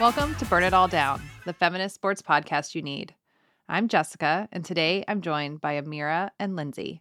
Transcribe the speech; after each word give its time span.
Welcome 0.00 0.34
to 0.34 0.44
Burn 0.44 0.64
It 0.64 0.74
All 0.74 0.86
Down, 0.86 1.22
the 1.46 1.54
feminist 1.54 1.94
sports 1.94 2.20
podcast 2.20 2.74
you 2.74 2.82
need. 2.82 3.14
I'm 3.70 3.88
Jessica, 3.88 4.48
and 4.52 4.62
today 4.62 5.02
I'm 5.08 5.22
joined 5.22 5.62
by 5.62 5.80
Amira 5.80 6.28
and 6.38 6.56
Lindsay. 6.56 7.00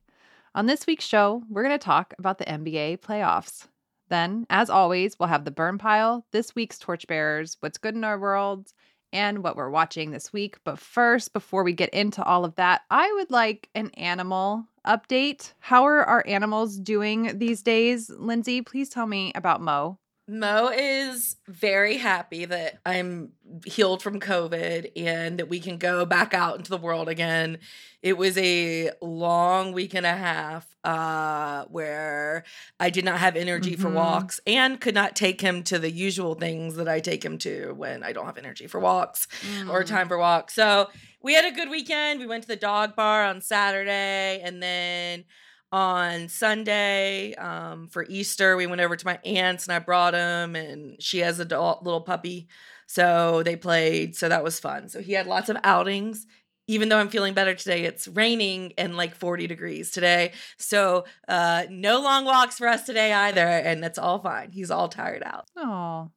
On 0.56 0.68
this 0.68 0.88
week's 0.88 1.04
show, 1.04 1.44
we're 1.50 1.64
going 1.64 1.78
to 1.78 1.84
talk 1.84 2.14
about 2.18 2.38
the 2.38 2.46
NBA 2.46 3.00
playoffs. 3.00 3.68
Then, 4.08 4.46
as 4.50 4.70
always, 4.70 5.20
we'll 5.20 5.28
have 5.28 5.44
the 5.44 5.52
burn 5.52 5.80
pile, 5.80 6.26
this 6.32 6.56
week's 6.56 6.80
torchbearers, 6.80 7.58
what's 7.60 7.78
good 7.78 7.96
in 7.96 8.06
our 8.06 8.18
world, 8.18 8.72
and 9.14 9.44
what 9.44 9.56
we're 9.56 9.70
watching 9.70 10.12
this 10.12 10.34
week. 10.34 10.58
But 10.66 10.80
first, 10.80 11.32
before 11.32 11.64
we 11.64 11.72
get 11.72 11.92
into 11.92 12.22
all 12.24 12.44
of 12.44 12.56
that, 12.56 12.82
I 12.90 13.10
would 13.14 13.32
like 13.32 13.70
an 13.76 13.92
animal 13.92 14.66
update. 14.86 15.54
How 15.60 15.86
are 15.86 16.04
our 16.04 16.26
animals 16.28 16.78
doing 16.78 17.38
these 17.38 17.62
days? 17.62 18.10
Lindsay, 18.10 18.62
please 18.62 18.90
tell 18.90 19.08
me 19.08 19.32
about 19.36 19.62
Mo. 19.62 20.00
Mo 20.28 20.70
is 20.74 21.36
very 21.50 21.98
happy 21.98 22.46
that 22.46 22.80
I'm 22.86 23.34
healed 23.66 24.02
from 24.02 24.22
COVID 24.22 24.92
and 24.96 25.38
that 25.38 25.50
we 25.50 25.60
can 25.60 25.78
go 25.78 26.06
back 26.06 26.34
out 26.34 26.58
into 26.58 26.70
the 26.70 26.78
world 26.78 27.10
again. 27.10 27.58
It 28.02 28.18
was 28.18 28.38
a 28.38 28.92
long 29.02 29.74
week 29.74 29.94
and 29.94 30.06
a 30.06 30.16
half 30.16 30.66
uh, 30.86 31.66
where 31.66 32.46
I 32.80 32.90
did 32.90 33.04
not 33.04 33.20
have 33.20 33.36
energy 33.36 33.76
for 33.76 33.90
Mhm. 33.90 33.96
walks 33.96 34.40
and 34.48 34.80
could 34.80 34.96
not 34.96 35.14
take 35.18 35.42
him 35.42 35.62
to 35.64 35.78
the 35.78 35.92
usual 35.92 36.36
things 36.36 36.76
that 36.76 36.88
I 36.88 37.02
take 37.02 37.24
him 37.24 37.38
to 37.40 37.74
when 37.74 38.02
I 38.02 38.14
don't 38.14 38.26
have 38.26 38.38
energy 38.38 38.68
for 38.68 38.80
walks 38.80 39.28
or 39.70 39.84
Mm. 39.84 39.88
time 39.88 40.08
for 40.08 40.18
walks. 40.18 40.54
So 40.54 40.90
we 41.22 41.34
had 41.34 41.44
a 41.46 41.52
good 41.52 41.70
weekend. 41.70 42.22
We 42.22 42.28
went 42.28 42.44
to 42.44 42.48
the 42.48 42.56
dog 42.56 42.96
bar 42.96 43.26
on 43.26 43.42
Saturday 43.42 44.40
and 44.42 44.64
then 44.64 45.26
on 45.74 46.30
Sunday 46.30 47.34
um, 47.34 47.88
for 47.88 48.06
Easter, 48.08 48.56
we 48.56 48.68
went 48.68 48.80
over 48.80 48.96
to 48.96 49.06
my 49.06 49.20
aunt's 49.26 49.66
and 49.66 49.74
I 49.74 49.80
brought 49.80 50.14
him, 50.14 50.56
and 50.56 51.02
she 51.02 51.20
has 51.20 51.40
a 51.40 51.44
little 51.44 52.02
puppy. 52.02 52.48
So 52.86 53.42
they 53.42 53.56
played. 53.56 54.16
So 54.16 54.30
that 54.30 54.44
was 54.44 54.60
fun. 54.60 54.88
So 54.88 55.02
he 55.02 55.14
had 55.14 55.26
lots 55.26 55.50
of 55.50 55.58
outings. 55.64 56.28
Even 56.68 56.88
though 56.88 57.00
I'm 57.00 57.10
feeling 57.10 57.34
better 57.34 57.56
today, 57.56 57.84
it's 57.84 58.08
raining 58.08 58.72
and 58.78 58.96
like 58.96 59.16
40 59.16 59.48
degrees 59.48 59.92
today. 59.92 60.32
So 60.58 61.04
uh, 61.28 61.64
no 61.70 62.02
long 62.02 62.24
walks 62.24 62.58
for 62.58 62.68
us 62.68 62.86
today 62.86 63.12
either. 63.12 63.42
And 63.42 63.84
that's 63.84 63.98
all 63.98 64.20
fine. 64.20 64.52
He's 64.52 64.72
all 64.72 64.88
tired 64.88 65.24
out. 65.26 65.46
Oh, 65.58 66.10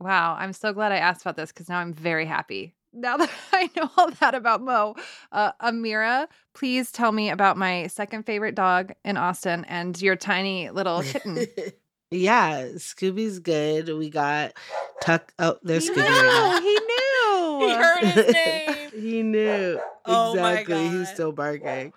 wow. 0.00 0.36
I'm 0.38 0.52
so 0.52 0.74
glad 0.74 0.92
I 0.92 0.96
asked 0.96 1.22
about 1.22 1.36
this 1.36 1.52
because 1.52 1.70
now 1.70 1.78
I'm 1.78 1.94
very 1.94 2.26
happy. 2.26 2.74
Now 2.94 3.16
that 3.16 3.30
I 3.52 3.70
know 3.76 3.90
all 3.96 4.10
that 4.20 4.34
about 4.34 4.62
Mo, 4.62 4.94
uh, 5.32 5.52
Amira, 5.60 6.28
please 6.54 6.92
tell 6.92 7.12
me 7.12 7.30
about 7.30 7.56
my 7.56 7.88
second 7.88 8.24
favorite 8.24 8.54
dog 8.54 8.92
in 9.04 9.16
Austin 9.16 9.64
and 9.66 10.00
your 10.00 10.16
tiny 10.16 10.70
little 10.70 11.02
kitten. 11.02 11.46
yeah, 12.10 12.68
Scooby's 12.76 13.40
good. 13.40 13.88
We 13.88 14.10
got 14.10 14.52
Tuck. 15.02 15.32
Oh, 15.38 15.56
there's 15.62 15.88
he 15.88 15.94
Scooby. 15.94 16.08
right. 16.08 16.60
He 16.62 16.74
knew. 16.86 17.66
He 17.66 17.74
heard 17.74 18.04
his 18.04 18.34
name. 18.34 18.90
he 18.92 19.22
knew 19.22 19.80
Oh 20.06 20.34
my 20.36 20.52
exactly. 20.58 20.88
He's 20.88 21.08
still 21.08 21.32
barking. 21.32 21.92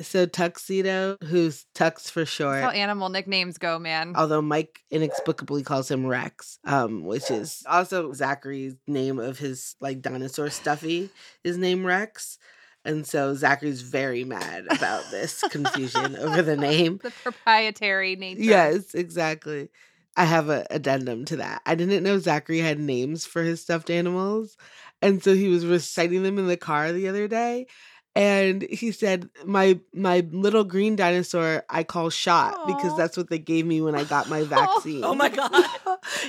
So 0.00 0.24
Tuxedo, 0.26 1.18
who's 1.22 1.66
Tux 1.74 2.10
for 2.10 2.20
That's 2.20 2.38
how 2.38 2.60
short. 2.62 2.74
animal 2.74 3.10
nicknames 3.10 3.58
go, 3.58 3.78
man. 3.78 4.14
Although 4.16 4.40
Mike 4.42 4.80
inexplicably 4.90 5.62
calls 5.62 5.90
him 5.90 6.06
Rex, 6.06 6.58
um, 6.64 7.04
which 7.04 7.30
is 7.30 7.62
also 7.68 8.12
Zachary's 8.12 8.74
name 8.86 9.18
of 9.18 9.38
his 9.38 9.76
like 9.80 10.00
dinosaur 10.00 10.48
stuffy 10.50 11.10
is 11.44 11.58
named 11.58 11.84
Rex. 11.84 12.38
And 12.84 13.06
so 13.06 13.34
Zachary's 13.34 13.82
very 13.82 14.24
mad 14.24 14.66
about 14.70 15.04
this 15.10 15.42
confusion 15.50 16.16
over 16.16 16.42
the 16.42 16.56
name. 16.56 16.98
The 17.02 17.12
proprietary 17.22 18.16
nature. 18.16 18.42
Yes, 18.42 18.94
exactly. 18.94 19.68
I 20.16 20.24
have 20.24 20.48
an 20.48 20.66
addendum 20.70 21.24
to 21.26 21.36
that. 21.36 21.62
I 21.64 21.74
didn't 21.74 22.02
know 22.02 22.18
Zachary 22.18 22.58
had 22.58 22.78
names 22.78 23.24
for 23.24 23.42
his 23.42 23.62
stuffed 23.62 23.88
animals. 23.88 24.56
And 25.00 25.22
so 25.22 25.34
he 25.34 25.48
was 25.48 25.64
reciting 25.64 26.22
them 26.22 26.38
in 26.38 26.48
the 26.48 26.56
car 26.56 26.92
the 26.92 27.08
other 27.08 27.28
day. 27.28 27.66
And 28.14 28.62
he 28.62 28.92
said, 28.92 29.30
My 29.44 29.80
my 29.94 30.26
little 30.30 30.64
green 30.64 30.96
dinosaur 30.96 31.64
I 31.70 31.82
call 31.82 32.10
shot 32.10 32.66
because 32.66 32.94
that's 32.96 33.16
what 33.16 33.30
they 33.30 33.38
gave 33.38 33.64
me 33.66 33.80
when 33.80 33.94
I 33.94 34.04
got 34.04 34.28
my 34.28 34.40
oh, 34.42 34.44
vaccine. 34.44 35.02
Oh 35.04 35.14
my 35.14 35.28
God. 35.30 35.52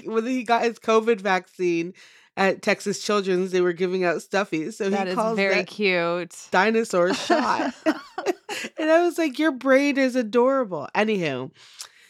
when 0.05 0.25
he 0.25 0.43
got 0.43 0.63
his 0.63 0.79
COVID 0.79 1.19
vaccine 1.19 1.93
at 2.37 2.61
Texas 2.61 3.03
Children's, 3.03 3.51
they 3.51 3.61
were 3.61 3.73
giving 3.73 4.03
out 4.05 4.17
stuffies. 4.17 4.75
So 4.75 4.89
That 4.89 5.07
he 5.07 5.11
is 5.11 5.15
calls 5.15 5.35
very 5.35 5.55
that 5.55 5.67
cute. 5.67 6.35
dinosaur 6.51 7.13
shot. 7.13 7.73
and 7.85 8.89
I 8.89 9.03
was 9.03 9.17
like, 9.17 9.37
Your 9.37 9.51
brain 9.51 9.97
is 9.97 10.15
adorable. 10.15 10.87
Anywho, 10.95 11.51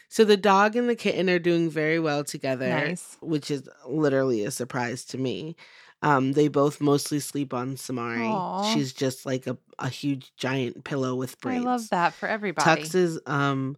so 0.08 0.24
the 0.24 0.36
dog 0.36 0.76
and 0.76 0.88
the 0.88 0.94
kitten 0.94 1.28
are 1.28 1.40
doing 1.40 1.68
very 1.68 1.98
well 1.98 2.22
together, 2.22 2.68
Nice. 2.68 3.16
which 3.20 3.50
is 3.50 3.68
literally 3.88 4.44
a 4.44 4.52
surprise 4.52 5.04
to 5.06 5.18
me. 5.18 5.56
Um, 6.04 6.32
they 6.32 6.48
both 6.48 6.80
mostly 6.80 7.18
sleep 7.18 7.54
on 7.54 7.76
Samari. 7.76 8.28
Aw. 8.28 8.74
She's 8.74 8.92
just 8.92 9.24
like 9.24 9.46
a, 9.46 9.56
a 9.78 9.88
huge 9.88 10.32
giant 10.36 10.84
pillow 10.84 11.14
with 11.14 11.40
brains. 11.40 11.64
I 11.64 11.68
love 11.68 11.88
that 11.90 12.12
for 12.12 12.28
everybody. 12.28 12.82
Tux 12.82 12.94
is 12.94 13.18
um 13.26 13.76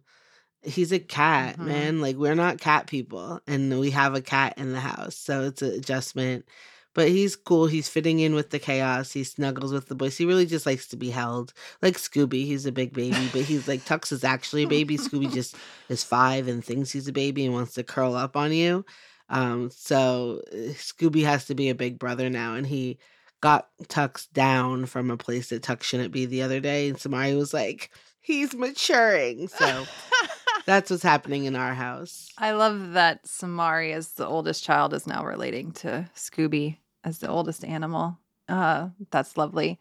he's 0.61 0.91
a 0.91 0.99
cat, 0.99 1.57
Mhm. 1.57 1.65
man. 1.65 2.01
Like 2.01 2.17
we're 2.17 2.35
not 2.35 2.59
cat 2.59 2.87
people 2.87 3.39
and 3.47 3.79
we 3.79 3.91
have 3.91 4.13
a 4.13 4.21
cat 4.21 4.55
in 4.57 4.73
the 4.73 4.79
house. 4.81 5.15
So 5.15 5.43
it's 5.43 5.61
an 5.61 5.71
adjustment. 5.73 6.45
But 6.93 7.09
he's 7.09 7.35
cool. 7.35 7.67
He's 7.67 7.87
fitting 7.87 8.19
in 8.19 8.33
with 8.33 8.49
the 8.49 8.57
chaos. 8.57 9.11
He 9.11 9.23
snuggles 9.23 9.71
with 9.71 9.85
the 9.87 9.93
boys. 9.93 10.17
He 10.17 10.25
really 10.25 10.47
just 10.47 10.65
likes 10.65 10.87
to 10.87 10.97
be 10.97 11.11
held. 11.11 11.53
Like 11.81 11.95
Scooby, 11.95 12.43
he's 12.45 12.65
a 12.65 12.71
big 12.71 12.91
baby, 12.91 13.29
but 13.31 13.43
he's 13.43 13.67
like 13.67 13.81
Tux 13.85 14.11
is 14.11 14.23
actually 14.23 14.63
a 14.63 14.67
baby. 14.67 14.97
Scooby 14.97 15.31
just 15.31 15.55
is 15.89 16.03
five 16.03 16.47
and 16.47 16.65
thinks 16.65 16.91
he's 16.91 17.07
a 17.07 17.13
baby 17.13 17.45
and 17.45 17.53
wants 17.53 17.75
to 17.75 17.83
curl 17.83 18.15
up 18.15 18.35
on 18.35 18.51
you. 18.51 18.83
Um, 19.29 19.69
so 19.71 20.41
uh, 20.51 20.73
Scooby 20.73 21.23
has 21.23 21.45
to 21.45 21.55
be 21.55 21.69
a 21.69 21.75
big 21.75 21.99
brother 21.99 22.29
now, 22.29 22.55
and 22.55 22.65
he 22.65 22.97
got 23.41 23.69
Tux 23.83 24.27
down 24.31 24.85
from 24.85 25.11
a 25.11 25.17
place 25.17 25.49
that 25.49 25.63
Tux 25.63 25.83
shouldn't 25.83 26.13
be 26.13 26.25
the 26.25 26.41
other 26.41 26.59
day, 26.59 26.89
and 26.89 26.97
Samari 26.97 27.37
was 27.37 27.53
like, 27.53 27.91
"He's 28.19 28.55
maturing." 28.55 29.47
So 29.47 29.85
that's 30.65 30.89
what's 30.89 31.03
happening 31.03 31.45
in 31.45 31.55
our 31.55 31.73
house. 31.73 32.29
I 32.37 32.51
love 32.51 32.93
that 32.93 33.25
Samari, 33.25 33.93
as 33.93 34.13
the 34.13 34.27
oldest 34.27 34.63
child, 34.63 34.93
is 34.93 35.07
now 35.07 35.25
relating 35.25 35.71
to 35.73 36.09
Scooby 36.15 36.77
as 37.03 37.19
the 37.19 37.29
oldest 37.29 37.63
animal. 37.63 38.17
Uh, 38.47 38.89
that's 39.11 39.37
lovely. 39.37 39.79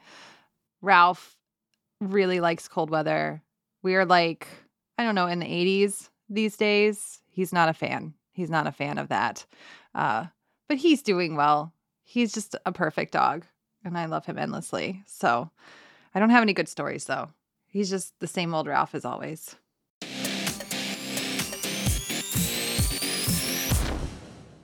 Ralph 0.82 1.36
really 2.00 2.40
likes 2.40 2.68
cold 2.68 2.90
weather. 2.90 3.42
We 3.82 3.94
are 3.94 4.04
like, 4.04 4.46
I 4.98 5.04
don't 5.04 5.14
know, 5.14 5.26
in 5.26 5.38
the 5.38 5.46
80s 5.46 6.08
these 6.28 6.56
days. 6.56 7.20
He's 7.30 7.52
not 7.52 7.68
a 7.68 7.74
fan. 7.74 8.14
He's 8.36 8.50
not 8.50 8.66
a 8.66 8.72
fan 8.72 8.98
of 8.98 9.08
that. 9.08 9.46
Uh, 9.94 10.26
but 10.68 10.76
he's 10.76 11.00
doing 11.00 11.36
well. 11.36 11.72
He's 12.02 12.34
just 12.34 12.54
a 12.66 12.70
perfect 12.70 13.14
dog, 13.14 13.46
and 13.82 13.96
I 13.96 14.04
love 14.04 14.26
him 14.26 14.36
endlessly. 14.36 15.02
So 15.06 15.50
I 16.14 16.20
don't 16.20 16.28
have 16.28 16.42
any 16.42 16.52
good 16.52 16.68
stories, 16.68 17.06
though. 17.06 17.30
He's 17.66 17.88
just 17.88 18.12
the 18.20 18.26
same 18.26 18.54
old 18.54 18.66
Ralph 18.66 18.94
as 18.94 19.06
always. 19.06 19.56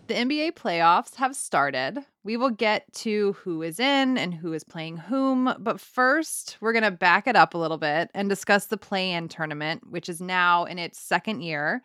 The 0.09 0.19
NBA 0.19 0.53
playoffs 0.53 1.15
have 1.15 1.35
started. 1.35 2.05
We 2.25 2.37
will 2.37 2.51
get 2.51 2.93
to 2.97 3.33
who 3.41 3.63
is 3.63 3.81
in 3.81 4.19
and 4.19 4.35
who 4.35 4.53
is 4.53 4.65
playing 4.65 4.99
whom, 4.99 5.55
but 5.59 5.81
first, 5.81 6.59
we're 6.61 6.75
going 6.75 6.83
to 6.83 6.91
back 6.91 7.27
it 7.27 7.37
up 7.37 7.55
a 7.55 7.59
little 7.59 7.79
bit 7.79 8.11
and 8.13 8.29
discuss 8.29 8.67
the 8.67 8.77
play 8.77 9.13
in 9.13 9.29
tournament, 9.29 9.89
which 9.89 10.11
is 10.11 10.21
now 10.21 10.65
in 10.67 10.79
its 10.79 10.99
second 10.99 11.41
year. 11.41 11.83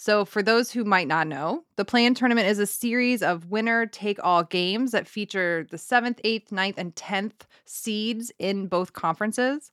So, 0.00 0.24
for 0.24 0.44
those 0.44 0.70
who 0.70 0.84
might 0.84 1.08
not 1.08 1.26
know, 1.26 1.64
the 1.74 1.84
play 1.84 2.06
in 2.06 2.14
tournament 2.14 2.46
is 2.46 2.60
a 2.60 2.68
series 2.68 3.20
of 3.20 3.50
winner 3.50 3.84
take 3.84 4.20
all 4.22 4.44
games 4.44 4.92
that 4.92 5.08
feature 5.08 5.66
the 5.72 5.76
seventh, 5.76 6.20
eighth, 6.22 6.52
ninth, 6.52 6.78
and 6.78 6.94
10th 6.94 7.40
seeds 7.64 8.30
in 8.38 8.68
both 8.68 8.92
conferences. 8.92 9.72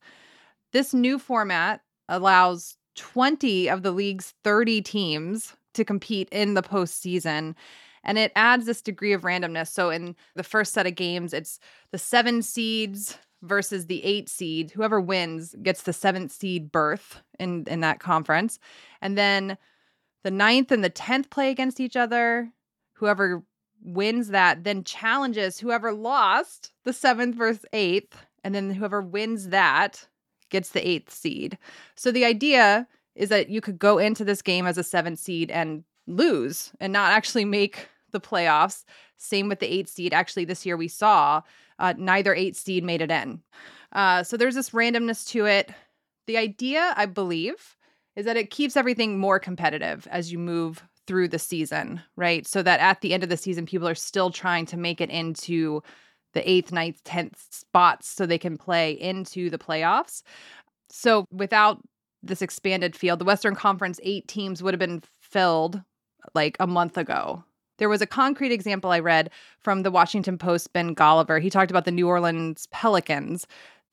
This 0.71 0.95
new 0.95 1.19
format 1.19 1.81
allows 2.09 2.75
20 2.95 3.69
of 3.69 3.83
the 3.83 3.91
league's 3.91 4.33
30 4.43 4.81
teams 4.81 5.55
to 5.75 5.85
compete 5.85 6.27
in 6.31 6.55
the 6.55 6.63
postseason. 6.63 7.53
And 8.03 8.17
it 8.17 8.31
adds 8.35 8.65
this 8.65 8.81
degree 8.81 9.13
of 9.13 9.21
randomness. 9.21 9.67
So, 9.67 9.91
in 9.91 10.15
the 10.35 10.43
first 10.43 10.73
set 10.73 10.87
of 10.87 10.95
games, 10.95 11.33
it's 11.35 11.59
the 11.91 11.99
seven 11.99 12.41
seeds 12.41 13.15
versus 13.43 13.85
the 13.85 14.03
eight 14.03 14.27
seed. 14.27 14.71
Whoever 14.71 14.99
wins 14.99 15.53
gets 15.61 15.83
the 15.83 15.93
seventh 15.93 16.31
seed 16.31 16.71
berth 16.71 17.21
in, 17.37 17.65
in 17.67 17.81
that 17.81 17.99
conference. 17.99 18.57
And 19.03 19.15
then 19.15 19.59
the 20.25 20.31
ninth 20.31 20.71
and 20.71 20.83
the 20.83 20.89
10th 20.89 21.29
play 21.29 21.51
against 21.51 21.79
each 21.79 21.95
other. 21.95 22.51
Whoever 22.93 23.43
wins 23.83 24.29
that 24.29 24.63
then 24.63 24.83
challenges 24.83 25.59
whoever 25.59 25.93
lost 25.93 26.71
the 26.83 26.93
seventh 26.93 27.35
versus 27.35 27.63
eighth. 27.73 28.17
And 28.43 28.55
then 28.55 28.71
whoever 28.71 29.03
wins 29.03 29.49
that 29.49 30.07
gets 30.49 30.69
the 30.69 30.85
eighth 30.85 31.13
seed. 31.13 31.59
So 31.95 32.11
the 32.11 32.25
idea 32.25 32.87
is 33.13 33.29
that 33.29 33.49
you 33.49 33.61
could 33.61 33.77
go 33.77 33.99
into 33.99 34.25
this 34.25 34.41
game 34.41 34.65
as 34.65 34.79
a 34.79 34.83
seventh 34.83 35.19
seed 35.19 35.51
and 35.51 35.83
lose 36.07 36.71
and 36.79 36.91
not 36.91 37.11
actually 37.11 37.45
make 37.45 37.87
the 38.11 38.19
playoffs. 38.19 38.83
Same 39.17 39.47
with 39.47 39.59
the 39.59 39.71
eight 39.71 39.87
seed. 39.87 40.11
Actually, 40.11 40.45
this 40.45 40.65
year 40.65 40.75
we 40.75 40.87
saw 40.87 41.43
uh, 41.77 41.93
neither 41.97 42.33
eight 42.33 42.55
seed 42.55 42.83
made 42.83 43.03
it 43.03 43.11
in. 43.11 43.43
Uh, 43.91 44.23
so 44.23 44.37
there's 44.37 44.55
this 44.55 44.71
randomness 44.71 45.27
to 45.27 45.45
it. 45.45 45.69
The 46.25 46.37
idea, 46.37 46.95
I 46.97 47.05
believe, 47.05 47.75
is 48.15 48.25
that 48.25 48.37
it 48.37 48.49
keeps 48.49 48.77
everything 48.77 49.19
more 49.19 49.39
competitive 49.39 50.07
as 50.09 50.31
you 50.31 50.39
move 50.39 50.83
through 51.07 51.27
the 51.27 51.39
season, 51.39 52.01
right? 52.15 52.47
So 52.47 52.63
that 52.63 52.79
at 52.79 53.01
the 53.01 53.13
end 53.13 53.23
of 53.23 53.29
the 53.29 53.37
season, 53.37 53.65
people 53.65 53.87
are 53.87 53.95
still 53.95 54.31
trying 54.31 54.65
to 54.67 54.77
make 54.77 55.01
it 55.01 55.09
into 55.09 55.83
the 56.33 56.49
eighth, 56.49 56.71
ninth, 56.71 57.03
tenth 57.03 57.45
spots 57.49 58.07
so 58.07 58.25
they 58.25 58.37
can 58.37 58.57
play 58.57 58.91
into 58.91 59.49
the 59.49 59.57
playoffs. 59.57 60.23
So 60.89 61.25
without 61.31 61.81
this 62.23 62.41
expanded 62.41 62.95
field, 62.95 63.19
the 63.19 63.25
Western 63.25 63.55
Conference 63.55 63.99
eight 64.03 64.27
teams 64.27 64.63
would 64.63 64.73
have 64.73 64.79
been 64.79 65.03
filled 65.21 65.81
like 66.33 66.57
a 66.59 66.67
month 66.67 66.97
ago. 66.97 67.43
There 67.77 67.89
was 67.89 68.01
a 68.01 68.07
concrete 68.07 68.51
example 68.51 68.91
I 68.91 68.99
read 68.99 69.29
from 69.59 69.83
the 69.83 69.91
Washington 69.91 70.37
Post, 70.37 70.71
Ben 70.73 70.95
Golliver. 70.95 71.41
He 71.41 71.49
talked 71.49 71.71
about 71.71 71.85
the 71.85 71.91
New 71.91 72.07
Orleans 72.07 72.67
Pelicans. 72.71 73.45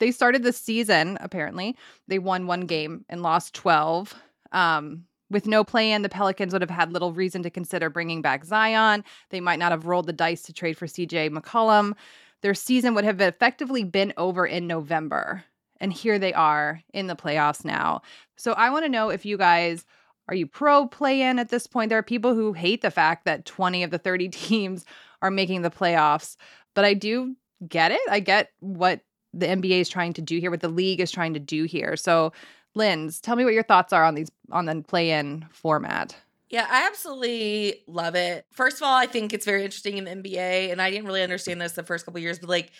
They 0.02 0.10
started 0.10 0.42
the 0.42 0.52
season, 0.52 1.16
apparently. 1.20 1.76
They 2.08 2.18
won 2.18 2.48
one 2.48 2.62
game 2.62 3.04
and 3.08 3.22
lost 3.22 3.54
12. 3.54 4.12
Um, 4.50 5.04
with 5.30 5.46
no 5.46 5.62
play 5.62 5.92
in, 5.92 6.02
the 6.02 6.08
Pelicans 6.08 6.52
would 6.52 6.60
have 6.60 6.70
had 6.70 6.92
little 6.92 7.12
reason 7.12 7.44
to 7.44 7.50
consider 7.50 7.88
bringing 7.88 8.20
back 8.20 8.44
Zion. 8.44 9.04
They 9.30 9.38
might 9.38 9.60
not 9.60 9.70
have 9.70 9.86
rolled 9.86 10.08
the 10.08 10.12
dice 10.12 10.42
to 10.42 10.52
trade 10.52 10.76
for 10.76 10.88
CJ 10.88 11.30
McCollum. 11.30 11.92
Their 12.40 12.52
season 12.52 12.96
would 12.96 13.04
have 13.04 13.20
effectively 13.20 13.84
been 13.84 14.12
over 14.16 14.44
in 14.44 14.66
November. 14.66 15.44
And 15.78 15.92
here 15.92 16.18
they 16.18 16.32
are 16.32 16.82
in 16.92 17.06
the 17.06 17.14
playoffs 17.14 17.64
now. 17.64 18.02
So 18.36 18.54
I 18.54 18.70
want 18.70 18.84
to 18.84 18.90
know 18.90 19.10
if 19.10 19.24
you 19.24 19.38
guys 19.38 19.86
are 20.26 20.34
you 20.34 20.48
pro 20.48 20.88
play 20.88 21.22
in 21.22 21.38
at 21.38 21.50
this 21.50 21.68
point? 21.68 21.90
There 21.90 21.98
are 21.98 22.02
people 22.02 22.34
who 22.34 22.54
hate 22.54 22.82
the 22.82 22.90
fact 22.90 23.24
that 23.24 23.44
20 23.44 23.84
of 23.84 23.92
the 23.92 23.98
30 23.98 24.28
teams 24.30 24.84
are 25.20 25.30
making 25.30 25.62
the 25.62 25.70
playoffs, 25.70 26.36
but 26.74 26.84
I 26.84 26.94
do 26.94 27.36
get 27.68 27.92
it. 27.92 28.00
I 28.10 28.18
get 28.18 28.50
what 28.58 29.02
the 29.34 29.46
NBA 29.46 29.80
is 29.80 29.88
trying 29.88 30.12
to 30.14 30.22
do 30.22 30.38
here, 30.38 30.50
what 30.50 30.60
the 30.60 30.68
league 30.68 31.00
is 31.00 31.10
trying 31.10 31.34
to 31.34 31.40
do 31.40 31.64
here. 31.64 31.96
So, 31.96 32.32
Linz, 32.74 33.20
tell 33.20 33.36
me 33.36 33.44
what 33.44 33.54
your 33.54 33.62
thoughts 33.62 33.92
are 33.92 34.04
on 34.04 34.14
these 34.14 34.30
on 34.50 34.66
the 34.66 34.82
play 34.82 35.10
in 35.10 35.46
format. 35.50 36.16
Yeah, 36.52 36.66
I 36.70 36.86
absolutely 36.86 37.82
love 37.86 38.14
it. 38.14 38.44
First 38.52 38.76
of 38.76 38.82
all, 38.82 38.94
I 38.94 39.06
think 39.06 39.32
it's 39.32 39.46
very 39.46 39.64
interesting 39.64 39.96
in 39.96 40.04
the 40.04 40.10
NBA, 40.10 40.70
and 40.70 40.82
I 40.82 40.90
didn't 40.90 41.06
really 41.06 41.22
understand 41.22 41.62
this 41.62 41.72
the 41.72 41.82
first 41.82 42.04
couple 42.04 42.20
years, 42.20 42.38
but 42.38 42.50
like 42.50 42.72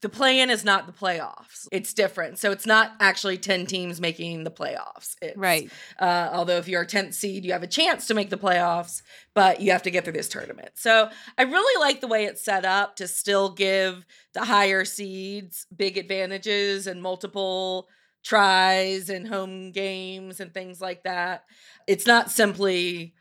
the 0.00 0.08
play 0.08 0.38
in 0.38 0.48
is 0.48 0.64
not 0.64 0.86
the 0.86 0.92
playoffs. 0.92 1.66
It's 1.72 1.92
different. 1.92 2.38
So 2.38 2.52
it's 2.52 2.66
not 2.66 2.92
actually 3.00 3.36
10 3.38 3.66
teams 3.66 4.00
making 4.00 4.44
the 4.44 4.52
playoffs. 4.52 5.16
It's, 5.20 5.36
Right. 5.36 5.68
Uh, 5.98 6.30
although 6.32 6.58
if 6.58 6.68
you're 6.68 6.82
a 6.82 6.86
10th 6.86 7.14
seed, 7.14 7.44
you 7.44 7.50
have 7.50 7.64
a 7.64 7.66
chance 7.66 8.06
to 8.06 8.14
make 8.14 8.30
the 8.30 8.36
playoffs, 8.36 9.02
but 9.34 9.60
you 9.60 9.72
have 9.72 9.82
to 9.82 9.90
get 9.90 10.04
through 10.04 10.12
this 10.12 10.28
tournament. 10.28 10.70
So 10.74 11.10
I 11.36 11.42
really 11.42 11.80
like 11.80 12.00
the 12.00 12.06
way 12.06 12.26
it's 12.26 12.44
set 12.44 12.64
up 12.64 12.94
to 12.96 13.08
still 13.08 13.50
give 13.50 14.06
the 14.34 14.44
higher 14.44 14.84
seeds 14.84 15.66
big 15.76 15.98
advantages 15.98 16.86
and 16.86 17.02
multiple 17.02 17.88
tries 18.22 19.08
and 19.08 19.26
home 19.26 19.72
games 19.72 20.38
and 20.40 20.54
things 20.54 20.80
like 20.80 21.02
that. 21.02 21.44
It's 21.86 22.06
not 22.06 22.30
simply 22.30 23.14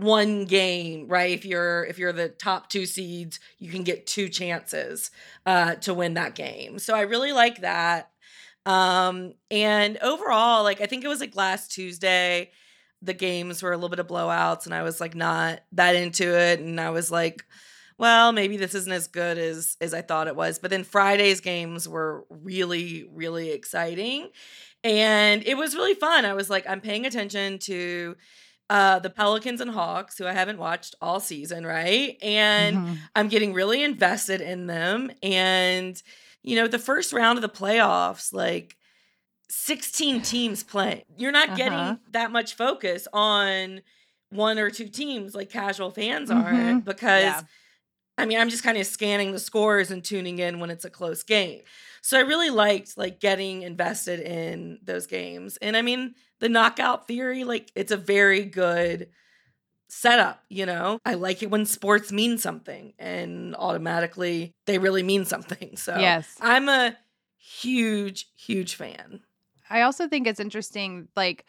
one 0.00 0.44
game, 0.44 1.08
right? 1.08 1.32
If 1.32 1.44
you're 1.44 1.84
if 1.84 1.98
you're 1.98 2.12
the 2.12 2.28
top 2.28 2.68
two 2.70 2.86
seeds, 2.86 3.40
you 3.58 3.70
can 3.70 3.84
get 3.84 4.06
two 4.06 4.28
chances 4.28 5.10
uh 5.46 5.76
to 5.76 5.94
win 5.94 6.14
that 6.14 6.34
game. 6.34 6.78
So 6.78 6.94
I 6.94 7.02
really 7.02 7.32
like 7.32 7.60
that. 7.60 8.10
Um 8.66 9.34
and 9.50 9.98
overall, 9.98 10.62
like 10.62 10.80
I 10.80 10.86
think 10.86 11.04
it 11.04 11.08
was 11.08 11.20
like 11.20 11.36
last 11.36 11.70
Tuesday, 11.72 12.50
the 13.02 13.14
games 13.14 13.62
were 13.62 13.72
a 13.72 13.76
little 13.76 13.88
bit 13.88 14.00
of 14.00 14.08
blowouts 14.08 14.66
and 14.66 14.74
I 14.74 14.82
was 14.82 15.00
like 15.00 15.14
not 15.14 15.60
that 15.72 15.96
into 15.96 16.36
it 16.38 16.60
and 16.60 16.80
I 16.80 16.90
was 16.90 17.10
like 17.10 17.44
well, 17.98 18.30
maybe 18.30 18.56
this 18.56 18.76
isn't 18.76 18.92
as 18.92 19.08
good 19.08 19.38
as 19.38 19.76
as 19.80 19.92
I 19.92 20.02
thought 20.02 20.28
it 20.28 20.36
was. 20.36 20.60
But 20.60 20.70
then 20.70 20.84
Friday's 20.84 21.40
games 21.40 21.88
were 21.88 22.24
really 22.30 23.08
really 23.12 23.50
exciting 23.50 24.30
and 24.84 25.42
it 25.46 25.56
was 25.56 25.74
really 25.74 25.94
fun. 25.94 26.24
I 26.24 26.34
was 26.34 26.48
like 26.48 26.64
I'm 26.68 26.80
paying 26.80 27.06
attention 27.06 27.58
to 27.60 28.16
uh 28.70 28.98
the 28.98 29.10
Pelicans 29.10 29.60
and 29.60 29.70
Hawks 29.70 30.18
who 30.18 30.26
I 30.26 30.32
haven't 30.32 30.58
watched 30.58 30.94
all 31.00 31.20
season, 31.20 31.64
right? 31.66 32.16
And 32.22 32.80
Mhm. 32.80 33.08
I'm 33.16 33.28
getting 33.28 33.52
really 33.54 33.82
invested 33.82 34.40
in 34.40 34.66
them. 34.66 35.10
And, 35.22 36.00
you 36.42 36.56
know, 36.56 36.68
the 36.68 36.78
first 36.78 37.12
round 37.12 37.38
of 37.38 37.42
the 37.42 37.48
playoffs, 37.48 38.32
like 38.32 38.76
16 39.50 40.22
teams 40.22 40.62
playing. 40.64 41.04
You're 41.16 41.32
not 41.32 41.54
Uh-huh. 41.54 41.96
getting 41.96 42.00
that 42.10 42.30
much 42.32 42.54
focus 42.54 43.08
on 43.12 43.82
one 44.30 44.58
or 44.58 44.70
two 44.70 44.88
teams 44.88 45.34
like 45.34 45.50
casual 45.50 45.90
fans 45.90 46.30
Mhm. 46.30 46.30
aren't 46.30 46.84
because 46.84 47.42
Yeah. 47.42 47.46
I 48.18 48.26
mean, 48.26 48.38
I'm 48.40 48.48
just 48.50 48.64
kind 48.64 48.76
of 48.78 48.86
scanning 48.86 49.32
the 49.32 49.38
scores 49.38 49.90
and 49.90 50.04
tuning 50.04 50.38
in 50.40 50.58
when 50.58 50.70
it's 50.70 50.84
a 50.84 50.90
close 50.90 51.22
game. 51.22 51.62
So 52.02 52.18
I 52.18 52.22
really 52.22 52.50
liked 52.50 52.96
like 52.96 53.20
getting 53.20 53.62
invested 53.62 54.20
in 54.20 54.78
those 54.82 55.06
games. 55.06 55.56
And 55.58 55.76
I 55.76 55.82
mean, 55.82 56.14
the 56.40 56.48
knockout 56.48 57.06
theory, 57.06 57.44
like 57.44 57.70
it's 57.74 57.92
a 57.92 57.96
very 57.96 58.44
good 58.44 59.08
setup, 59.88 60.44
you 60.48 60.66
know? 60.66 60.98
I 61.04 61.14
like 61.14 61.42
it 61.42 61.50
when 61.50 61.66
sports 61.66 62.12
mean 62.12 62.38
something 62.38 62.92
and 62.98 63.54
automatically 63.56 64.52
they 64.66 64.78
really 64.78 65.02
mean 65.02 65.24
something. 65.24 65.76
So 65.76 65.98
Yes. 65.98 66.36
I'm 66.40 66.68
a 66.68 66.96
huge, 67.38 68.28
huge 68.36 68.74
fan. 68.74 69.20
I 69.70 69.82
also 69.82 70.08
think 70.08 70.26
it's 70.26 70.40
interesting, 70.40 71.08
like 71.16 71.44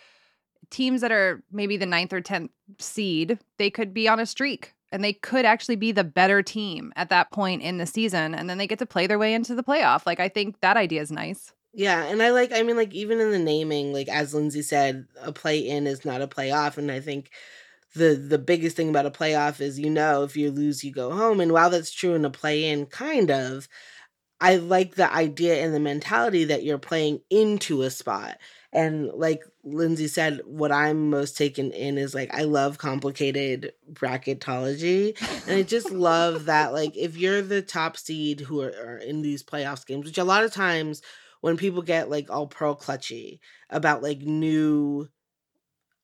teams 0.70 1.02
that 1.02 1.12
are 1.12 1.44
maybe 1.52 1.78
the 1.78 1.86
ninth 1.86 2.14
or 2.14 2.22
tenth 2.22 2.52
seed, 2.80 3.40
they 3.58 3.70
could 3.70 3.94
be 3.94 4.08
on 4.08 4.20
a 4.20 4.26
streak 4.26 4.74
and 4.92 5.04
they 5.04 5.14
could 5.14 5.46
actually 5.46 5.76
be 5.76 5.92
the 5.92 6.04
better 6.04 6.42
team 6.42 6.92
at 6.96 7.10
that 7.10 7.32
point 7.32 7.62
in 7.62 7.78
the 7.78 7.86
season, 7.86 8.34
and 8.34 8.50
then 8.50 8.58
they 8.58 8.68
get 8.68 8.80
to 8.80 8.86
play 8.86 9.08
their 9.08 9.20
way 9.20 9.34
into 9.34 9.56
the 9.56 9.64
playoff. 9.64 10.06
Like 10.06 10.20
I 10.20 10.30
think 10.30 10.60
that 10.62 10.78
idea 10.78 11.02
is 11.02 11.12
nice. 11.12 11.54
Yeah, 11.74 12.04
and 12.06 12.22
I 12.22 12.32
like 12.32 12.52
I 12.52 12.64
mean 12.64 12.78
like 12.78 12.94
even 12.94 13.20
in 13.20 13.32
the 13.32 13.40
naming, 13.40 13.94
like 13.94 14.10
as 14.10 14.34
Lindsay 14.34 14.62
said, 14.62 15.06
a 15.22 15.32
play 15.32 15.60
in 15.60 15.86
is 15.88 16.04
not 16.04 16.22
a 16.22 16.28
playoff. 16.28 16.78
And 16.78 16.92
I 16.92 17.00
think 17.00 17.30
the 17.96 18.16
the 18.16 18.40
biggest 18.40 18.76
thing 18.76 18.90
about 18.90 19.06
a 19.06 19.12
playoff 19.12 19.62
is 19.62 19.80
you 19.80 19.90
know 19.90 20.24
if 20.24 20.36
you 20.36 20.52
lose 20.52 20.84
you 20.84 20.92
go 20.92 21.12
home. 21.12 21.40
And 21.40 21.52
while 21.52 21.70
that's 21.70 21.92
true 21.92 22.16
in 22.16 22.26
a 22.26 22.30
play 22.30 22.66
in, 22.66 22.88
kind 22.88 23.30
of, 23.30 23.68
I 24.42 24.56
like 24.56 24.96
the 24.96 25.12
idea 25.14 25.64
and 25.64 25.74
the 25.74 25.80
mentality 25.80 26.46
that 26.46 26.64
you're 26.64 26.80
playing 26.80 27.22
into 27.30 27.84
a 27.84 27.90
spot. 27.92 28.38
And 28.72 29.08
like 29.14 29.44
Lindsay 29.64 30.08
said, 30.08 30.42
what 30.46 30.72
I'm 30.72 31.10
most 31.10 31.38
taken 31.38 31.72
in 31.72 31.98
is 31.98 32.14
like 32.14 32.34
I 32.34 32.44
love 32.44 32.78
complicated 32.78 33.74
bracketology. 33.92 35.20
And 35.48 35.58
I 35.58 35.64
just 35.64 35.92
love 35.92 36.46
that 36.46 36.74
like 36.74 36.96
if 36.96 37.18
you're 37.18 37.42
the 37.42 37.62
top 37.62 37.98
seed 37.98 38.42
who 38.42 38.62
are, 38.62 38.70
are 38.70 38.98
in 38.98 39.22
these 39.22 39.44
playoffs 39.44 39.86
games, 39.86 40.06
which 40.06 40.18
a 40.18 40.24
lot 40.24 40.44
of 40.44 40.54
times 40.54 41.02
when 41.42 41.58
people 41.58 41.82
get 41.82 42.10
like 42.10 42.30
all 42.30 42.48
pearl 42.48 42.76
clutchy 42.76 43.40
about 43.70 44.04
like 44.04 44.20
new 44.20 45.10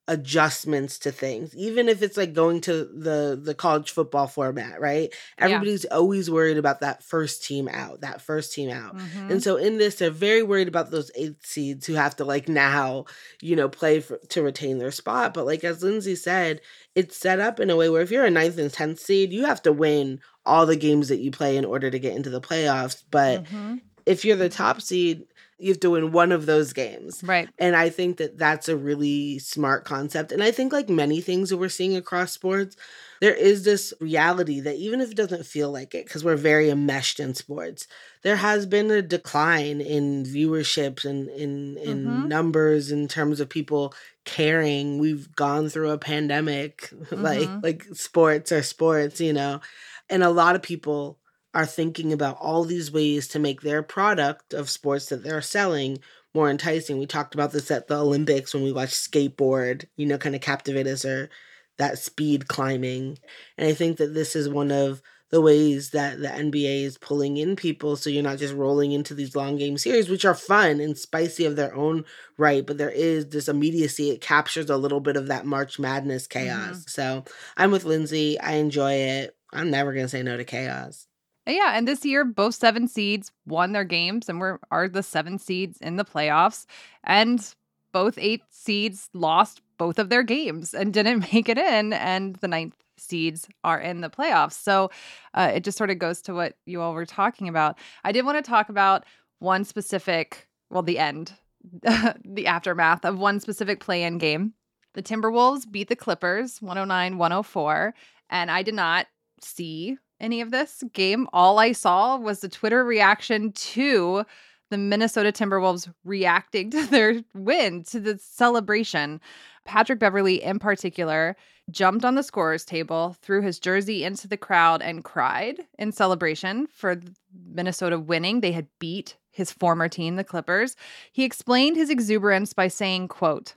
adjustments 0.07 0.99
to 0.99 1.11
things 1.11 1.55
even 1.55 1.89
if 1.89 2.01
it's 2.01 2.15
like 2.15 2.33
going 2.33 2.61
to 2.61 2.85
the 2.95 3.39
the 3.41 3.55
college 3.55 3.91
football 3.91 4.27
format 4.27 4.79
right 4.79 5.11
Yeah. 5.39 5.45
everybody's 5.45 5.83
always 5.85 6.29
worried 6.29 6.57
about 6.57 6.79
that 6.81 7.03
first 7.03 7.43
team 7.43 7.67
out 7.67 8.01
that 8.01 8.21
first 8.21 8.53
team 8.53 8.69
out 8.69 8.95
Mhm. 8.95 9.31
and 9.31 9.43
so 9.43 9.55
in 9.57 9.77
this 9.77 9.95
they're 9.95 10.11
very 10.11 10.43
worried 10.43 10.67
about 10.67 10.91
those 10.91 11.09
eight 11.15 11.43
seeds 11.45 11.87
who 11.87 11.93
have 11.95 12.15
to 12.17 12.25
like 12.25 12.47
now 12.47 13.05
you 13.41 13.55
know 13.55 13.67
play 13.67 13.99
for, 13.99 14.17
to 14.29 14.43
retain 14.43 14.77
their 14.77 14.91
spot 14.91 15.33
but 15.33 15.45
like 15.45 15.63
as 15.63 15.81
lindsay 15.83 16.15
said 16.15 16.61
it's 16.93 17.17
set 17.17 17.39
up 17.39 17.59
in 17.59 17.69
a 17.69 17.75
way 17.75 17.89
where 17.89 18.01
if 18.01 18.11
you're 18.11 18.25
a 18.25 18.29
ninth 18.31 18.57
and 18.59 18.71
10th 18.71 18.99
seed 18.99 19.33
you 19.33 19.45
have 19.45 19.61
to 19.63 19.73
win 19.73 20.19
all 20.45 20.65
the 20.67 20.75
games 20.75 21.07
that 21.07 21.19
you 21.19 21.31
play 21.31 21.57
in 21.57 21.65
order 21.65 21.89
to 21.89 21.97
get 21.99 22.15
into 22.15 22.29
the 22.29 22.41
playoffs 22.41 23.03
but 23.09 23.43
Mhm. 23.45 23.81
if 24.05 24.23
you're 24.23 24.37
the 24.37 24.49
top 24.49 24.81
seed, 24.83 25.25
you 25.57 25.69
have 25.69 25.79
to 25.81 25.91
win 25.91 26.11
one 26.11 26.31
of 26.31 26.45
those 26.45 26.73
games. 26.73 27.23
right. 27.23 27.49
And 27.57 27.75
I 27.75 27.89
think 27.89 28.17
that 28.17 28.37
that's 28.37 28.67
a 28.67 28.75
really 28.77 29.39
smart 29.39 29.85
concept. 29.85 30.31
And 30.31 30.43
I 30.43 30.51
think, 30.51 30.73
like 30.73 30.89
many 30.89 31.21
things 31.21 31.49
that 31.49 31.57
we're 31.57 31.69
seeing 31.69 31.95
across 31.95 32.31
sports, 32.33 32.75
there 33.21 33.33
is 33.33 33.63
this 33.63 33.93
reality 34.01 34.59
that 34.61 34.75
even 34.75 35.01
if 35.01 35.11
it 35.11 35.17
doesn't 35.17 35.45
feel 35.45 35.71
like 35.71 35.95
it, 35.95 36.05
because 36.05 36.23
we're 36.23 36.35
very 36.35 36.69
enmeshed 36.69 37.19
in 37.19 37.33
sports, 37.33 37.87
there 38.23 38.35
has 38.35 38.65
been 38.65 38.91
a 38.91 39.01
decline 39.01 39.81
in 39.81 40.23
viewership 40.23 41.05
and 41.05 41.29
in, 41.29 41.77
in 41.77 42.27
Mhm. 42.27 42.27
numbers 42.27 42.91
in 42.91 43.07
terms 43.07 43.39
of 43.39 43.49
people 43.49 43.93
caring. 44.25 44.97
We've 44.99 45.33
gone 45.35 45.69
through 45.69 45.91
a 45.91 45.97
pandemic, 45.97 46.89
like 47.11 47.55
Mhm. 47.55 47.63
like 47.63 47.85
sports 47.93 48.51
are 48.51 48.63
sports, 48.63 49.19
you 49.21 49.33
know. 49.33 49.61
And 50.09 50.23
a 50.23 50.29
lot 50.29 50.55
of 50.55 50.61
people 50.61 51.19
are 51.55 51.65
thinking 51.65 52.13
about 52.13 52.37
all 52.39 52.65
these 52.65 52.91
ways 52.91 53.27
to 53.29 53.39
make 53.39 53.61
their 53.61 53.81
product 53.81 54.53
of 54.53 54.69
sports 54.69 55.07
that 55.07 55.23
they're 55.23 55.41
selling 55.41 55.97
more 56.35 56.49
enticing. 56.49 56.99
We 56.99 57.07
talked 57.07 57.33
about 57.33 57.53
this 57.53 57.71
at 57.71 57.87
the 57.87 57.97
Olympics 57.97 58.53
when 58.53 58.61
we 58.61 58.73
watched 58.73 58.93
skateboard, 58.93 59.85
you 59.95 60.05
know, 60.05 60.17
kind 60.17 60.35
of 60.35 60.41
captivate 60.41 60.85
us 60.85 61.05
or 61.05 61.29
that 61.77 61.97
speed 61.97 62.49
climbing. 62.49 63.17
And 63.57 63.67
I 63.67 63.73
think 63.73 63.97
that 63.97 64.13
this 64.13 64.35
is 64.35 64.49
one 64.49 64.69
of 64.69 65.01
the 65.31 65.41
ways 65.41 65.91
that 65.91 66.19
the 66.19 66.27
NBA 66.27 66.83
is 66.83 66.97
pulling 66.97 67.37
in 67.37 67.55
people 67.55 67.95
so 67.95 68.09
you're 68.09 68.21
not 68.21 68.37
just 68.37 68.53
rolling 68.53 68.91
into 68.91 69.13
these 69.13 69.35
long 69.35 69.57
game 69.57 69.77
series, 69.77 70.09
which 70.09 70.25
are 70.25 70.35
fun 70.35 70.79
and 70.79 70.97
spicy 70.97 71.45
of 71.45 71.55
their 71.55 71.73
own 71.73 72.03
right, 72.37 72.65
but 72.65 72.77
there 72.77 72.91
is 72.91 73.29
this 73.29 73.47
immediacy. 73.47 74.11
It 74.11 74.21
captures 74.21 74.69
a 74.69 74.77
little 74.77 74.99
bit 74.99 75.17
of 75.17 75.27
that 75.27 75.45
March 75.45 75.79
Madness 75.79 76.27
chaos. 76.27 76.77
Mm-hmm. 76.77 76.87
So 76.87 77.23
I'm 77.57 77.71
with 77.71 77.85
Lindsay. 77.85 78.39
I 78.39 78.53
enjoy 78.55 78.93
it. 78.93 79.35
I'm 79.51 79.71
never 79.71 79.93
going 79.93 80.05
to 80.05 80.09
say 80.09 80.21
no 80.21 80.37
to 80.37 80.43
chaos. 80.43 81.07
Yeah, 81.47 81.73
and 81.75 81.87
this 81.87 82.03
year 82.03 82.25
both 82.25 82.55
seven 82.55 82.87
seeds 82.87 83.31
won 83.45 83.71
their 83.71 83.83
games 83.83 84.29
and 84.29 84.39
were 84.39 84.59
are 84.71 84.87
the 84.89 85.03
seven 85.03 85.37
seeds 85.37 85.79
in 85.79 85.95
the 85.95 86.05
playoffs. 86.05 86.65
And 87.03 87.53
both 87.91 88.17
eight 88.17 88.41
seeds 88.49 89.09
lost 89.13 89.61
both 89.77 89.99
of 89.99 90.09
their 90.09 90.23
games 90.23 90.73
and 90.73 90.93
didn't 90.93 91.19
make 91.33 91.49
it 91.49 91.57
in. 91.57 91.93
And 91.93 92.35
the 92.37 92.47
ninth 92.47 92.75
seeds 92.97 93.47
are 93.63 93.79
in 93.79 94.01
the 94.01 94.09
playoffs. 94.09 94.53
So 94.53 94.89
uh, 95.33 95.51
it 95.55 95.63
just 95.63 95.77
sort 95.77 95.89
of 95.89 95.99
goes 95.99 96.21
to 96.23 96.33
what 96.33 96.55
you 96.65 96.81
all 96.81 96.93
were 96.93 97.05
talking 97.05 97.47
about. 97.47 97.77
I 98.03 98.11
did 98.11 98.25
want 98.25 98.43
to 98.43 98.49
talk 98.49 98.69
about 98.69 99.05
one 99.39 99.63
specific, 99.63 100.47
well, 100.69 100.81
the 100.81 100.97
end, 100.97 101.33
the 101.81 102.47
aftermath 102.47 103.05
of 103.05 103.19
one 103.19 103.39
specific 103.39 103.79
play 103.79 104.03
in 104.03 104.17
game. 104.17 104.53
The 104.93 105.03
Timberwolves 105.03 105.69
beat 105.69 105.89
the 105.89 105.95
Clippers 105.95 106.61
109 106.61 107.17
104. 107.17 107.93
And 108.29 108.49
I 108.49 108.63
did 108.63 108.75
not 108.75 109.07
see 109.41 109.97
any 110.25 110.41
of 110.41 110.51
this 110.51 110.83
game. 110.91 111.27
All 111.31 111.59
I 111.59 111.71
saw 111.71 112.17
was 112.17 112.39
the 112.41 112.49
Twitter 112.49 112.83
reaction 112.83 113.51
to 113.51 114.25
the 114.71 114.77
Minnesota 114.77 115.31
Timberwolves 115.31 115.87
reacting 116.03 116.69
to 116.71 116.85
their 116.87 117.23
win, 117.33 117.83
to 117.85 117.99
the 117.99 118.17
celebration. 118.17 119.21
Patrick 119.63 119.99
Beverley, 119.99 120.43
in 120.43 120.59
particular, 120.59 121.35
jumped 121.71 122.03
on 122.03 122.15
the 122.15 122.23
scorer's 122.23 122.65
table, 122.65 123.15
threw 123.21 123.41
his 123.41 123.59
jersey 123.59 124.03
into 124.03 124.27
the 124.27 124.37
crowd, 124.37 124.81
and 124.81 125.03
cried 125.03 125.65
in 125.79 125.91
celebration 125.91 126.67
for 126.67 126.99
Minnesota 127.47 127.99
winning. 127.99 128.41
They 128.41 128.51
had 128.51 128.67
beat 128.79 129.17
his 129.31 129.51
former 129.51 129.89
team, 129.89 130.15
the 130.15 130.23
Clippers. 130.23 130.75
He 131.11 131.23
explained 131.23 131.75
his 131.75 131.89
exuberance 131.89 132.53
by 132.53 132.67
saying, 132.67 133.09
quote, 133.09 133.55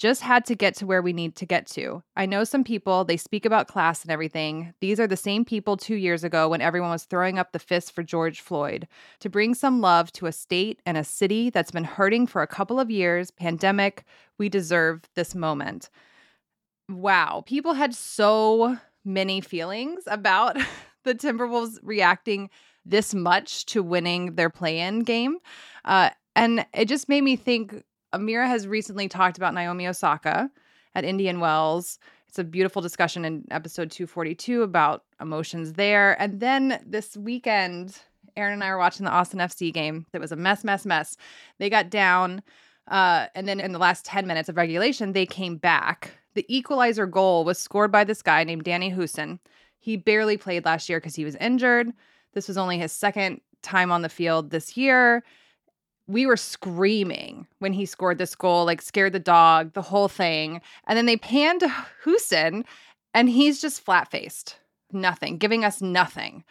just 0.00 0.22
had 0.22 0.46
to 0.46 0.54
get 0.54 0.74
to 0.76 0.86
where 0.86 1.02
we 1.02 1.12
need 1.12 1.36
to 1.36 1.44
get 1.44 1.66
to. 1.66 2.02
I 2.16 2.24
know 2.24 2.42
some 2.42 2.64
people, 2.64 3.04
they 3.04 3.18
speak 3.18 3.44
about 3.44 3.68
class 3.68 4.00
and 4.02 4.10
everything. 4.10 4.72
These 4.80 4.98
are 4.98 5.06
the 5.06 5.16
same 5.16 5.44
people 5.44 5.76
two 5.76 5.94
years 5.94 6.24
ago 6.24 6.48
when 6.48 6.62
everyone 6.62 6.90
was 6.90 7.04
throwing 7.04 7.38
up 7.38 7.52
the 7.52 7.58
fist 7.58 7.92
for 7.92 8.02
George 8.02 8.40
Floyd. 8.40 8.88
To 9.20 9.28
bring 9.28 9.54
some 9.54 9.82
love 9.82 10.10
to 10.12 10.24
a 10.24 10.32
state 10.32 10.80
and 10.86 10.96
a 10.96 11.04
city 11.04 11.50
that's 11.50 11.70
been 11.70 11.84
hurting 11.84 12.26
for 12.26 12.40
a 12.40 12.46
couple 12.46 12.80
of 12.80 12.90
years, 12.90 13.30
pandemic, 13.30 14.04
we 14.38 14.48
deserve 14.48 15.02
this 15.14 15.34
moment. 15.34 15.90
Wow. 16.88 17.44
People 17.46 17.74
had 17.74 17.94
so 17.94 18.78
many 19.04 19.42
feelings 19.42 20.04
about 20.06 20.56
the 21.04 21.14
Timberwolves 21.14 21.78
reacting 21.82 22.48
this 22.86 23.14
much 23.14 23.66
to 23.66 23.82
winning 23.82 24.34
their 24.36 24.48
play 24.48 24.80
in 24.80 25.00
game. 25.00 25.36
Uh, 25.84 26.08
and 26.34 26.64
it 26.72 26.86
just 26.86 27.06
made 27.06 27.20
me 27.20 27.36
think 27.36 27.84
Amira 28.12 28.46
has 28.46 28.66
recently 28.66 29.08
talked 29.08 29.36
about 29.36 29.54
Naomi 29.54 29.86
Osaka 29.86 30.50
at 30.94 31.04
Indian 31.04 31.40
Wells. 31.40 31.98
It's 32.28 32.38
a 32.38 32.44
beautiful 32.44 32.82
discussion 32.82 33.24
in 33.24 33.44
episode 33.50 33.90
242 33.90 34.62
about 34.62 35.04
emotions 35.20 35.74
there. 35.74 36.20
And 36.20 36.40
then 36.40 36.82
this 36.86 37.16
weekend, 37.16 37.98
Aaron 38.36 38.54
and 38.54 38.64
I 38.64 38.70
were 38.70 38.78
watching 38.78 39.04
the 39.04 39.12
Austin 39.12 39.40
FC 39.40 39.72
game. 39.72 40.06
It 40.12 40.20
was 40.20 40.32
a 40.32 40.36
mess, 40.36 40.64
mess, 40.64 40.86
mess. 40.86 41.16
They 41.58 41.70
got 41.70 41.90
down. 41.90 42.42
Uh, 42.88 43.26
and 43.34 43.46
then 43.46 43.60
in 43.60 43.72
the 43.72 43.78
last 43.78 44.04
10 44.04 44.26
minutes 44.26 44.48
of 44.48 44.56
regulation, 44.56 45.12
they 45.12 45.26
came 45.26 45.56
back. 45.56 46.12
The 46.34 46.46
equalizer 46.48 47.06
goal 47.06 47.44
was 47.44 47.58
scored 47.58 47.92
by 47.92 48.04
this 48.04 48.22
guy 48.22 48.44
named 48.44 48.64
Danny 48.64 48.92
Hoesen. 48.92 49.38
He 49.78 49.96
barely 49.96 50.36
played 50.36 50.64
last 50.64 50.88
year 50.88 51.00
because 51.00 51.16
he 51.16 51.24
was 51.24 51.36
injured. 51.36 51.92
This 52.32 52.48
was 52.48 52.56
only 52.56 52.78
his 52.78 52.92
second 52.92 53.40
time 53.62 53.90
on 53.90 54.02
the 54.02 54.08
field 54.08 54.50
this 54.50 54.76
year 54.76 55.22
we 56.10 56.26
were 56.26 56.36
screaming 56.36 57.46
when 57.60 57.72
he 57.72 57.86
scored 57.86 58.18
this 58.18 58.34
goal, 58.34 58.64
like 58.64 58.82
scared 58.82 59.12
the 59.12 59.20
dog, 59.20 59.72
the 59.74 59.82
whole 59.82 60.08
thing. 60.08 60.60
And 60.86 60.96
then 60.96 61.06
they 61.06 61.16
panned 61.16 61.60
to 61.60 62.64
and 63.14 63.28
he's 63.28 63.60
just 63.60 63.80
flat 63.80 64.10
faced, 64.10 64.58
nothing, 64.92 65.38
giving 65.38 65.64
us 65.64 65.80
nothing. 65.80 66.44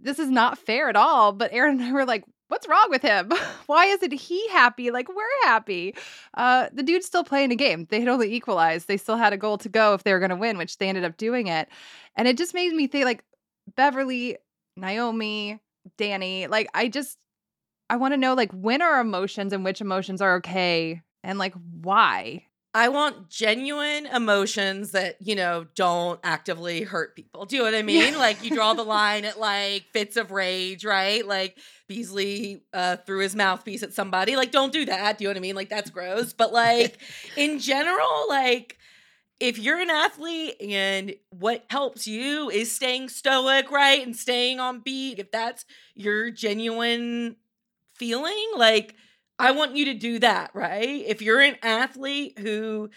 This 0.00 0.18
is 0.18 0.30
not 0.30 0.58
fair 0.58 0.88
at 0.88 0.96
all. 0.96 1.32
But 1.32 1.52
Aaron 1.52 1.80
and 1.80 1.88
I 1.88 1.92
were 1.92 2.04
like, 2.04 2.24
what's 2.48 2.68
wrong 2.68 2.86
with 2.90 3.02
him? 3.02 3.32
Why 3.66 3.86
isn't 3.86 4.12
he 4.12 4.48
happy? 4.48 4.90
Like, 4.90 5.08
we're 5.08 5.24
happy. 5.44 5.94
Uh, 6.34 6.68
the 6.72 6.82
dude's 6.82 7.06
still 7.06 7.24
playing 7.24 7.52
a 7.52 7.56
game. 7.56 7.86
They 7.90 8.00
had 8.00 8.08
only 8.08 8.34
equalized. 8.34 8.88
They 8.88 8.96
still 8.96 9.16
had 9.16 9.32
a 9.32 9.38
goal 9.38 9.58
to 9.58 9.68
go 9.68 9.94
if 9.94 10.02
they 10.02 10.12
were 10.12 10.18
going 10.18 10.30
to 10.30 10.36
win, 10.36 10.58
which 10.58 10.78
they 10.78 10.88
ended 10.88 11.04
up 11.04 11.16
doing 11.16 11.46
it. 11.46 11.68
And 12.16 12.28
it 12.28 12.36
just 12.36 12.54
made 12.54 12.72
me 12.72 12.86
think 12.86 13.04
like 13.04 13.24
Beverley, 13.76 14.38
Naomi, 14.76 15.60
Danny, 15.96 16.46
like, 16.46 16.68
I 16.74 16.88
just, 16.88 17.18
I 17.94 17.96
want 17.96 18.12
to 18.12 18.18
know 18.18 18.34
like 18.34 18.50
when 18.50 18.82
are 18.82 18.98
emotions 18.98 19.52
and 19.52 19.64
which 19.64 19.80
emotions 19.80 20.20
are 20.20 20.38
okay 20.38 21.00
and 21.22 21.38
like 21.38 21.54
why. 21.80 22.46
I 22.74 22.88
want 22.88 23.28
genuine 23.30 24.06
emotions 24.06 24.90
that, 24.90 25.18
you 25.20 25.36
know, 25.36 25.66
don't 25.76 26.18
actively 26.24 26.82
hurt 26.82 27.14
people. 27.14 27.44
Do 27.44 27.54
you 27.54 27.62
know 27.62 27.66
what 27.66 27.76
I 27.76 27.82
mean? 27.82 28.14
Yeah. 28.14 28.18
like 28.18 28.42
you 28.42 28.50
draw 28.50 28.74
the 28.74 28.82
line 28.82 29.24
at 29.24 29.38
like 29.38 29.84
fits 29.92 30.16
of 30.16 30.32
rage, 30.32 30.84
right? 30.84 31.24
Like 31.24 31.56
Beasley 31.86 32.64
uh, 32.72 32.96
threw 32.96 33.20
his 33.20 33.36
mouthpiece 33.36 33.84
at 33.84 33.94
somebody. 33.94 34.34
Like, 34.34 34.50
don't 34.50 34.72
do 34.72 34.86
that. 34.86 35.18
Do 35.18 35.22
you 35.22 35.28
know 35.28 35.34
what 35.34 35.36
I 35.36 35.40
mean? 35.40 35.54
Like, 35.54 35.68
that's 35.68 35.90
gross. 35.90 36.32
But 36.32 36.52
like 36.52 36.98
in 37.36 37.60
general, 37.60 38.26
like 38.28 38.76
if 39.38 39.56
you're 39.56 39.78
an 39.78 39.90
athlete 39.90 40.56
and 40.60 41.14
what 41.30 41.64
helps 41.70 42.08
you 42.08 42.50
is 42.50 42.74
staying 42.74 43.08
stoic, 43.08 43.70
right? 43.70 44.04
And 44.04 44.16
staying 44.16 44.58
on 44.58 44.80
beat, 44.80 45.20
if 45.20 45.30
that's 45.30 45.64
your 45.94 46.32
genuine 46.32 47.36
feeling, 47.94 48.50
like 48.56 48.94
I 49.38 49.50
want 49.50 49.76
you 49.76 49.86
to 49.86 49.94
do 49.94 50.18
that, 50.20 50.50
right? 50.54 51.04
If 51.06 51.22
you're 51.22 51.40
an 51.40 51.56
athlete 51.62 52.38
who 52.38 52.90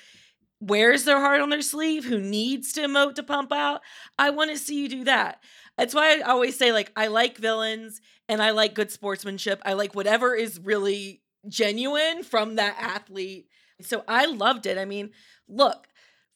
wears 0.59 1.03
their 1.03 1.19
heart 1.19 1.41
on 1.41 1.49
their 1.49 1.61
sleeve, 1.61 2.05
who 2.05 2.19
needs 2.19 2.73
to 2.73 2.81
emote 2.81 3.15
to 3.15 3.23
pump 3.23 3.51
out, 3.51 3.81
I 4.17 4.29
want 4.29 4.51
to 4.51 4.57
see 4.57 4.81
you 4.81 4.89
do 4.89 5.03
that. 5.05 5.41
That's 5.77 5.93
why 5.93 6.17
I 6.17 6.21
always 6.21 6.57
say, 6.57 6.71
like, 6.71 6.91
I 6.95 7.07
like 7.07 7.37
villains 7.37 8.01
and 8.27 8.41
I 8.41 8.51
like 8.51 8.73
good 8.73 8.91
sportsmanship. 8.91 9.61
I 9.63 9.73
like 9.73 9.93
whatever 9.93 10.35
is 10.35 10.59
really 10.59 11.21
genuine 11.47 12.23
from 12.23 12.55
that 12.55 12.75
athlete. 12.79 13.47
So 13.81 14.03
I 14.07 14.25
loved 14.25 14.65
it. 14.65 14.77
I 14.77 14.85
mean, 14.85 15.11
look, 15.47 15.87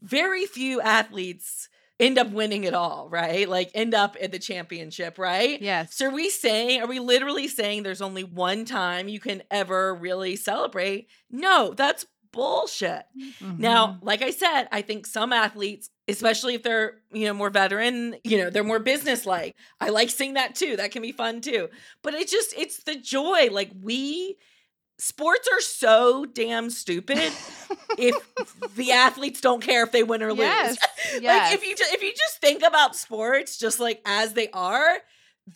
very 0.02 0.46
few 0.46 0.82
athletes 0.82 1.70
end 2.02 2.18
up 2.18 2.32
winning 2.32 2.66
it 2.66 2.74
all, 2.74 3.08
right? 3.10 3.48
Like 3.48 3.72
end 3.74 3.94
up 3.94 4.18
at 4.22 4.32
the 4.32 4.40
championship, 4.40 5.18
right? 5.18 5.62
Yes. 5.62 5.96
So 5.96 6.08
are 6.08 6.12
we 6.12 6.30
saying, 6.30 6.82
are 6.82 6.88
we 6.88 7.00
literally 7.00 7.48
saying 7.48 7.84
there's 7.84 8.02
only 8.02 8.24
one 8.24 8.66
time 8.66 9.08
you 9.08 9.20
can 9.20 9.44
ever 9.52 9.96
really 9.96 10.36
celebrate? 10.36 11.08
No, 11.30 11.74
that's 11.74 12.06
bullshit. 12.34 13.04
Now, 13.42 13.88
Mhm. 13.88 14.00
like 14.04 14.22
I 14.22 14.32
said, 14.32 14.68
I 14.72 14.82
think 14.82 15.06
some 15.06 15.34
athletes, 15.34 15.90
especially 16.08 16.56
if 16.56 16.64
they're, 16.64 17.02
you 17.12 17.26
know, 17.26 17.34
more 17.34 17.50
veteran, 17.50 18.16
you 18.24 18.38
know, 18.38 18.50
they're 18.50 18.64
more 18.64 18.80
businesslike. 18.80 19.56
I 19.82 19.90
like 19.90 20.10
seeing 20.10 20.36
that 20.36 20.56
too. 20.56 20.78
That 20.78 20.92
can 20.92 21.02
be 21.02 21.12
fun 21.12 21.42
too. 21.42 21.70
But 22.02 22.14
it's 22.14 22.32
just 22.32 22.54
it's 22.58 22.84
the 22.84 22.96
joy. 22.96 23.50
Like 23.52 23.72
we 23.82 24.38
sports 25.02 25.50
are 25.52 25.62
so 25.62 26.26
damn 26.26 26.70
stupid 26.70 27.34
if 27.98 28.16
the 28.76 28.92
athletes 28.92 29.42
don't 29.42 29.62
care 29.62 29.84
if 29.84 29.92
they 29.92 30.04
win 30.04 30.22
or 30.22 30.30
lose. 30.32 30.40
yes. 30.40 30.78
Like 31.14 31.24
yes. 31.24 31.54
if 31.54 31.66
you 31.66 31.76
if 31.78 32.04
you 32.04 32.14
just 32.16 32.40
think 32.40 32.62
about 32.62 32.96
sports 32.96 33.58
just 33.58 33.80
like 33.80 34.02
as 34.06 34.34
they 34.34 34.50
are, 34.52 34.98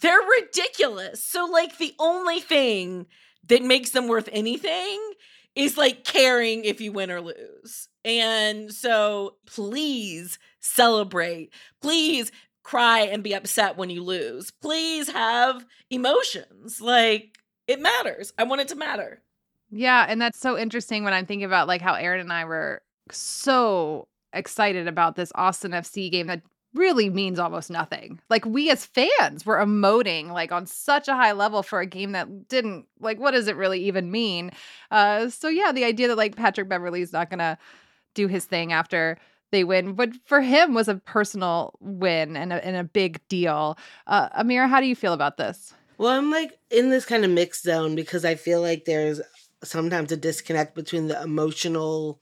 they're 0.01 0.19
ridiculous. 0.41 1.23
So 1.23 1.45
like 1.45 1.77
the 1.77 1.93
only 1.99 2.39
thing 2.39 3.05
that 3.47 3.61
makes 3.61 3.91
them 3.91 4.07
worth 4.07 4.27
anything 4.31 4.99
is 5.55 5.77
like 5.77 6.03
caring 6.03 6.65
if 6.65 6.81
you 6.81 6.91
win 6.91 7.11
or 7.11 7.21
lose. 7.21 7.87
And 8.03 8.73
so 8.73 9.35
please 9.45 10.39
celebrate. 10.59 11.53
Please 11.81 12.31
cry 12.63 13.01
and 13.01 13.23
be 13.23 13.33
upset 13.33 13.77
when 13.77 13.89
you 13.91 14.03
lose. 14.03 14.51
Please 14.51 15.11
have 15.11 15.65
emotions. 15.89 16.81
Like 16.81 17.37
it 17.67 17.79
matters. 17.79 18.33
I 18.37 18.43
want 18.43 18.61
it 18.61 18.67
to 18.69 18.75
matter. 18.75 19.21
Yeah, 19.71 20.05
and 20.07 20.21
that's 20.21 20.39
so 20.39 20.57
interesting 20.57 21.03
when 21.03 21.13
I'm 21.13 21.25
thinking 21.25 21.45
about 21.45 21.67
like 21.67 21.81
how 21.81 21.93
Aaron 21.93 22.21
and 22.21 22.33
I 22.33 22.45
were 22.45 22.81
so 23.11 24.07
excited 24.33 24.87
about 24.87 25.15
this 25.15 25.31
Austin 25.35 25.71
FC 25.71 26.11
game 26.11 26.27
that 26.27 26.41
really 26.75 27.09
means 27.09 27.39
almost 27.39 27.71
nothing. 27.71 28.19
Like 28.29 28.45
we 28.45 28.69
as 28.69 28.85
fans 28.85 29.45
were 29.45 29.57
emoting 29.57 30.31
like 30.31 30.51
on 30.51 30.65
such 30.65 31.07
a 31.07 31.15
high 31.15 31.31
level 31.31 31.63
for 31.63 31.79
a 31.79 31.85
game 31.85 32.11
that 32.11 32.47
didn't 32.49 32.85
like 32.99 33.19
what 33.19 33.31
does 33.31 33.47
it 33.47 33.55
really 33.55 33.83
even 33.85 34.11
mean? 34.11 34.51
Uh 34.91 35.29
so 35.29 35.47
yeah, 35.47 35.71
the 35.71 35.85
idea 35.85 36.09
that 36.09 36.17
like 36.17 36.35
Patrick 36.35 36.69
Beverley's 36.69 37.13
not 37.13 37.29
going 37.29 37.39
to 37.39 37.57
do 38.13 38.27
his 38.27 38.45
thing 38.45 38.73
after 38.73 39.17
they 39.51 39.63
win, 39.63 39.93
but 39.93 40.09
for 40.25 40.41
him 40.41 40.73
was 40.73 40.89
a 40.89 40.95
personal 40.95 41.73
win 41.79 42.35
and 42.35 42.51
a, 42.51 42.65
and 42.65 42.75
a 42.75 42.83
big 42.83 43.25
deal. 43.29 43.77
Uh 44.05 44.29
Amira, 44.41 44.69
how 44.69 44.81
do 44.81 44.87
you 44.87 44.95
feel 44.95 45.13
about 45.13 45.37
this? 45.37 45.73
Well, 45.97 46.09
I'm 46.09 46.29
like 46.29 46.59
in 46.69 46.89
this 46.89 47.05
kind 47.05 47.23
of 47.23 47.31
mixed 47.31 47.63
zone 47.63 47.95
because 47.95 48.25
I 48.25 48.35
feel 48.35 48.61
like 48.61 48.83
there's 48.83 49.21
sometimes 49.65 50.11
a 50.11 50.17
disconnect 50.17 50.75
between 50.75 51.07
the 51.07 51.21
emotional 51.21 52.21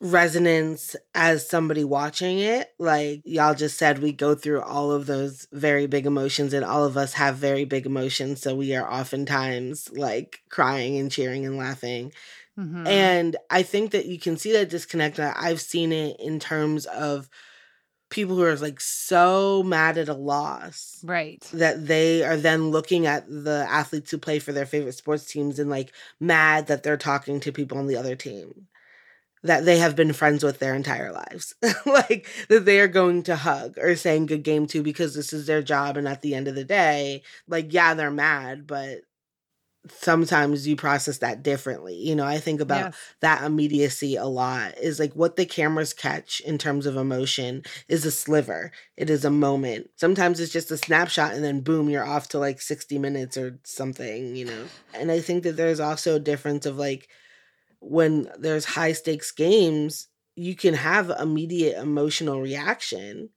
resonance 0.00 0.96
as 1.14 1.48
somebody 1.48 1.84
watching 1.84 2.40
it. 2.40 2.72
Like 2.78 3.22
y'all 3.24 3.54
just 3.54 3.78
said, 3.78 4.00
we 4.00 4.12
go 4.12 4.34
through 4.34 4.62
all 4.62 4.90
of 4.90 5.06
those 5.06 5.46
very 5.52 5.86
big 5.86 6.06
emotions, 6.06 6.52
and 6.52 6.64
all 6.64 6.84
of 6.84 6.96
us 6.96 7.12
have 7.14 7.36
very 7.36 7.64
big 7.64 7.86
emotions. 7.86 8.40
So 8.40 8.54
we 8.54 8.74
are 8.74 8.90
oftentimes 8.90 9.90
like 9.92 10.40
crying 10.48 10.98
and 10.98 11.10
cheering 11.10 11.46
and 11.46 11.56
laughing. 11.56 12.12
Mhm. 12.58 12.86
And 12.86 13.36
I 13.48 13.62
think 13.62 13.92
that 13.92 14.06
you 14.06 14.18
can 14.18 14.36
see 14.36 14.52
that 14.52 14.70
disconnect. 14.70 15.18
I've 15.20 15.60
seen 15.60 15.92
it 15.92 16.16
in 16.18 16.40
terms 16.40 16.86
of 16.86 17.28
people 18.12 18.36
who 18.36 18.44
are 18.44 18.54
like 18.56 18.80
so 18.80 19.64
mad 19.64 19.98
at 19.98 20.08
a 20.08 20.14
loss 20.14 21.00
Right. 21.02 21.42
that 21.52 21.88
they 21.88 22.22
are 22.22 22.36
then 22.36 22.70
looking 22.70 23.06
at 23.06 23.26
the 23.26 23.66
athletes 23.68 24.12
who 24.12 24.18
play 24.18 24.38
for 24.38 24.52
their 24.52 24.66
favorite 24.66 24.94
sports 24.94 25.24
teams 25.24 25.58
and 25.58 25.68
like 25.68 25.92
mad 26.20 26.68
that 26.68 26.84
they're 26.84 26.96
talking 26.96 27.40
to 27.40 27.50
people 27.50 27.78
on 27.78 27.88
the 27.88 27.96
other 27.96 28.14
team 28.14 28.68
that 29.42 29.64
they 29.64 29.78
have 29.78 29.96
been 29.96 30.12
friends 30.12 30.44
with 30.44 30.60
their 30.60 30.74
entire 30.74 31.10
lives. 31.10 31.54
like 31.86 32.28
that 32.48 32.64
they 32.64 32.78
are 32.78 32.86
going 32.88 33.24
to 33.24 33.34
hug 33.34 33.76
or 33.78 33.96
saying 33.96 34.26
good 34.26 34.44
game 34.44 34.66
to 34.68 34.82
because 34.82 35.14
this 35.14 35.32
is 35.32 35.46
their 35.46 35.62
job 35.62 35.96
and 35.96 36.06
at 36.06 36.22
the 36.22 36.34
end 36.34 36.46
of 36.46 36.54
the 36.54 36.64
day, 36.64 37.22
like 37.48 37.72
yeah, 37.72 37.94
they're 37.94 38.10
mad, 38.10 38.66
but 38.66 39.00
sometimes 39.88 40.66
you 40.66 40.76
process 40.76 41.18
that 41.18 41.42
differently. 41.42 41.94
You 41.96 42.14
know, 42.14 42.24
I 42.24 42.38
think 42.38 42.60
about 42.60 42.86
Yes. 42.86 42.96
that 43.20 43.42
immediacy 43.44 44.16
a 44.16 44.26
lot 44.26 44.78
is 44.78 44.98
like 45.00 45.12
what 45.14 45.36
the 45.36 45.44
cameras 45.44 45.92
catch 45.92 46.40
in 46.40 46.56
terms 46.58 46.86
of 46.86 46.96
emotion 46.96 47.62
is 47.88 48.04
a 48.06 48.10
sliver. 48.10 48.70
It 48.96 49.10
is 49.10 49.24
a 49.24 49.30
moment. 49.30 49.90
Sometimes 49.96 50.38
it's 50.40 50.52
just 50.52 50.70
a 50.70 50.76
snapshot 50.76 51.32
and 51.34 51.42
then 51.42 51.60
boom, 51.60 51.88
you're 51.90 52.04
off 52.06 52.28
to 52.28 52.38
like 52.38 52.60
60 52.60 52.98
minutes 52.98 53.36
or 53.36 53.58
something, 53.64 54.36
you 54.36 54.44
know. 54.44 54.70
And 54.94 55.10
I 55.10 55.20
think 55.20 55.42
that 55.42 55.56
there's 55.56 55.80
also 55.80 56.16
a 56.16 56.20
difference 56.20 56.64
of 56.66 56.76
like 56.76 57.08
when 57.80 58.28
there's 58.38 58.64
high 58.64 58.92
stakes 58.92 59.32
games, 59.32 60.08
you 60.36 60.54
can 60.54 60.74
have 60.74 61.10
immediate 61.10 61.80
emotional 61.80 62.40
reaction. 62.40 63.30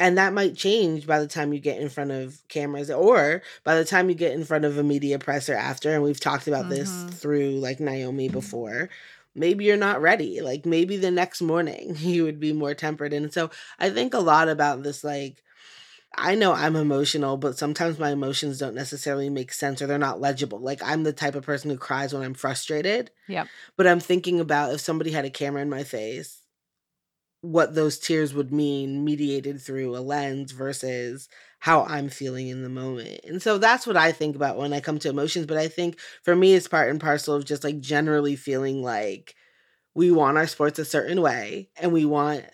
And 0.00 0.16
that 0.16 0.32
might 0.32 0.56
change 0.56 1.06
by 1.06 1.20
the 1.20 1.26
time 1.26 1.52
you 1.52 1.60
get 1.60 1.78
in 1.78 1.90
front 1.90 2.10
of 2.10 2.40
cameras 2.48 2.90
or 2.90 3.42
by 3.64 3.76
the 3.76 3.84
time 3.84 4.08
you 4.08 4.14
get 4.14 4.32
in 4.32 4.46
front 4.46 4.64
of 4.64 4.78
a 4.78 4.82
media 4.82 5.18
presser 5.18 5.54
after. 5.54 5.92
And 5.94 6.02
we've 6.02 6.18
talked 6.18 6.48
about 6.48 6.70
this 6.70 6.88
Mhm. 6.88 7.10
through 7.10 7.50
like 7.60 7.80
Naomi 7.80 8.30
before. 8.30 8.88
Maybe 9.34 9.66
you're 9.66 9.76
not 9.76 10.00
ready. 10.00 10.40
Like 10.40 10.64
maybe 10.64 10.96
the 10.96 11.10
next 11.10 11.42
morning 11.42 11.96
you 11.98 12.24
would 12.24 12.40
be 12.40 12.54
more 12.54 12.72
tempered. 12.74 13.12
And 13.12 13.30
so 13.30 13.50
I 13.78 13.90
think 13.90 14.14
a 14.14 14.18
lot 14.20 14.48
about 14.48 14.82
this 14.82 15.04
like, 15.04 15.42
I 16.16 16.34
know 16.34 16.52
I'm 16.54 16.76
emotional, 16.76 17.36
but 17.36 17.58
sometimes 17.58 17.98
my 17.98 18.10
emotions 18.10 18.58
don't 18.58 18.74
necessarily 18.74 19.28
make 19.28 19.52
sense 19.52 19.82
or 19.82 19.86
they're 19.86 19.98
not 19.98 20.20
legible. 20.20 20.58
Like 20.60 20.82
I'm 20.82 21.04
the 21.04 21.12
type 21.12 21.34
of 21.34 21.44
person 21.44 21.70
who 21.70 21.76
cries 21.76 22.14
when 22.14 22.22
I'm 22.22 22.34
frustrated. 22.34 23.10
Yep. 23.28 23.48
But 23.76 23.86
I'm 23.86 24.00
thinking 24.00 24.40
about 24.40 24.72
if 24.72 24.80
somebody 24.80 25.12
had 25.12 25.26
a 25.26 25.30
camera 25.30 25.60
in 25.62 25.70
my 25.70 25.84
face, 25.84 26.39
what 27.42 27.74
those 27.74 27.98
tears 27.98 28.34
would 28.34 28.52
mean 28.52 29.04
mediated 29.04 29.60
through 29.60 29.96
a 29.96 30.00
lens 30.00 30.52
versus 30.52 31.28
how 31.58 31.84
I'm 31.84 32.08
feeling 32.08 32.48
in 32.48 32.62
the 32.62 32.68
moment. 32.68 33.20
And 33.24 33.40
so 33.42 33.58
that's 33.58 33.86
what 33.86 33.96
I 33.96 34.12
think 34.12 34.36
about 34.36 34.58
when 34.58 34.72
I 34.72 34.80
come 34.80 34.98
to 35.00 35.08
emotions. 35.08 35.46
But 35.46 35.56
I 35.58 35.68
think 35.68 35.98
for 36.22 36.36
me, 36.36 36.54
it's 36.54 36.68
part 36.68 36.90
and 36.90 37.00
parcel 37.00 37.34
of 37.34 37.44
just 37.44 37.64
like 37.64 37.80
generally 37.80 38.36
feeling 38.36 38.82
like 38.82 39.34
we 39.94 40.10
want 40.10 40.38
our 40.38 40.46
sports 40.46 40.78
a 40.78 40.84
certain 40.84 41.20
way 41.20 41.70
and 41.80 41.92
we 41.92 42.04
want 42.04 42.44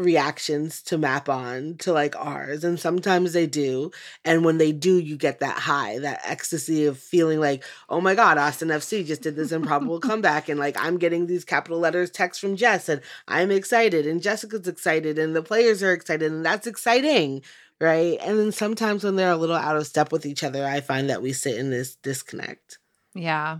reactions 0.00 0.82
to 0.82 0.98
map 0.98 1.28
on 1.28 1.76
to 1.76 1.92
like 1.92 2.16
ours 2.16 2.64
and 2.64 2.80
sometimes 2.80 3.32
they 3.32 3.46
do 3.46 3.90
and 4.24 4.44
when 4.44 4.58
they 4.58 4.72
do 4.72 4.98
you 4.98 5.16
get 5.16 5.40
that 5.40 5.58
high 5.58 5.98
that 5.98 6.20
ecstasy 6.24 6.86
of 6.86 6.98
feeling 6.98 7.38
like 7.38 7.62
oh 7.88 8.00
my 8.00 8.14
god 8.14 8.38
austin 8.38 8.68
fc 8.68 9.06
just 9.06 9.22
did 9.22 9.36
this 9.36 9.52
improbable 9.52 10.00
comeback 10.00 10.48
and 10.48 10.58
like 10.58 10.76
i'm 10.82 10.98
getting 10.98 11.26
these 11.26 11.44
capital 11.44 11.78
letters 11.78 12.10
text 12.10 12.40
from 12.40 12.56
jess 12.56 12.88
and 12.88 13.00
i'm 13.28 13.50
excited 13.50 14.06
and 14.06 14.22
jessica's 14.22 14.66
excited 14.66 15.18
and 15.18 15.36
the 15.36 15.42
players 15.42 15.82
are 15.82 15.92
excited 15.92 16.32
and 16.32 16.44
that's 16.44 16.66
exciting 16.66 17.42
right 17.80 18.18
and 18.22 18.38
then 18.38 18.50
sometimes 18.52 19.04
when 19.04 19.16
they're 19.16 19.30
a 19.30 19.36
little 19.36 19.56
out 19.56 19.76
of 19.76 19.86
step 19.86 20.10
with 20.12 20.24
each 20.24 20.42
other 20.42 20.64
i 20.64 20.80
find 20.80 21.10
that 21.10 21.22
we 21.22 21.32
sit 21.32 21.56
in 21.56 21.70
this 21.70 21.96
disconnect 21.96 22.78
Yeah. 23.14 23.58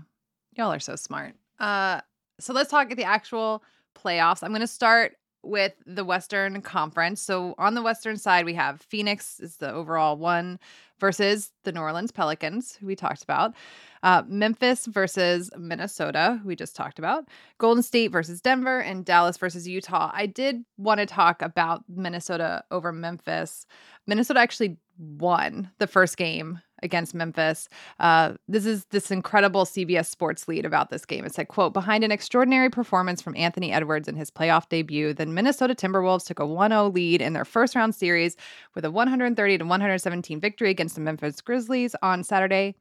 Y'all 0.57 0.73
are 0.73 0.81
so 0.81 0.97
smart. 0.97 1.35
Uh 1.59 2.01
so 2.39 2.53
let's 2.55 2.71
talk 2.71 2.91
at 2.91 2.97
the 2.97 3.05
actual 3.05 3.63
playoffs. 3.95 4.43
I'm 4.43 4.51
going 4.51 4.63
to 4.63 4.67
start 4.67 5.17
with 5.43 5.73
the 5.87 6.05
Western 6.05 6.61
Conference. 6.63 7.21
So 7.21 7.55
on 7.59 7.75
the 7.75 7.83
Western 7.83 8.17
side, 8.17 8.45
we 8.45 8.55
have 8.55 8.81
Phoenix 8.81 9.41
is 9.41 9.57
the 9.57 9.73
overall 9.73 10.17
one 10.17 10.59
versus 10.99 11.51
the 11.65 11.73
New 11.73 11.81
Orleans 11.81 12.13
Pelicans, 12.13 12.77
who 12.77 12.87
we 12.87 12.95
talked 12.95 13.23
about. 13.23 13.55
Uh, 14.03 14.23
Memphis 14.27 14.87
versus 14.87 15.51
Minnesota, 15.59 16.39
who 16.43 16.49
we 16.49 16.57
just 16.57 16.77
talked 16.77 16.99
about. 16.99 17.27
Golden 17.59 17.83
State 17.83 18.13
versus 18.13 18.41
Denver, 18.41 18.81
and 18.81 19.05
Dallas 19.05 19.37
versus 19.37 19.67
Utah. 19.67 20.11
I 20.13 20.27
did 20.27 20.65
want 20.77 21.01
to 21.01 21.07
talk 21.07 21.43
about 21.43 21.85
Minnesota 21.89 22.65
over 22.71 22.93
Memphis. 22.93 23.67
Minnesota 24.07 24.41
actually 24.41 24.77
won 24.99 25.71
the 25.79 25.87
first 25.87 26.17
game 26.17 26.61
against 26.83 27.15
Memphis. 27.15 27.69
Uh, 27.99 28.35
this 28.49 28.67
is 28.67 28.85
this 28.87 29.11
incredible 29.11 29.65
CBS 29.65 30.07
Sports 30.07 30.49
lead 30.49 30.65
about 30.65 30.91
this 30.91 31.05
game. 31.05 31.25
It 31.25 31.35
said, 31.35 31.49
"quote 31.49 31.73
Behind 31.73 32.05
an 32.05 32.13
extraordinary 32.13 32.71
performance 32.71 33.21
from 33.23 33.37
Anthony 33.37 33.73
Edwards 33.73 34.09
in 34.09 34.17
his 34.17 34.31
playoff 34.31 34.69
debut, 34.69 35.13
the 35.13 35.27
Minnesota 35.27 35.75
Timberwolves 35.75 36.27
took 36.27 36.39
a 36.39 36.47
1-0 36.47 36.93
lead 36.93 37.21
in 37.23 37.33
their 37.33 37.45
first 37.45 37.75
round 37.75 37.95
series 37.95 38.37
with 38.75 38.85
a 38.85 38.91
130 38.91 39.59
to 39.59 39.65
117 39.65 40.41
victory 40.41 40.71
against 40.71 40.95
the 40.95 41.01
Memphis 41.01 41.41
Grizzlies 41.41 41.95
on 42.03 42.25
Saturday." 42.25 42.75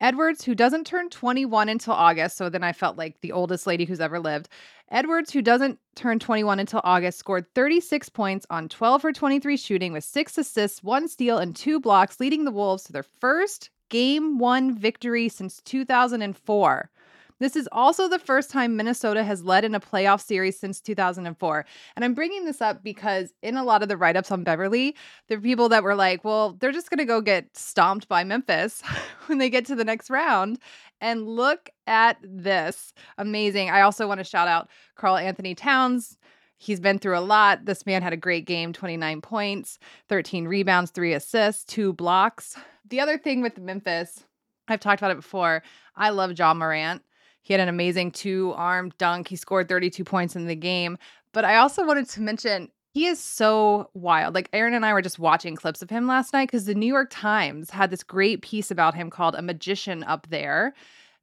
Edwards, 0.00 0.44
who 0.44 0.54
doesn't 0.54 0.86
turn 0.86 1.08
21 1.08 1.68
until 1.68 1.94
August, 1.94 2.36
so 2.36 2.48
then 2.48 2.62
I 2.62 2.72
felt 2.72 2.98
like 2.98 3.20
the 3.20 3.32
oldest 3.32 3.66
lady 3.66 3.86
who's 3.86 4.00
ever 4.00 4.20
lived. 4.20 4.48
Edwards, 4.90 5.32
who 5.32 5.40
doesn't 5.40 5.78
turn 5.94 6.18
21 6.18 6.60
until 6.60 6.80
August, 6.84 7.18
scored 7.18 7.46
36 7.54 8.08
points 8.10 8.46
on 8.50 8.68
12 8.68 9.00
for 9.00 9.12
23 9.12 9.56
shooting 9.56 9.92
with 9.92 10.04
six 10.04 10.36
assists, 10.36 10.82
one 10.82 11.08
steal, 11.08 11.38
and 11.38 11.56
two 11.56 11.80
blocks, 11.80 12.20
leading 12.20 12.44
the 12.44 12.50
Wolves 12.50 12.84
to 12.84 12.92
their 12.92 13.02
first 13.02 13.70
game 13.88 14.38
one 14.38 14.76
victory 14.76 15.28
since 15.28 15.62
2004. 15.62 16.90
This 17.38 17.54
is 17.56 17.68
also 17.70 18.08
the 18.08 18.18
first 18.18 18.50
time 18.50 18.76
Minnesota 18.76 19.22
has 19.22 19.44
led 19.44 19.64
in 19.64 19.74
a 19.74 19.80
playoff 19.80 20.22
series 20.22 20.58
since 20.58 20.80
2004. 20.80 21.66
And 21.94 22.04
I'm 22.04 22.14
bringing 22.14 22.46
this 22.46 22.62
up 22.62 22.82
because 22.82 23.34
in 23.42 23.56
a 23.56 23.64
lot 23.64 23.82
of 23.82 23.88
the 23.88 23.96
write 23.96 24.16
ups 24.16 24.30
on 24.30 24.42
Beverley, 24.42 24.96
there 25.28 25.36
are 25.36 25.42
people 25.42 25.68
that 25.68 25.82
were 25.82 25.94
like, 25.94 26.24
well, 26.24 26.54
they're 26.54 26.72
just 26.72 26.88
going 26.88 26.98
to 26.98 27.04
go 27.04 27.20
get 27.20 27.54
stomped 27.56 28.08
by 28.08 28.24
Memphis 28.24 28.82
when 29.26 29.38
they 29.38 29.50
get 29.50 29.66
to 29.66 29.74
the 29.74 29.84
next 29.84 30.08
round. 30.08 30.58
And 31.00 31.26
look 31.26 31.68
at 31.86 32.16
this. 32.22 32.94
Amazing. 33.18 33.68
I 33.68 33.82
also 33.82 34.08
want 34.08 34.18
to 34.18 34.24
shout 34.24 34.48
out 34.48 34.70
Karl-Anthony 34.94 35.54
Towns. 35.54 36.16
He's 36.58 36.80
been 36.80 36.98
through 36.98 37.18
a 37.18 37.20
lot. 37.20 37.66
This 37.66 37.84
man 37.84 38.00
had 38.00 38.14
a 38.14 38.16
great 38.16 38.46
game 38.46 38.72
29 38.72 39.20
points, 39.20 39.78
13 40.08 40.48
rebounds, 40.48 40.90
three 40.90 41.12
assists, 41.12 41.64
two 41.64 41.92
blocks. 41.92 42.56
The 42.88 43.00
other 43.00 43.18
thing 43.18 43.42
with 43.42 43.58
Memphis, 43.58 44.24
I've 44.68 44.80
talked 44.80 45.02
about 45.02 45.10
it 45.10 45.18
before. 45.18 45.62
I 45.96 46.10
love 46.10 46.38
Ja 46.38 46.54
Morant. 46.54 47.02
He 47.46 47.54
had 47.54 47.60
an 47.60 47.68
amazing 47.68 48.10
two 48.10 48.52
arm 48.56 48.90
dunk. 48.98 49.28
He 49.28 49.36
scored 49.36 49.68
32 49.68 50.02
points 50.02 50.34
in 50.34 50.48
the 50.48 50.56
game. 50.56 50.98
But 51.32 51.44
I 51.44 51.58
also 51.58 51.86
wanted 51.86 52.08
to 52.08 52.20
mention 52.20 52.72
he 52.90 53.06
is 53.06 53.20
so 53.20 53.88
wild. 53.94 54.34
Like 54.34 54.48
Aaron 54.52 54.74
and 54.74 54.84
I 54.84 54.92
were 54.92 55.00
just 55.00 55.20
watching 55.20 55.54
clips 55.54 55.80
of 55.80 55.88
him 55.88 56.08
last 56.08 56.32
night 56.32 56.48
because 56.48 56.64
the 56.64 56.74
New 56.74 56.92
York 56.92 57.06
Times 57.08 57.70
had 57.70 57.92
this 57.92 58.02
great 58.02 58.42
piece 58.42 58.72
about 58.72 58.96
him 58.96 59.10
called 59.10 59.36
A 59.36 59.42
Magician 59.42 60.02
Up 60.02 60.26
There. 60.28 60.74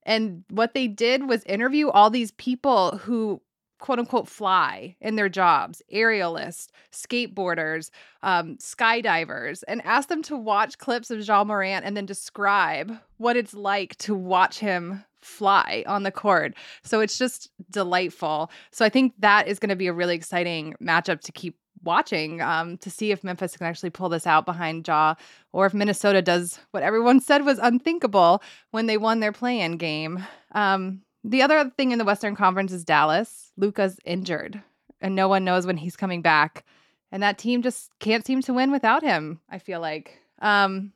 And 0.03 0.45
what 0.49 0.73
they 0.73 0.87
did 0.87 1.27
was 1.27 1.43
interview 1.43 1.89
all 1.89 2.09
these 2.09 2.31
people 2.31 2.99
who 2.99 3.41
quote 3.83 3.99
unquote 3.99 4.29
fly 4.29 4.95
in 5.01 5.17
their 5.17 5.27
jobs 5.27 5.81
aerialists, 5.93 6.69
skateboarders, 6.93 7.89
um, 8.21 8.55
skydivers, 8.55 9.61
and 9.67 9.81
ask 9.85 10.07
them 10.07 10.23
to 10.23 10.37
watch 10.37 10.77
clips 10.77 11.11
of 11.11 11.19
Ja 11.19 11.43
Morant 11.43 11.83
and 11.83 11.97
then 11.97 12.05
describe 12.05 12.97
what 13.17 13.35
it's 13.35 13.53
like 13.53 13.97
to 13.97 14.15
watch 14.15 14.57
him 14.57 15.03
fly 15.19 15.83
on 15.85 16.03
the 16.03 16.11
court. 16.11 16.53
So 16.83 17.01
it's 17.01 17.17
just 17.17 17.51
delightful. 17.69 18.49
So 18.71 18.85
I 18.85 18.89
think 18.89 19.15
that 19.19 19.49
is 19.49 19.59
going 19.59 19.69
to 19.69 19.75
be 19.75 19.87
a 19.87 19.93
really 19.93 20.15
exciting 20.15 20.75
matchup 20.81 21.19
to 21.19 21.33
keep 21.33 21.57
watching 21.83 22.41
um, 22.41 22.77
to 22.77 22.89
see 22.89 23.11
if 23.11 23.21
Memphis 23.21 23.57
can 23.57 23.67
actually 23.67 23.89
pull 23.89 24.07
this 24.07 24.25
out 24.25 24.45
behind 24.45 24.87
Ja 24.87 25.15
or 25.51 25.65
if 25.65 25.73
Minnesota 25.73 26.21
does 26.21 26.57
what 26.71 26.83
everyone 26.83 27.19
said 27.19 27.43
was 27.43 27.59
unthinkable 27.59 28.41
when 28.71 28.85
they 28.85 28.95
won 28.95 29.19
their 29.19 29.33
play-in 29.33 29.75
game. 29.75 30.25
Um, 30.53 31.01
the 31.23 31.41
other 31.41 31.69
thing 31.77 31.91
in 31.91 31.99
the 31.99 32.05
Western 32.05 32.35
Conference 32.35 32.71
is 32.71 32.83
Dallas. 32.83 33.51
Luka's 33.57 33.99
injured, 34.05 34.61
and 35.01 35.15
no 35.15 35.27
one 35.27 35.43
knows 35.45 35.65
when 35.65 35.77
he's 35.77 35.95
coming 35.95 36.21
back. 36.21 36.65
And 37.11 37.21
that 37.21 37.37
team 37.37 37.61
just 37.61 37.91
can't 37.99 38.25
seem 38.25 38.41
to 38.41 38.53
win 38.53 38.71
without 38.71 39.03
him, 39.03 39.39
I 39.49 39.59
feel 39.59 39.79
like. 39.79 40.19
Um, 40.39 40.91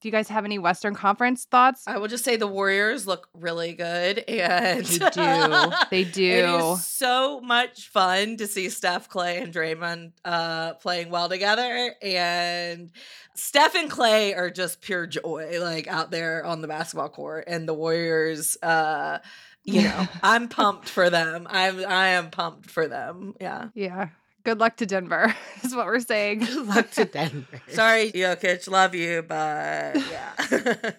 do 0.00 0.08
you 0.08 0.12
guys 0.12 0.28
have 0.28 0.44
any 0.44 0.58
Western 0.58 0.94
Conference 0.94 1.44
thoughts? 1.46 1.82
I 1.88 1.98
will 1.98 2.06
just 2.06 2.22
say 2.24 2.36
the 2.36 2.46
Warriors 2.46 3.06
look 3.06 3.28
really 3.34 3.72
good, 3.72 4.18
and 4.28 4.84
They 4.86 5.10
do. 5.10 5.72
They 5.90 6.00
It 6.02 6.12
do. 6.12 6.70
is 6.74 6.86
so 6.86 7.40
much 7.40 7.88
fun 7.88 8.36
to 8.36 8.46
see 8.46 8.68
Steph, 8.68 9.08
Clay, 9.08 9.38
and 9.42 9.52
Draymond 9.52 10.12
uh, 10.24 10.74
playing 10.74 11.10
well 11.10 11.28
together. 11.28 11.94
And 12.00 12.92
Steph 13.34 13.74
and 13.74 13.90
Clay 13.90 14.34
are 14.34 14.50
just 14.50 14.80
pure 14.82 15.06
joy, 15.08 15.58
like 15.60 15.88
out 15.88 16.10
there 16.12 16.44
on 16.44 16.60
the 16.60 16.68
basketball 16.68 17.08
court. 17.08 17.44
And 17.48 17.66
the 17.66 17.74
Warriors, 17.74 18.56
uh, 18.62 19.18
you 19.66 19.82
know, 19.82 20.06
I'm 20.22 20.48
pumped 20.48 20.88
for 20.88 21.10
them. 21.10 21.46
I'm 21.50 21.84
I 21.84 22.08
am 22.08 22.30
pumped 22.30 22.70
for 22.70 22.88
them. 22.88 23.34
Yeah. 23.40 23.68
Yeah. 23.74 24.08
Good 24.44 24.60
luck 24.60 24.76
to 24.76 24.86
Denver, 24.86 25.34
is 25.64 25.74
what 25.74 25.86
we're 25.86 25.98
saying. 25.98 26.38
Good 26.40 26.66
luck 26.74 26.90
to 26.92 27.04
Denver. 27.04 27.60
Sorry, 27.68 28.12
Jokic, 28.12 28.70
love 28.70 28.94
you, 28.94 29.22
but 29.22 29.96
yeah. 30.10 30.92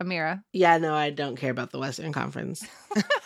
Amira. 0.00 0.44
Yeah, 0.52 0.78
no, 0.78 0.94
I 0.94 1.10
don't 1.10 1.36
care 1.36 1.50
about 1.50 1.72
the 1.72 1.78
Western 1.80 2.12
Conference. 2.12 2.64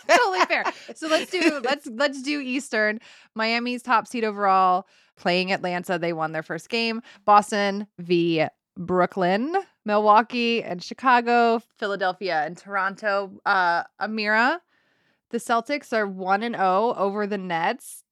totally 0.07 0.39
fair. 0.47 0.63
So 0.95 1.07
let's 1.07 1.29
do 1.29 1.61
let's 1.63 1.87
let's 1.87 2.21
do 2.23 2.39
Eastern. 2.39 2.99
Miami's 3.35 3.83
top 3.83 4.07
seed 4.07 4.23
overall, 4.23 4.87
playing 5.17 5.51
Atlanta. 5.51 5.99
They 5.99 6.13
won 6.13 6.31
their 6.31 6.43
first 6.43 6.69
game. 6.69 7.01
Boston 7.25 7.85
v 7.99 8.45
Brooklyn, 8.75 9.55
Milwaukee 9.85 10.63
and 10.63 10.81
Chicago, 10.81 11.61
Philadelphia 11.77 12.43
and 12.43 12.57
Toronto. 12.57 13.39
Uh 13.45 13.83
Amira, 14.01 14.59
the 15.29 15.37
Celtics 15.37 15.93
are 15.93 16.07
1 16.07 16.43
and 16.43 16.55
0 16.55 16.93
over 16.97 17.27
the 17.27 17.37
Nets. 17.37 18.03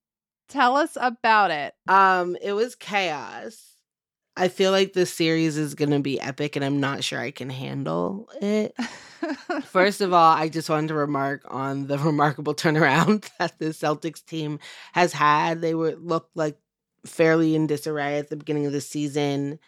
Tell 0.50 0.78
us 0.78 0.98
about 1.00 1.52
it. 1.52 1.74
Um, 1.88 2.38
it 2.42 2.54
was 2.54 2.76
chaos. 2.76 3.74
I 4.38 4.50
feel 4.50 4.72
like 4.72 4.94
this 4.94 5.12
series 5.12 5.58
is 5.58 5.74
gonna 5.74 6.00
be 6.00 6.22
epic, 6.22 6.56
and 6.56 6.64
I'm 6.64 6.80
not 6.80 7.04
sure 7.04 7.20
I 7.20 7.32
can 7.32 7.50
handle 7.50 8.30
it. 8.40 8.76
First 9.64 10.00
of 10.00 10.14
all, 10.14 10.32
I 10.32 10.48
just 10.48 10.70
wanted 10.70 10.90
to 10.90 10.94
remark 10.94 11.42
on 11.48 11.88
the 11.88 11.98
remarkable 11.98 12.54
turnaround 12.54 13.28
that 13.40 13.58
the 13.58 13.68
Celtics 13.68 14.24
team 14.24 14.60
has 14.94 15.12
had. 15.12 15.62
They 15.62 15.74
were 15.74 15.96
looked 15.96 16.38
like 16.38 16.58
fairly 17.06 17.56
in 17.56 17.66
disarray 17.66 18.20
at 18.20 18.30
the 18.30 18.36
beginning 18.36 18.68
of 18.68 18.74
the 18.74 18.82
season. 18.82 19.60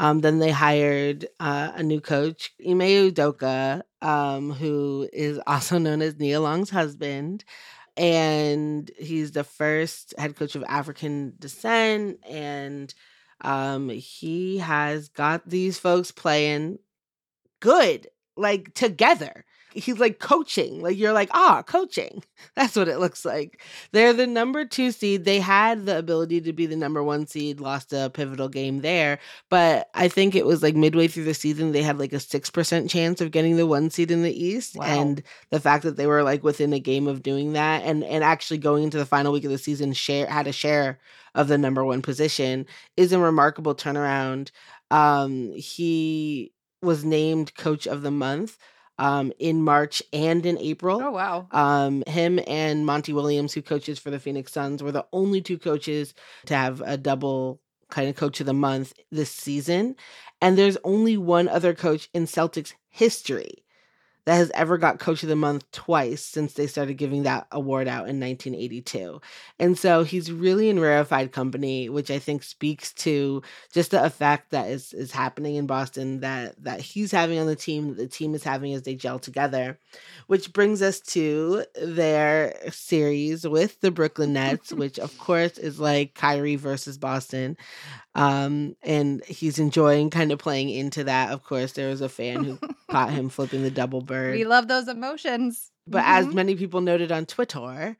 Um, 0.00 0.20
then 0.22 0.40
they 0.40 0.50
hired 0.50 1.28
uh, 1.40 1.72
a 1.76 1.84
new 1.84 2.00
coach, 2.00 2.52
Ime 2.66 2.80
Udoka, 2.80 3.82
um, 4.02 4.50
who 4.50 5.08
is 5.12 5.38
also 5.48 5.78
known 5.78 6.02
as 6.02 6.18
Nia 6.18 6.40
Long's 6.40 6.70
husband. 6.70 7.44
And 7.98 8.90
he's 8.98 9.32
the 9.32 9.44
first 9.44 10.14
head 10.18 10.36
coach 10.36 10.56
of 10.56 10.64
African 10.66 11.34
descent. 11.38 12.18
And 12.28 12.94
um, 13.42 13.90
he 13.90 14.58
has 14.58 15.10
got 15.10 15.48
these 15.48 15.78
folks 15.78 16.12
playing 16.12 16.78
good, 17.60 18.08
like 18.36 18.74
together. 18.74 19.44
He's 19.72 19.98
like 19.98 20.18
coaching, 20.18 20.80
like 20.82 20.96
you're 20.96 21.12
like, 21.12 21.30
ah, 21.32 21.62
coaching. 21.62 22.22
That's 22.56 22.76
what 22.76 22.88
it 22.88 22.98
looks 22.98 23.24
like. 23.24 23.62
They're 23.92 24.12
the 24.12 24.26
number 24.26 24.64
two 24.64 24.90
seed. 24.90 25.24
They 25.24 25.40
had 25.40 25.86
the 25.86 25.98
ability 25.98 26.40
to 26.42 26.52
be 26.52 26.66
the 26.66 26.76
number 26.76 27.02
one 27.02 27.26
seed, 27.26 27.60
lost 27.60 27.92
a 27.92 28.10
pivotal 28.12 28.48
game 28.48 28.80
there. 28.80 29.18
But 29.48 29.88
I 29.94 30.08
think 30.08 30.34
it 30.34 30.46
was 30.46 30.62
like 30.62 30.74
midway 30.74 31.08
through 31.08 31.24
the 31.24 31.34
season, 31.34 31.72
they 31.72 31.82
had 31.82 31.98
like 31.98 32.12
a 32.12 32.16
6% 32.16 32.90
chance 32.90 33.20
of 33.20 33.30
getting 33.30 33.56
the 33.56 33.66
one 33.66 33.90
seed 33.90 34.10
in 34.10 34.22
the 34.22 34.44
East. 34.44 34.76
Wow. 34.76 34.86
And 34.86 35.22
the 35.50 35.60
fact 35.60 35.84
that 35.84 35.96
they 35.96 36.06
were 36.06 36.22
like 36.22 36.42
within 36.42 36.72
a 36.72 36.80
game 36.80 37.06
of 37.06 37.22
doing 37.22 37.52
that 37.52 37.82
and, 37.84 38.04
and 38.04 38.24
actually 38.24 38.58
going 38.58 38.84
into 38.84 38.98
the 38.98 39.06
final 39.06 39.32
week 39.32 39.44
of 39.44 39.50
the 39.50 39.58
season, 39.58 39.92
share 39.92 40.26
had 40.26 40.46
a 40.46 40.52
share 40.52 40.98
of 41.34 41.48
the 41.48 41.58
number 41.58 41.84
one 41.84 42.02
position 42.02 42.66
is 42.96 43.12
a 43.12 43.18
remarkable 43.18 43.74
turnaround. 43.74 44.50
Um, 44.90 45.52
he 45.52 46.52
was 46.82 47.04
named 47.04 47.54
coach 47.54 47.86
of 47.86 48.02
the 48.02 48.10
month 48.10 48.58
um, 49.00 49.32
in 49.38 49.62
March 49.62 50.02
and 50.12 50.44
in 50.44 50.58
April. 50.58 51.02
oh 51.02 51.10
wow. 51.10 51.48
Um, 51.50 52.04
him 52.06 52.38
and 52.46 52.84
Monty 52.84 53.12
Williams, 53.12 53.54
who 53.54 53.62
coaches 53.62 53.98
for 53.98 54.10
the 54.10 54.20
Phoenix 54.20 54.52
Suns, 54.52 54.82
were 54.82 54.92
the 54.92 55.06
only 55.12 55.40
two 55.40 55.58
coaches 55.58 56.14
to 56.46 56.54
have 56.54 56.82
a 56.82 56.96
double 56.96 57.60
kind 57.88 58.08
of 58.08 58.14
coach 58.14 58.40
of 58.40 58.46
the 58.46 58.52
month 58.52 58.92
this 59.10 59.30
season. 59.30 59.96
And 60.42 60.56
there's 60.56 60.76
only 60.84 61.16
one 61.16 61.48
other 61.48 61.74
coach 61.74 62.08
in 62.12 62.26
Celtics 62.26 62.74
history 62.88 63.64
that 64.24 64.36
has 64.36 64.50
ever 64.54 64.78
got 64.78 64.98
coach 64.98 65.22
of 65.22 65.28
the 65.28 65.36
month 65.36 65.70
twice 65.72 66.24
since 66.24 66.54
they 66.54 66.66
started 66.66 66.94
giving 66.94 67.22
that 67.22 67.46
award 67.50 67.88
out 67.88 68.08
in 68.08 68.20
1982. 68.20 69.20
And 69.58 69.78
so 69.78 70.02
he's 70.02 70.30
really 70.30 70.68
in 70.68 70.78
rarefied 70.78 71.32
company, 71.32 71.88
which 71.88 72.10
I 72.10 72.18
think 72.18 72.42
speaks 72.42 72.92
to 72.94 73.42
just 73.72 73.92
the 73.92 74.04
effect 74.04 74.50
that 74.50 74.68
is 74.68 74.92
is 74.92 75.12
happening 75.12 75.56
in 75.56 75.66
Boston 75.66 76.20
that 76.20 76.62
that 76.62 76.80
he's 76.80 77.10
having 77.10 77.38
on 77.38 77.46
the 77.46 77.56
team, 77.56 77.88
that 77.88 77.96
the 77.96 78.08
team 78.08 78.34
is 78.34 78.44
having 78.44 78.74
as 78.74 78.82
they 78.82 78.94
gel 78.94 79.18
together. 79.18 79.78
Which 80.26 80.52
brings 80.52 80.82
us 80.82 81.00
to 81.00 81.64
their 81.80 82.54
series 82.70 83.46
with 83.46 83.80
the 83.80 83.90
Brooklyn 83.90 84.34
Nets, 84.34 84.72
which 84.72 84.98
of 84.98 85.16
course 85.18 85.58
is 85.58 85.80
like 85.80 86.14
Kyrie 86.14 86.56
versus 86.56 86.98
Boston. 86.98 87.56
Um, 88.14 88.76
and 88.82 89.24
he's 89.24 89.58
enjoying 89.58 90.10
kind 90.10 90.32
of 90.32 90.38
playing 90.38 90.70
into 90.70 91.04
that. 91.04 91.30
Of 91.30 91.44
course, 91.44 91.72
there 91.72 91.88
was 91.88 92.00
a 92.00 92.08
fan 92.08 92.44
who 92.44 92.58
caught 92.90 93.10
him 93.10 93.28
flipping 93.28 93.62
the 93.62 93.70
double 93.70 94.00
bird. 94.00 94.19
We 94.30 94.44
love 94.44 94.68
those 94.68 94.88
emotions. 94.88 95.70
But 95.86 96.04
as 96.06 96.26
Mhm. 96.26 96.34
many 96.34 96.54
people 96.56 96.80
noted 96.80 97.10
on 97.10 97.26
Twitter, 97.26 97.96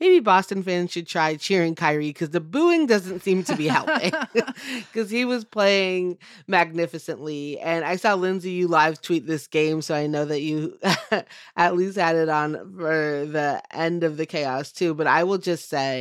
maybe 0.00 0.20
Boston 0.20 0.62
fans 0.62 0.90
should 0.90 1.06
try 1.06 1.36
cheering 1.36 1.74
Kyrie 1.74 2.08
because 2.10 2.30
the 2.30 2.40
booing 2.40 2.86
doesn't 2.86 3.22
seem 3.22 3.42
to 3.44 3.56
be 3.56 3.68
helping. 3.68 4.12
Because 4.92 5.10
he 5.10 5.24
was 5.24 5.44
playing 5.44 6.18
magnificently. 6.46 7.58
And 7.60 7.84
I 7.84 7.96
saw 7.96 8.14
Lindsay, 8.14 8.50
you 8.50 8.68
live 8.68 9.00
tweet 9.00 9.26
this 9.26 9.46
game. 9.46 9.82
So 9.82 9.94
I 9.94 10.06
know 10.06 10.24
that 10.24 10.40
you 10.40 10.78
at 11.56 11.76
least 11.76 11.96
had 11.96 12.16
it 12.16 12.28
on 12.28 12.54
for 12.76 13.26
the 13.26 13.62
end 13.70 14.04
of 14.04 14.16
the 14.16 14.26
chaos 14.26 14.72
too. 14.72 14.94
But 14.94 15.06
I 15.06 15.24
will 15.24 15.38
just 15.38 15.68
say 15.68 16.00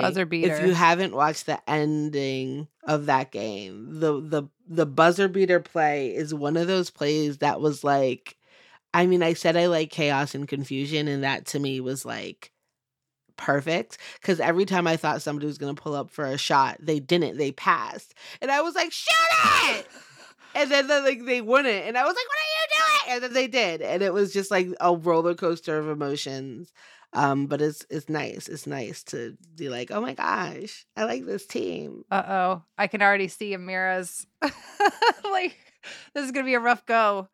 if 0.60 0.60
you 0.68 0.74
haven't 0.74 1.14
watched 1.14 1.46
the 1.46 1.60
ending 1.70 2.68
of 2.84 3.06
that 3.06 3.32
game, 3.32 4.00
the 4.00 4.20
the 4.22 4.44
the 4.68 4.86
buzzer 4.86 5.28
beater 5.28 5.60
play 5.60 6.14
is 6.16 6.34
one 6.34 6.58
of 6.58 6.68
those 6.68 6.90
plays 6.90 7.38
that 7.40 7.62
was 7.62 7.84
like 7.84 8.38
I 8.94 9.06
mean, 9.06 9.24
I 9.24 9.34
said 9.34 9.56
I 9.56 9.68
like 9.68 9.90
chaos 9.90 10.36
and 10.36 10.48
confusion, 10.48 11.08
and 11.08 11.24
that 11.24 11.46
to 11.48 11.60
me 11.60 11.80
was 11.80 12.06
like 12.06 12.52
perfect 13.38 13.98
because 14.22 14.40
every 14.40 14.66
time 14.66 14.86
I 14.86 14.98
thought 14.98 15.22
somebody 15.22 15.48
was 15.48 15.58
going 15.58 15.76
to 15.76 15.82
pull 15.82 15.96
up 15.96 16.10
for 16.10 16.26
a 16.26 16.38
shot, 16.38 16.78
they 16.80 17.00
didn't. 17.00 17.38
They 17.38 17.52
passed, 17.52 18.14
and 18.42 18.52
I 18.52 18.62
was 18.62 18.76
like, 18.76 18.92
"Shoot 18.92 19.14
it!" 19.70 19.88
And 20.54 20.70
then, 20.70 20.88
like 20.88 21.26
they 21.26 21.42
wouldn't, 21.42 21.86
and 21.86 21.98
I 21.98 22.04
was 22.04 22.16
like, 22.16 22.28
"What 22.28 22.38
are 22.38 22.52
you 22.52 22.68
doing?" 22.76 23.16
And 23.16 23.24
then 23.24 23.34
they 23.34 23.48
did, 23.48 23.82
and 23.82 24.04
it 24.04 24.14
was 24.14 24.34
just 24.34 24.52
like 24.52 24.68
a 24.80 24.96
roller 24.96 25.36
coaster 25.36 25.78
of 25.78 25.90
emotions. 25.90 26.72
Um, 27.14 27.48
but 27.48 27.62
it's 27.62 27.86
it's 27.90 28.10
nice. 28.10 28.48
It's 28.48 28.68
nice 28.68 29.04
to 29.06 29.38
be 29.58 29.70
like, 29.70 29.92
"Oh 29.92 30.02
my 30.02 30.14
gosh, 30.14 30.86
I 30.96 31.06
like 31.06 31.26
this 31.26 31.46
team." 31.46 32.04
Uh 32.12 32.24
oh. 32.28 32.64
I 32.78 32.88
can 32.88 33.02
already 33.02 33.28
see 33.28 33.56
Amira's 33.56 34.26
like 34.42 35.58
this 36.14 36.26
is 36.26 36.32
gonna 36.32 36.46
be 36.46 36.54
a 36.54 36.60
rough 36.60 36.86
go 36.86 37.30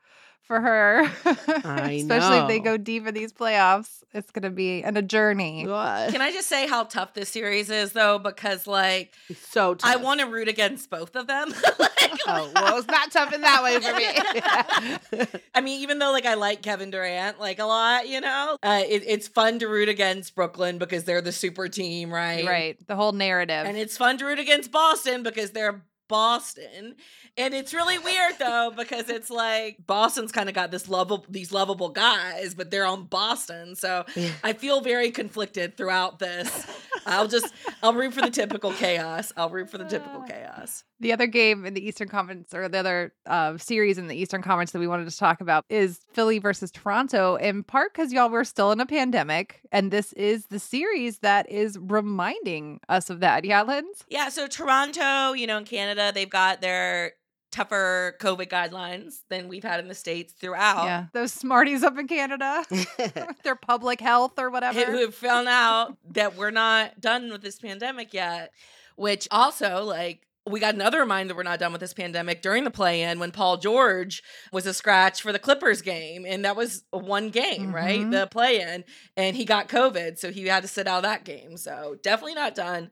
for 0.48 0.62
her. 0.62 1.04
I 1.66 2.00
Especially 2.02 2.38
if 2.38 2.48
they 2.48 2.60
go 2.60 2.78
deep 2.78 3.06
in 3.06 3.14
these 3.14 3.34
playoffs. 3.34 4.04
It's 4.14 4.32
gonna 4.32 4.50
be 4.50 4.84
and 4.84 4.98
a 4.98 5.02
journey. 5.02 5.68
What? 5.68 6.12
Can 6.12 6.22
I 6.22 6.32
just 6.32 6.48
say 6.48 6.66
how 6.66 6.86
tough 6.86 7.14
this 7.14 7.30
series 7.30 7.70
is 7.70 7.92
though? 7.92 8.18
Because 8.18 8.66
like 8.66 9.14
It's 9.30 9.48
so 9.52 9.76
tough. 9.76 9.92
I 9.92 9.98
want 9.98 10.22
to 10.22 10.26
root 10.26 10.48
against 10.48 10.90
both 10.90 11.16
of 11.16 11.28
them. 11.28 11.50
like, 11.80 11.92
Oh 12.26 12.50
well, 12.56 12.78
it's 12.78 12.88
not 12.88 13.12
tough 13.12 13.34
in 13.34 13.42
that 13.42 13.62
way 13.64 13.80
for 13.80 15.18
me. 15.22 15.28
I 15.54 15.62
mean, 15.62 15.82
even 15.82 16.00
though 16.00 16.12
like 16.12 16.26
I 16.26 16.36
like 16.36 16.62
Kevin 16.62 16.90
Durant 16.90 17.40
like 17.40 17.60
a 17.60 17.66
lot, 17.66 18.08
you 18.08 18.22
know, 18.22 18.58
uh, 18.64 18.82
it, 18.88 19.04
it's 19.06 19.28
fun 19.28 19.60
to 19.60 19.68
root 19.68 19.90
against 19.90 20.34
Brooklyn 20.34 20.78
because 20.78 21.04
they're 21.04 21.22
the 21.22 21.34
super 21.34 21.68
team, 21.68 22.12
right? 22.12 22.46
Right. 22.46 22.88
The 22.88 22.96
whole 22.96 23.12
narrative. 23.12 23.66
And 23.66 23.78
it's 23.78 23.98
fun 23.98 24.18
to 24.20 24.26
root 24.26 24.40
against 24.40 24.72
Boston 24.72 25.22
because 25.24 25.52
they're 25.52 25.84
Boston. 26.08 26.96
And 27.38 27.54
it's 27.54 27.74
really 27.74 28.00
weird 28.00 28.34
though 28.40 28.72
because 28.76 29.10
it's 29.10 29.30
like 29.30 29.78
Boston's 29.86 30.32
kind 30.32 30.50
of 30.50 30.56
got 30.56 30.72
this 30.72 30.88
lovable 30.90 31.26
these 31.30 31.52
lovable 31.52 31.90
guys, 31.90 32.54
but 32.56 32.72
they're 32.72 32.86
on 32.86 33.06
Boston. 33.06 33.76
So 33.76 34.06
Yeah. 34.16 34.32
I 34.44 34.54
feel 34.54 34.82
very 34.82 35.12
conflicted 35.12 35.78
throughout 35.78 36.20
this. 36.20 36.66
I'll 37.08 37.28
just 37.28 37.54
I'll 37.82 37.94
root 37.94 38.14
for 38.14 38.22
the 38.22 38.30
typical 38.32 38.72
chaos. 38.74 39.32
I'll 39.38 39.50
root 39.50 39.70
for 39.70 39.78
the 39.78 39.86
typical 39.86 40.22
chaos. 40.22 40.84
The 41.00 41.14
other 41.14 41.28
game 41.28 41.66
in 41.66 41.74
the 41.74 41.86
Eastern 41.86 42.08
Conference, 42.08 42.54
or 42.54 42.68
the 42.68 42.80
other 42.80 43.14
uh, 43.26 43.58
series 43.58 43.98
in 43.98 44.08
the 44.08 44.16
Eastern 44.16 44.42
Conference 44.42 44.72
that 44.72 44.80
we 44.80 44.88
wanted 44.88 45.10
to 45.10 45.16
talk 45.16 45.42
about, 45.42 45.66
is 45.70 46.00
Philly 46.14 46.40
versus 46.40 46.72
Toronto. 46.72 47.36
In 47.36 47.64
part 47.64 47.94
because 47.94 48.12
y'all 48.12 48.30
were 48.30 48.44
still 48.44 48.72
in 48.72 48.80
a 48.80 48.86
pandemic, 48.86 49.62
and 49.72 49.92
this 49.92 50.14
is 50.14 50.48
the 50.48 50.60
series 50.60 51.20
that 51.20 51.50
is 51.50 51.78
reminding 51.80 52.80
us 52.90 53.10
of 53.10 53.20
that. 53.20 53.46
Yeah, 53.46 53.62
Linz? 53.62 54.06
Yeah, 54.10 54.30
so 54.30 54.48
Toronto, 54.48 55.34
you 55.34 55.48
know, 55.48 55.58
in 55.58 55.66
Canada, 55.66 56.12
they've 56.14 56.30
got 56.30 56.62
their 56.62 57.14
tougher 57.52 58.16
COVID 58.20 58.50
guidelines 58.50 59.20
than 59.30 59.48
we've 59.48 59.64
had 59.64 59.80
in 59.80 59.88
the 59.88 59.96
States 59.96 60.34
throughout. 60.34 60.86
Yeah, 60.86 61.06
those 61.14 61.32
smarties 61.34 61.84
up 61.84 61.98
in 61.98 62.08
Canada, 62.08 62.64
their 63.44 63.56
public 63.56 64.02
health 64.02 64.34
or 64.38 64.50
whatever. 64.50 64.84
who 64.86 65.00
have 65.00 65.16
found 65.16 65.48
out 65.48 65.98
that 66.12 66.36
we're 66.36 66.52
not 66.52 67.00
done 67.00 67.32
with 67.32 67.42
this 67.42 67.60
pandemic 67.60 68.14
yet. 68.14 68.52
Which 68.96 69.28
also, 69.30 69.84
like, 69.84 70.24
we 70.50 70.60
got 70.60 70.74
another 70.74 71.00
reminder 71.02 71.36
we're 71.36 71.44
not 71.44 71.60
done 71.60 71.72
with 71.72 71.82
this 71.82 71.94
pandemic 71.94 72.42
during 72.42 72.64
the 72.64 72.72
play 72.72 73.04
in 73.04 73.20
when 73.20 73.32
Paul 73.32 73.58
George 73.58 74.24
was 74.52 74.66
a 74.66 74.74
scratch 74.74 75.22
for 75.22 75.32
the 75.32 75.38
Clippers 75.40 75.82
game. 75.84 76.26
And 76.26 76.46
that 76.46 76.56
was 76.56 76.84
one 76.90 77.30
game, 77.30 77.76
right? 77.76 78.00
Mhm. 78.00 78.12
The 78.12 78.28
play 78.28 78.62
in. 78.62 78.84
And 79.16 79.36
he 79.36 79.46
got 79.46 79.68
COVID. 79.68 80.18
So 80.18 80.32
he 80.32 80.48
had 80.48 80.64
to 80.64 80.68
sit 80.70 80.88
out 80.88 81.04
that 81.04 81.26
game. 81.26 81.58
So 81.58 81.98
definitely 82.02 82.36
not 82.36 82.56
done. 82.56 82.90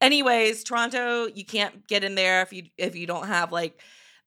Anyways, 0.00 0.64
Toronto, 0.64 1.26
you 1.26 1.44
can't 1.44 1.86
get 1.86 2.04
in 2.04 2.14
there 2.14 2.42
if 2.42 2.52
you 2.52 2.64
if 2.78 2.96
you 2.96 3.06
don't 3.06 3.26
have 3.26 3.52
like 3.52 3.80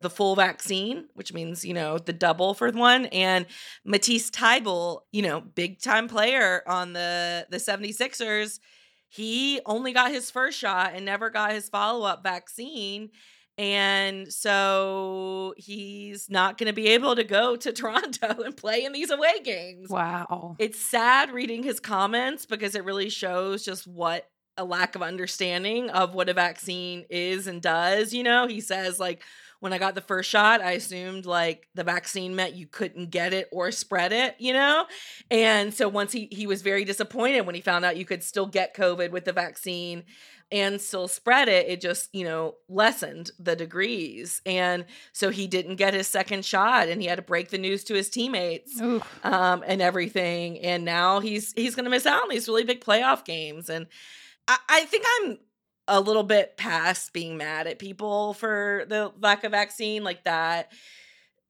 the 0.03 0.09
full 0.09 0.36
vaccine, 0.36 1.07
which 1.15 1.33
means, 1.33 1.65
you 1.65 1.73
know, 1.73 1.97
the 1.97 2.13
double 2.13 2.53
for 2.53 2.69
one. 2.69 3.07
And 3.07 3.47
Matisse 3.83 4.29
Thybulle, 4.29 5.01
you 5.12 5.23
know, 5.23 5.41
big 5.41 5.81
time 5.81 6.07
player 6.07 6.62
on 6.67 6.93
the 6.93 7.47
the 7.49 7.57
76ers, 7.57 8.59
he 9.09 9.62
only 9.65 9.93
got 9.93 10.12
his 10.12 10.29
first 10.29 10.59
shot 10.59 10.91
and 10.93 11.05
never 11.05 11.29
got 11.29 11.51
his 11.53 11.69
follow-up 11.69 12.21
vaccine. 12.21 13.09
And 13.57 14.33
so 14.33 15.53
he's 15.57 16.29
not 16.29 16.57
going 16.57 16.67
to 16.67 16.73
be 16.73 16.88
able 16.89 17.15
to 17.15 17.23
go 17.23 17.55
to 17.55 17.71
Toronto 17.73 18.41
and 18.43 18.57
play 18.57 18.83
in 18.83 18.91
these 18.91 19.12
away 19.12 19.39
games. 19.43 19.89
Wow. 19.89 20.55
It's 20.59 20.79
sad 20.79 21.31
reading 21.31 21.63
his 21.63 21.79
comments 21.79 22.45
because 22.45 22.75
it 22.75 22.83
really 22.83 23.09
shows 23.09 23.63
just 23.63 23.88
what 23.88 24.27
a 24.57 24.63
lack 24.63 24.95
of 24.95 25.01
understanding 25.01 25.89
of 25.89 26.13
what 26.13 26.29
a 26.29 26.33
vaccine 26.33 27.05
is 27.09 27.47
and 27.47 27.61
does. 27.61 28.13
You 28.13 28.23
know, 28.23 28.47
he 28.47 28.61
says, 28.61 28.99
like, 28.99 29.23
when 29.63 29.71
I 29.71 29.77
got 29.77 29.95
the 29.95 30.01
first 30.01 30.29
shot, 30.29 30.59
I 30.59 30.71
assumed 30.71 31.25
like 31.25 31.69
the 31.73 31.85
vaccine 31.85 32.35
meant 32.35 32.53
you 32.53 32.67
couldn't 32.67 33.11
get 33.11 33.33
it 33.33 33.47
or 33.49 33.71
spread 33.71 34.11
it, 34.11 34.35
you 34.37 34.51
know? 34.51 34.85
And 35.31 35.73
so 35.73 35.87
once 35.87 36.11
he 36.11 36.27
he 36.31 36.47
was 36.47 36.61
very 36.61 36.83
disappointed 36.83 37.45
when 37.45 37.55
he 37.55 37.61
found 37.61 37.85
out 37.85 37.95
you 37.95 38.03
could 38.03 38.23
still 38.23 38.45
get 38.45 38.75
COVID 38.75 39.11
with 39.11 39.23
the 39.23 39.31
vaccine 39.31 40.03
and 40.51 40.81
still 40.81 41.07
spread 41.07 41.47
it, 41.47 41.69
it 41.69 41.79
just, 41.79 42.13
you 42.13 42.25
know, 42.25 42.55
lessened 42.67 43.31
the 43.39 43.55
degrees. 43.55 44.41
And 44.45 44.83
so 45.13 45.29
he 45.29 45.47
didn't 45.47 45.77
get 45.77 45.93
his 45.93 46.09
second 46.09 46.43
shot 46.43 46.89
and 46.89 47.01
he 47.01 47.07
had 47.07 47.15
to 47.15 47.21
break 47.21 47.49
the 47.49 47.57
news 47.57 47.85
to 47.85 47.93
his 47.93 48.09
teammates 48.09 48.81
um, 48.81 49.63
and 49.65 49.81
everything. 49.81 50.59
And 50.59 50.83
now 50.83 51.21
he's 51.21 51.53
he's 51.53 51.73
going 51.73 51.85
to 51.85 51.89
miss 51.89 52.05
out 52.05 52.23
on 52.23 52.29
these 52.29 52.49
really 52.49 52.65
big 52.65 52.83
playoff 52.83 53.23
games. 53.23 53.69
And 53.69 53.87
I, 54.47 54.58
I 54.69 54.86
think 54.86 55.06
I'm 55.21 55.38
a 55.88 55.99
little 55.99 56.23
bit 56.23 56.58
past 56.58 57.13
being 57.13 57.38
mad 57.38 57.67
at 57.67 57.79
people 57.79 58.34
for 58.34 58.86
the 58.88 59.12
lack 59.19 59.43
of 59.43 59.51
vaccine 59.51 60.03
like 60.03 60.23
that. 60.23 60.71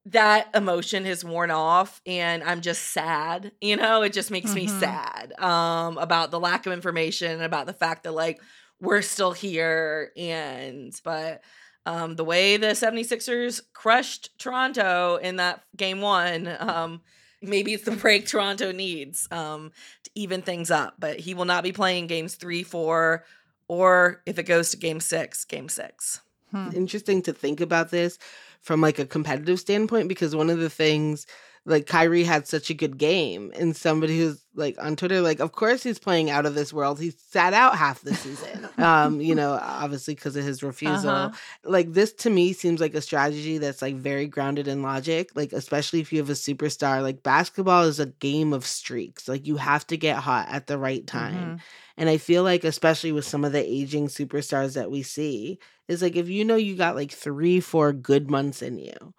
That 0.07 0.49
emotion 0.53 1.05
has 1.05 1.23
worn 1.23 1.51
off, 1.51 2.01
and 2.05 2.43
I'm 2.43 2.61
just 2.61 2.91
sad. 2.91 3.53
You 3.61 3.77
know, 3.77 4.01
it 4.03 4.13
just 4.13 4.31
makes 4.31 4.53
me 4.53 4.67
Mhm. 4.67 4.69
sad 4.69 5.33
um, 5.39 5.97
about 5.97 6.31
the 6.31 6.39
lack 6.39 6.65
of 6.65 6.73
information, 6.73 7.41
about 7.41 7.67
the 7.67 7.73
fact 7.73 8.03
that 8.03 8.13
like 8.13 8.41
we're 8.81 9.01
still 9.01 9.31
here, 9.31 10.11
and 10.17 10.93
but 11.05 11.41
um, 11.85 12.15
the 12.15 12.25
way 12.25 12.57
the 12.57 12.75
76ers 12.75 13.61
crushed 13.73 14.37
Toronto 14.39 15.17
in 15.17 15.37
that 15.37 15.63
game 15.77 16.01
one, 16.01 16.53
um, 16.59 17.01
maybe 17.41 17.73
it's 17.73 17.85
the 17.85 17.91
break 17.91 18.27
Toronto 18.27 18.71
needs 18.73 19.27
um, 19.31 19.71
even 20.15 20.41
things 20.41 20.71
up. 20.71 20.95
But 20.99 21.19
he 21.19 21.33
will 21.33 21.45
not 21.45 21.63
be 21.63 21.71
playing 21.71 22.07
games 22.07 22.35
three, 22.35 22.63
four, 22.63 23.25
or 23.67 24.21
if 24.25 24.39
it 24.39 24.43
goes 24.43 24.71
to 24.71 24.77
game 24.77 24.99
six, 24.99 25.45
game 25.45 25.69
six. 25.69 26.21
Hmm. 26.51 26.69
interesting 26.75 27.23
to 27.23 27.33
think 27.33 27.61
about 27.61 27.89
this 27.89 28.19
from 28.61 28.79
like 28.79 28.99
a 28.99 29.07
competitive 29.07 29.59
standpoint 29.59 30.07
because 30.07 30.35
one 30.35 30.51
of 30.51 30.59
the 30.59 30.69
things 30.69 31.25
like 31.65 31.85
Kyrie 31.87 32.25
had 32.25 32.47
such 32.47 32.69
a 32.69 32.73
good 32.73 32.97
game 32.97 33.51
and 33.57 33.75
somebody 33.75 34.17
who's 34.19 34.43
like 34.55 34.75
on 34.79 34.95
Twitter 34.95 35.21
like 35.21 35.39
of 35.39 35.53
course 35.53 35.81
he's 35.81 35.97
playing 35.97 36.29
out 36.29 36.45
of 36.45 36.55
this 36.55 36.73
world. 36.73 36.99
He 36.99 37.11
sat 37.29 37.53
out 37.53 37.77
half 37.77 38.01
the 38.01 38.13
season. 38.15 38.67
Um 38.77 39.21
you 39.21 39.33
know 39.35 39.57
obviously 39.61 40.15
because 40.15 40.35
of 40.35 40.43
his 40.43 40.61
refusal. 40.63 41.09
Uh-huh. 41.09 41.31
like 41.63 41.93
this 41.93 42.11
to 42.13 42.29
me 42.29 42.51
seems 42.53 42.81
like 42.81 42.95
a 42.95 43.01
strategy 43.01 43.59
that's 43.59 43.81
like 43.81 43.95
very 43.95 44.25
grounded 44.27 44.67
in 44.67 44.81
logic 44.81 45.29
like 45.35 45.53
especially 45.53 45.99
if 46.01 46.11
you 46.11 46.19
have 46.19 46.29
a 46.29 46.33
superstar 46.33 47.01
like 47.01 47.23
basketball 47.23 47.83
is 47.83 47.99
a 47.99 48.07
game 48.07 48.51
of 48.51 48.65
streaks. 48.65 49.27
Like 49.27 49.47
you 49.47 49.57
have 49.57 49.87
to 49.87 49.95
get 49.97 50.17
hot 50.17 50.47
at 50.49 50.67
the 50.67 50.77
right 50.77 51.05
time. 51.07 51.33
Mhm. 51.57 51.59
and 51.97 52.09
I 52.09 52.17
feel 52.17 52.43
like, 52.43 52.63
especially 52.63 53.11
with 53.11 53.25
some 53.25 53.45
of 53.45 53.51
the 53.53 53.63
aging 53.63 54.07
superstars 54.07 54.73
that 54.73 54.89
we 54.91 55.03
see, 55.03 55.59
is 55.87 56.01
like 56.01 56.15
if 56.15 56.27
you 56.27 56.43
know 56.43 56.55
you 56.55 56.75
got 56.75 56.95
like 56.95 57.11
three, 57.11 57.59
four 57.59 57.93
good 57.93 58.29
months 58.31 58.61
in 58.63 58.79
you, 58.79 59.13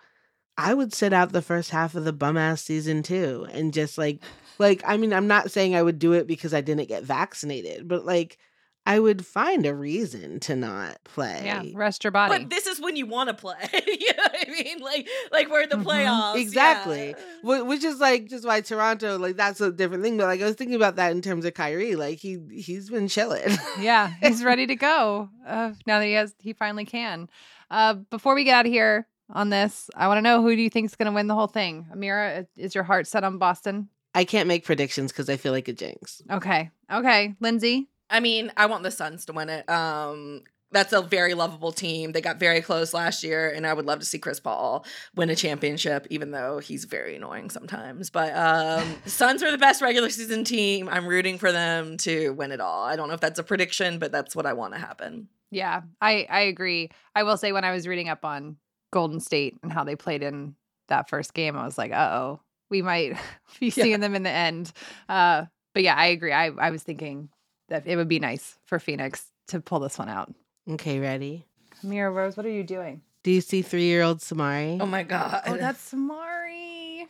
I 0.56 0.72
would 0.74 0.92
sit 0.92 1.12
out 1.12 1.32
the 1.32 1.42
first 1.42 1.70
half 1.70 1.94
of 1.94 2.04
the 2.04 2.12
bum 2.12 2.36
ass 2.36 2.62
season 2.62 3.02
too. 3.02 3.46
And 3.52 3.72
just 3.72 3.98
like, 3.98 4.20
like, 4.58 4.82
I 4.86 4.96
mean, 4.96 5.12
I'm 5.12 5.26
not 5.26 5.50
saying 5.50 5.74
I 5.74 5.82
would 5.82 5.98
do 5.98 6.12
it 6.12 6.26
because 6.26 6.54
I 6.54 6.60
didn't 6.60 6.88
get 6.88 7.02
vaccinated, 7.02 7.88
but 7.88 8.04
like, 8.04 8.38
I 8.86 8.98
would 9.00 9.24
find 9.24 9.64
a 9.64 9.74
reason 9.74 10.40
to 10.40 10.54
not 10.54 10.98
play. 11.04 11.40
Yeah. 11.46 11.62
Rest 11.74 12.04
your 12.04 12.10
body. 12.10 12.36
But 12.38 12.50
this 12.50 12.66
is 12.66 12.78
when 12.82 12.96
you 12.96 13.06
want 13.06 13.28
to 13.30 13.34
play. 13.34 13.56
you 13.86 14.12
know 14.12 14.22
what 14.22 14.46
I 14.46 14.50
mean? 14.62 14.78
Like, 14.80 15.08
like 15.32 15.50
we're 15.50 15.62
in 15.62 15.70
the 15.70 15.76
Mhm. 15.76 15.84
playoffs. 15.84 16.36
Exactly. 16.36 17.14
yeah. 17.42 17.62
Which 17.62 17.82
is 17.82 17.98
like 17.98 18.28
just 18.28 18.44
why 18.46 18.60
Toronto, 18.60 19.18
like 19.18 19.36
that's 19.36 19.62
a 19.62 19.72
different 19.72 20.02
thing. 20.04 20.18
But 20.18 20.26
like 20.26 20.42
I 20.42 20.44
was 20.44 20.54
thinking 20.56 20.76
about 20.76 20.96
that 20.96 21.12
in 21.12 21.22
terms 21.22 21.46
of 21.46 21.54
Kyrie, 21.54 21.96
like 21.96 22.18
he 22.18 22.38
he's 22.52 22.90
been 22.90 23.08
chilling. 23.08 23.56
yeah, 23.80 24.12
he's 24.22 24.44
ready 24.50 24.66
to 24.66 24.76
go. 24.76 25.30
Uh, 25.46 25.72
now 25.86 25.98
that 25.98 26.04
he 26.06 26.12
has, 26.12 26.34
he 26.40 26.52
finally 26.52 26.84
can. 26.84 27.30
Uh, 27.70 27.94
before 27.94 28.34
we 28.34 28.44
get 28.44 28.52
out 28.54 28.66
of 28.66 28.72
here 28.72 29.06
on 29.30 29.50
this, 29.50 29.90
I 29.94 30.08
want 30.08 30.18
to 30.18 30.22
know 30.22 30.42
who 30.42 30.54
do 30.54 30.62
you 30.62 30.70
think 30.70 30.86
is 30.86 30.96
going 30.96 31.06
to 31.06 31.14
win 31.14 31.26
the 31.26 31.34
whole 31.34 31.46
thing? 31.46 31.86
Amira, 31.94 32.46
is 32.56 32.74
your 32.74 32.84
heart 32.84 33.06
set 33.06 33.24
on 33.24 33.38
Boston? 33.38 33.88
I 34.14 34.24
can't 34.24 34.46
make 34.46 34.64
predictions 34.64 35.10
because 35.10 35.28
I 35.28 35.36
feel 35.36 35.52
like 35.52 35.68
a 35.68 35.72
jinx. 35.72 36.22
Okay, 36.30 36.70
okay, 36.92 37.34
Lindsay. 37.40 37.88
I 38.10 38.20
mean, 38.20 38.52
I 38.56 38.66
want 38.66 38.84
the 38.84 38.90
Suns 38.90 39.26
to 39.26 39.32
win 39.32 39.48
it. 39.48 39.68
Um, 39.68 40.42
that's 40.70 40.92
a 40.92 41.00
very 41.02 41.34
lovable 41.34 41.72
team. 41.72 42.12
They 42.12 42.20
got 42.20 42.38
very 42.38 42.60
close 42.60 42.92
last 42.92 43.22
year, 43.22 43.48
and 43.48 43.66
I 43.66 43.72
would 43.72 43.86
love 43.86 44.00
to 44.00 44.04
see 44.04 44.18
Chris 44.18 44.40
Paul 44.40 44.84
win 45.14 45.30
a 45.30 45.36
championship, 45.36 46.06
even 46.10 46.32
though 46.32 46.58
he's 46.58 46.84
very 46.84 47.16
annoying 47.16 47.48
sometimes. 47.48 48.10
But 48.10 48.36
um, 48.36 48.96
Suns 49.06 49.42
are 49.42 49.50
the 49.50 49.58
best 49.58 49.80
regular 49.80 50.10
season 50.10 50.44
team. 50.44 50.88
I'm 50.88 51.06
rooting 51.06 51.38
for 51.38 51.52
them 51.52 51.96
to 51.98 52.30
win 52.30 52.52
it 52.52 52.60
all. 52.60 52.82
I 52.82 52.96
don't 52.96 53.08
know 53.08 53.14
if 53.14 53.20
that's 53.20 53.38
a 53.38 53.44
prediction, 53.44 53.98
but 53.98 54.12
that's 54.12 54.36
what 54.36 54.46
I 54.46 54.52
want 54.52 54.74
to 54.74 54.80
happen. 54.80 55.28
Yeah, 55.50 55.82
I 56.00 56.26
I 56.28 56.40
agree. 56.40 56.90
I 57.14 57.22
will 57.22 57.36
say 57.36 57.52
when 57.52 57.64
I 57.64 57.70
was 57.70 57.86
reading 57.86 58.08
up 58.08 58.24
on 58.24 58.56
Golden 58.94 59.18
State 59.18 59.56
and 59.64 59.72
how 59.72 59.82
they 59.82 59.96
played 59.96 60.22
in 60.22 60.54
that 60.86 61.10
first 61.10 61.34
game, 61.34 61.56
I 61.56 61.64
was 61.64 61.76
like, 61.76 61.90
uh 61.90 62.10
oh, 62.12 62.40
we 62.70 62.80
might 62.80 63.16
be 63.60 63.70
seeing 63.70 63.98
them 63.98 64.14
in 64.14 64.22
the 64.22 64.30
end. 64.30 64.72
Uh, 65.08 65.46
but 65.74 65.82
yeah, 65.82 65.96
I 65.96 66.06
agree. 66.06 66.32
I 66.32 66.46
I 66.46 66.70
was 66.70 66.84
thinking 66.84 67.28
that 67.68 67.88
it 67.88 67.96
would 67.96 68.06
be 68.08 68.20
nice 68.20 68.56
for 68.66 68.78
Phoenix 68.78 69.26
to 69.48 69.60
pull 69.60 69.80
this 69.80 69.98
one 69.98 70.08
out. 70.08 70.32
Okay, 70.70 71.00
ready? 71.00 71.44
Amira 71.84 72.14
Rose, 72.14 72.36
what 72.36 72.46
are 72.46 72.50
you 72.50 72.62
doing? 72.62 73.02
Do 73.24 73.32
you 73.32 73.40
see 73.40 73.62
three 73.62 73.84
year 73.84 74.02
old 74.02 74.20
Samari? 74.20 74.80
Oh 74.80 74.86
my 74.86 75.02
god! 75.02 75.42
Oh, 75.46 75.56
that's 75.56 75.92
Samari. 75.92 77.08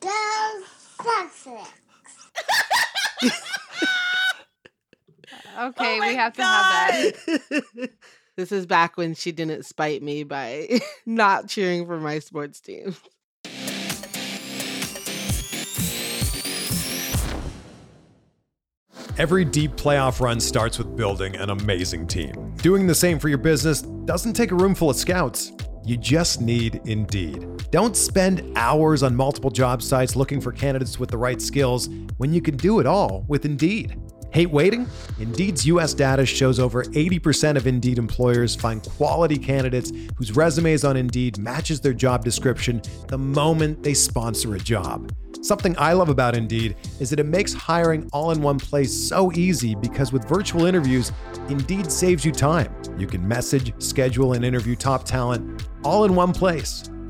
Go 0.00 0.62
Sussex. 1.02 1.68
Okay, 5.58 5.98
my 5.98 6.08
we 6.08 6.14
have 6.14 6.32
to 6.34 6.42
have 6.42 7.14
that. 7.74 7.90
this 8.42 8.50
is 8.50 8.66
back 8.66 8.96
when 8.96 9.14
she 9.14 9.30
didn't 9.30 9.64
spite 9.64 10.02
me 10.02 10.24
by 10.24 10.80
not 11.06 11.46
cheering 11.48 11.86
for 11.86 12.00
my 12.00 12.18
sports 12.18 12.58
team. 12.58 12.96
Every 19.16 19.44
deep 19.44 19.76
playoff 19.76 20.20
run 20.20 20.40
starts 20.40 20.76
with 20.76 20.96
building 20.96 21.36
an 21.36 21.50
amazing 21.50 22.08
team. 22.08 22.52
Doing 22.56 22.88
the 22.88 22.94
same 22.96 23.20
for 23.20 23.28
your 23.28 23.38
business 23.38 23.82
doesn't 23.82 24.32
take 24.32 24.50
a 24.50 24.56
room 24.56 24.74
full 24.74 24.90
of 24.90 24.96
scouts. 24.96 25.52
You 25.84 25.96
just 25.96 26.40
need 26.40 26.80
Indeed. 26.84 27.46
Don't 27.70 27.96
spend 27.96 28.42
hours 28.56 29.04
on 29.04 29.14
multiple 29.14 29.50
job 29.50 29.82
sites 29.82 30.16
looking 30.16 30.40
for 30.40 30.50
candidates 30.50 30.98
with 30.98 31.10
the 31.10 31.18
right 31.18 31.40
skills 31.40 31.88
when 32.16 32.32
you 32.32 32.42
can 32.42 32.56
do 32.56 32.80
it 32.80 32.86
all 32.86 33.24
with 33.28 33.44
Indeed. 33.44 33.96
Hate 34.32 34.50
waiting? 34.50 34.88
Indeed's 35.18 35.66
US 35.66 35.92
data 35.92 36.24
shows 36.24 36.58
over 36.58 36.84
80% 36.84 37.56
of 37.56 37.66
Indeed 37.66 37.98
employers 37.98 38.56
find 38.56 38.82
quality 38.82 39.36
candidates 39.36 39.92
whose 40.16 40.34
resumes 40.34 40.84
on 40.84 40.96
Indeed 40.96 41.36
matches 41.36 41.80
their 41.80 41.92
job 41.92 42.24
description 42.24 42.80
the 43.08 43.18
moment 43.18 43.82
they 43.82 43.92
sponsor 43.92 44.54
a 44.54 44.58
job. 44.58 45.12
Something 45.42 45.74
I 45.76 45.92
love 45.92 46.08
about 46.08 46.34
Indeed 46.34 46.76
is 46.98 47.10
that 47.10 47.20
it 47.20 47.26
makes 47.26 47.52
hiring 47.52 48.08
all 48.10 48.30
in 48.30 48.40
one 48.40 48.58
place 48.58 48.90
so 48.90 49.30
easy 49.32 49.74
because 49.74 50.14
with 50.14 50.26
virtual 50.26 50.64
interviews, 50.64 51.12
Indeed 51.50 51.92
saves 51.92 52.24
you 52.24 52.32
time. 52.32 52.74
You 52.96 53.06
can 53.06 53.28
message, 53.28 53.74
schedule, 53.82 54.32
and 54.32 54.46
interview 54.46 54.76
top 54.76 55.04
talent 55.04 55.68
all 55.84 56.06
in 56.06 56.14
one 56.14 56.32
place. 56.32 56.84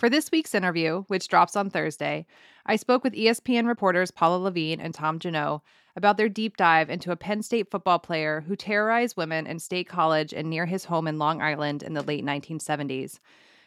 For 0.00 0.08
this 0.08 0.30
week's 0.32 0.54
interview, 0.54 1.04
which 1.08 1.28
drops 1.28 1.56
on 1.56 1.68
Thursday, 1.68 2.24
I 2.64 2.76
spoke 2.76 3.04
with 3.04 3.12
ESPN 3.12 3.66
reporters 3.66 4.10
Paula 4.10 4.38
Lavigne 4.38 4.82
and 4.82 4.94
Tom 4.94 5.18
Junod 5.18 5.60
about 5.94 6.16
their 6.16 6.30
deep 6.30 6.56
dive 6.56 6.88
into 6.88 7.12
a 7.12 7.16
Penn 7.16 7.42
State 7.42 7.70
football 7.70 7.98
player 7.98 8.42
who 8.48 8.56
terrorized 8.56 9.18
women 9.18 9.46
in 9.46 9.58
State 9.58 9.88
College 9.88 10.32
and 10.32 10.48
near 10.48 10.64
his 10.64 10.86
home 10.86 11.06
in 11.06 11.18
Long 11.18 11.42
Island 11.42 11.82
in 11.82 11.92
the 11.92 12.00
late 12.00 12.24
1970s. 12.24 13.18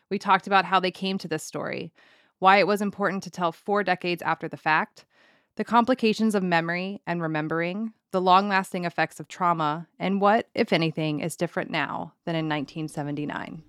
We 0.09 0.17
talked 0.17 0.47
about 0.47 0.65
how 0.65 0.79
they 0.79 0.89
came 0.89 1.19
to 1.19 1.27
this 1.27 1.43
story, 1.43 1.93
why 2.39 2.57
it 2.57 2.65
was 2.65 2.81
important 2.81 3.21
to 3.21 3.29
tell 3.29 3.51
four 3.51 3.83
decades 3.83 4.23
after 4.23 4.47
the 4.47 4.57
fact, 4.57 5.05
the 5.55 5.63
complications 5.63 6.33
of 6.33 6.41
memory 6.41 6.99
and 7.05 7.21
remembering, 7.21 7.93
the 8.09 8.19
long 8.19 8.49
lasting 8.49 8.85
effects 8.85 9.19
of 9.19 9.27
trauma, 9.27 9.87
and 9.99 10.19
what, 10.19 10.49
if 10.55 10.73
anything, 10.73 11.19
is 11.19 11.35
different 11.35 11.69
now 11.69 12.13
than 12.25 12.35
in 12.35 12.49
1979. 12.49 13.61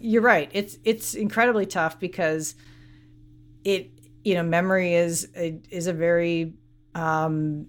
You're 0.00 0.22
right. 0.22 0.50
It's 0.52 0.78
it's 0.84 1.14
incredibly 1.14 1.66
tough 1.66 1.98
because 1.98 2.54
it 3.64 3.90
you 4.24 4.34
know 4.34 4.42
memory 4.42 4.94
is 4.94 5.24
is 5.34 5.86
a 5.86 5.92
very 5.92 6.54
um 6.94 7.66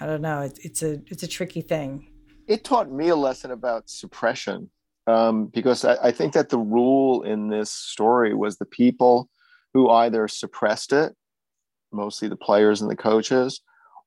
I 0.00 0.06
don't 0.06 0.22
know. 0.22 0.40
It's 0.40 0.58
it's 0.60 0.82
a 0.82 1.00
it's 1.06 1.22
a 1.22 1.28
tricky 1.28 1.60
thing. 1.60 2.08
it 2.46 2.64
taught 2.64 2.90
me 2.90 3.08
a 3.08 3.16
lesson 3.16 3.50
about 3.50 3.88
suppression 3.88 4.70
um, 5.06 5.46
because 5.46 5.84
I, 5.84 5.96
I 6.08 6.12
think 6.12 6.32
that 6.34 6.48
the 6.48 6.58
rule 6.58 7.22
in 7.22 7.48
this 7.48 7.70
story 7.70 8.34
was 8.34 8.56
the 8.56 8.66
people 8.66 9.28
who 9.72 9.90
either 9.90 10.28
suppressed 10.28 10.92
it, 10.92 11.14
mostly 11.92 12.28
the 12.28 12.36
players 12.36 12.80
and 12.82 12.90
the 12.90 12.96
coaches, 12.96 13.60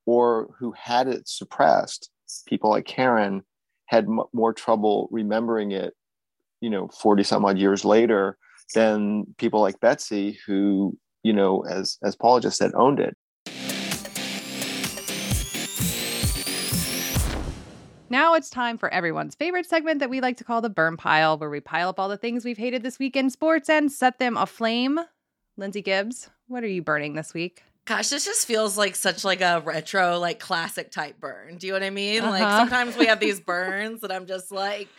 or 0.06 0.50
who 0.60 0.72
had 0.74 1.08
it 1.08 1.28
suppressed, 1.28 2.10
people 2.48 2.70
like 2.70 2.86
Karen, 2.86 3.44
had 3.86 4.06
m- 4.06 4.22
more 4.34 4.54
trouble 4.54 5.08
remembering 5.12 5.72
it, 5.72 5.94
you 6.62 6.70
know, 6.70 6.88
40 6.88 7.24
some 7.24 7.46
odd 7.46 7.58
years 7.58 7.86
later 7.86 8.38
than 8.74 9.26
people 9.38 9.62
like 9.62 9.80
Betsy, 9.80 10.40
who, 10.46 10.98
you 11.24 11.34
know, 11.34 11.64
as, 11.70 11.98
as 12.04 12.16
Paula 12.16 12.42
just 12.42 12.58
said, 12.58 12.72
owned 12.76 13.00
it. 13.00 13.16
Now 18.10 18.36
it's 18.36 18.50
time 18.50 18.78
for 18.78 18.94
everyone's 18.94 19.36
favorite 19.36 19.66
segment 19.66 20.00
that 20.00 20.10
we 20.10 20.22
like 20.22 20.38
to 20.38 20.46
call 20.46 20.62
the 20.62 20.70
burn 20.70 20.96
pile, 20.96 21.38
where 21.38 21.50
we 21.50 21.60
pile 21.60 21.90
up 21.90 22.00
all 22.00 22.08
the 22.08 22.18
things 22.18 22.46
we've 22.46 22.58
hated 22.58 22.82
this 22.82 23.00
week 23.00 23.18
in 23.18 23.30
sports 23.30 23.70
and 23.70 23.92
set 23.92 24.18
them 24.18 24.38
aflame. 24.38 25.00
Lindsay 25.58 25.82
Gibbs, 25.82 26.30
what 26.48 26.64
are 26.64 26.68
you 26.68 26.82
burning 26.82 27.16
this 27.16 27.34
week? 27.34 27.64
Gosh, 27.88 28.10
this 28.10 28.26
just 28.26 28.46
feels 28.46 28.78
like 28.78 28.98
such 28.98 29.24
like 29.24 29.40
a 29.40 29.62
retro, 29.62 30.20
like 30.20 30.40
classic 30.40 30.92
type 30.92 31.22
burn. 31.22 31.56
Do 31.58 31.68
you 31.68 31.72
know 31.74 31.80
what 31.80 31.86
I 31.86 31.90
mean? 31.90 32.28
Like 32.28 32.52
Uh-huh. 32.52 32.52
sometimes 32.52 32.98
we 32.98 33.06
have 33.06 33.22
these 33.22 33.40
burns 33.42 34.02
that 34.02 34.12
I'm 34.12 34.26
just 34.26 34.52
like, 34.52 34.94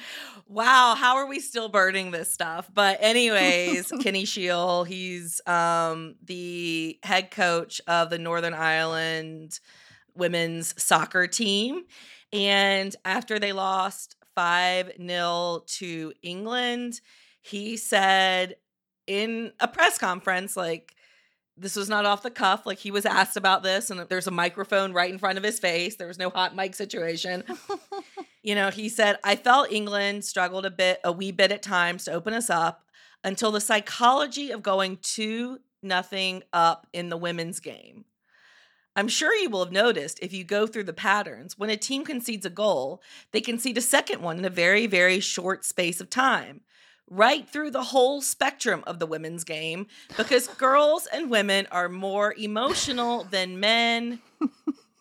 wow, 0.47 0.95
how 0.97 1.17
are 1.17 1.27
we 1.27 1.39
still 1.39 1.69
burning 1.69 2.13
this 2.13 2.33
stuff? 2.33 2.71
But 2.73 2.97
anyways, 3.03 3.93
Kenny 3.99 4.25
Shiels, 4.25 4.87
he's 4.89 5.43
um 5.47 6.17
the 6.25 6.99
head 7.03 7.31
coach 7.31 7.79
of 7.87 8.09
the 8.09 8.19
Northern 8.19 8.55
Ireland 8.55 9.61
women's 10.15 10.81
soccer 10.83 11.27
team. 11.27 11.85
And 12.33 12.95
after 13.05 13.39
they 13.39 13.53
lost 13.53 14.17
5 14.35 14.93
0 14.99 15.65
to 15.79 16.13
England, 16.23 17.01
he 17.43 17.77
said 17.77 18.57
in 19.07 19.53
a 19.61 19.69
press 19.69 19.99
conference, 19.99 20.57
like, 20.57 20.95
this 21.61 21.77
was 21.77 21.89
not 21.89 22.05
off 22.05 22.23
the 22.23 22.31
cuff. 22.31 22.67
Like, 22.67 22.79
he 22.79 22.91
was 22.91 23.07
asked 23.07 23.37
about 23.37 23.63
this, 23.63 23.91
and 23.91 24.01
there's 24.01 24.27
a 24.27 24.33
microphone 24.33 24.93
right 24.93 25.11
in 25.11 25.19
front 25.19 25.39
of 25.39 25.45
his 25.45 25.59
face. 25.59 25.97
There 25.97 26.07
was 26.07 26.19
no 26.19 26.31
hot 26.31 26.55
mic 26.55 26.75
situation. 26.75 27.45
you 28.43 28.55
know, 28.55 28.71
he 28.71 28.89
said, 28.89 29.19
I 29.25 29.37
felt 29.37 29.73
England 29.73 30.25
struggled 30.25 30.67
a 30.67 30.71
bit, 30.71 31.01
a 31.05 31.13
wee 31.13 31.33
bit 31.33 31.53
at 31.53 31.63
times 31.63 32.05
to 32.05 32.13
open 32.13 32.35
us 32.35 32.51
up 32.51 32.85
until 33.25 33.51
the 33.51 33.61
psychology 33.61 34.51
of 34.51 34.63
going 34.63 34.99
2 35.03 35.59
nothing 35.83 36.43
up 36.53 36.87
in 36.93 37.09
the 37.09 37.17
women's 37.17 37.61
game. 37.61 38.05
I'm 38.97 39.09
sure 39.09 39.33
you 39.35 39.49
will 39.49 39.65
have 39.65 39.73
noticed 39.73 40.19
if 40.21 40.33
you 40.33 40.43
go 40.43 40.67
through 40.67 40.85
the 40.85 40.93
patterns, 40.93 41.57
when 41.57 41.71
a 41.71 41.77
team 41.77 42.05
concedes 42.05 42.45
a 42.45 42.51
goal, 42.51 43.01
they 43.31 43.41
concede 43.41 43.79
a 43.79 43.83
second 43.83 44.23
one 44.23 44.39
in 44.39 44.45
a 44.45 44.51
very, 44.51 44.89
very 44.89 45.21
short 45.21 45.65
space 45.65 46.01
of 46.01 46.11
time, 46.11 46.63
right 47.11 47.49
through 47.49 47.71
the 47.71 47.83
whole 47.83 48.21
spectrum 48.21 48.85
of 48.87 48.99
the 48.99 49.07
women's 49.07 49.45
game, 49.45 49.87
because 50.17 50.49
girls 50.59 51.07
and 51.13 51.31
women 51.31 51.67
are 51.71 51.89
more 51.89 52.35
emotional 52.39 53.25
than 53.25 53.61
men. 53.61 54.21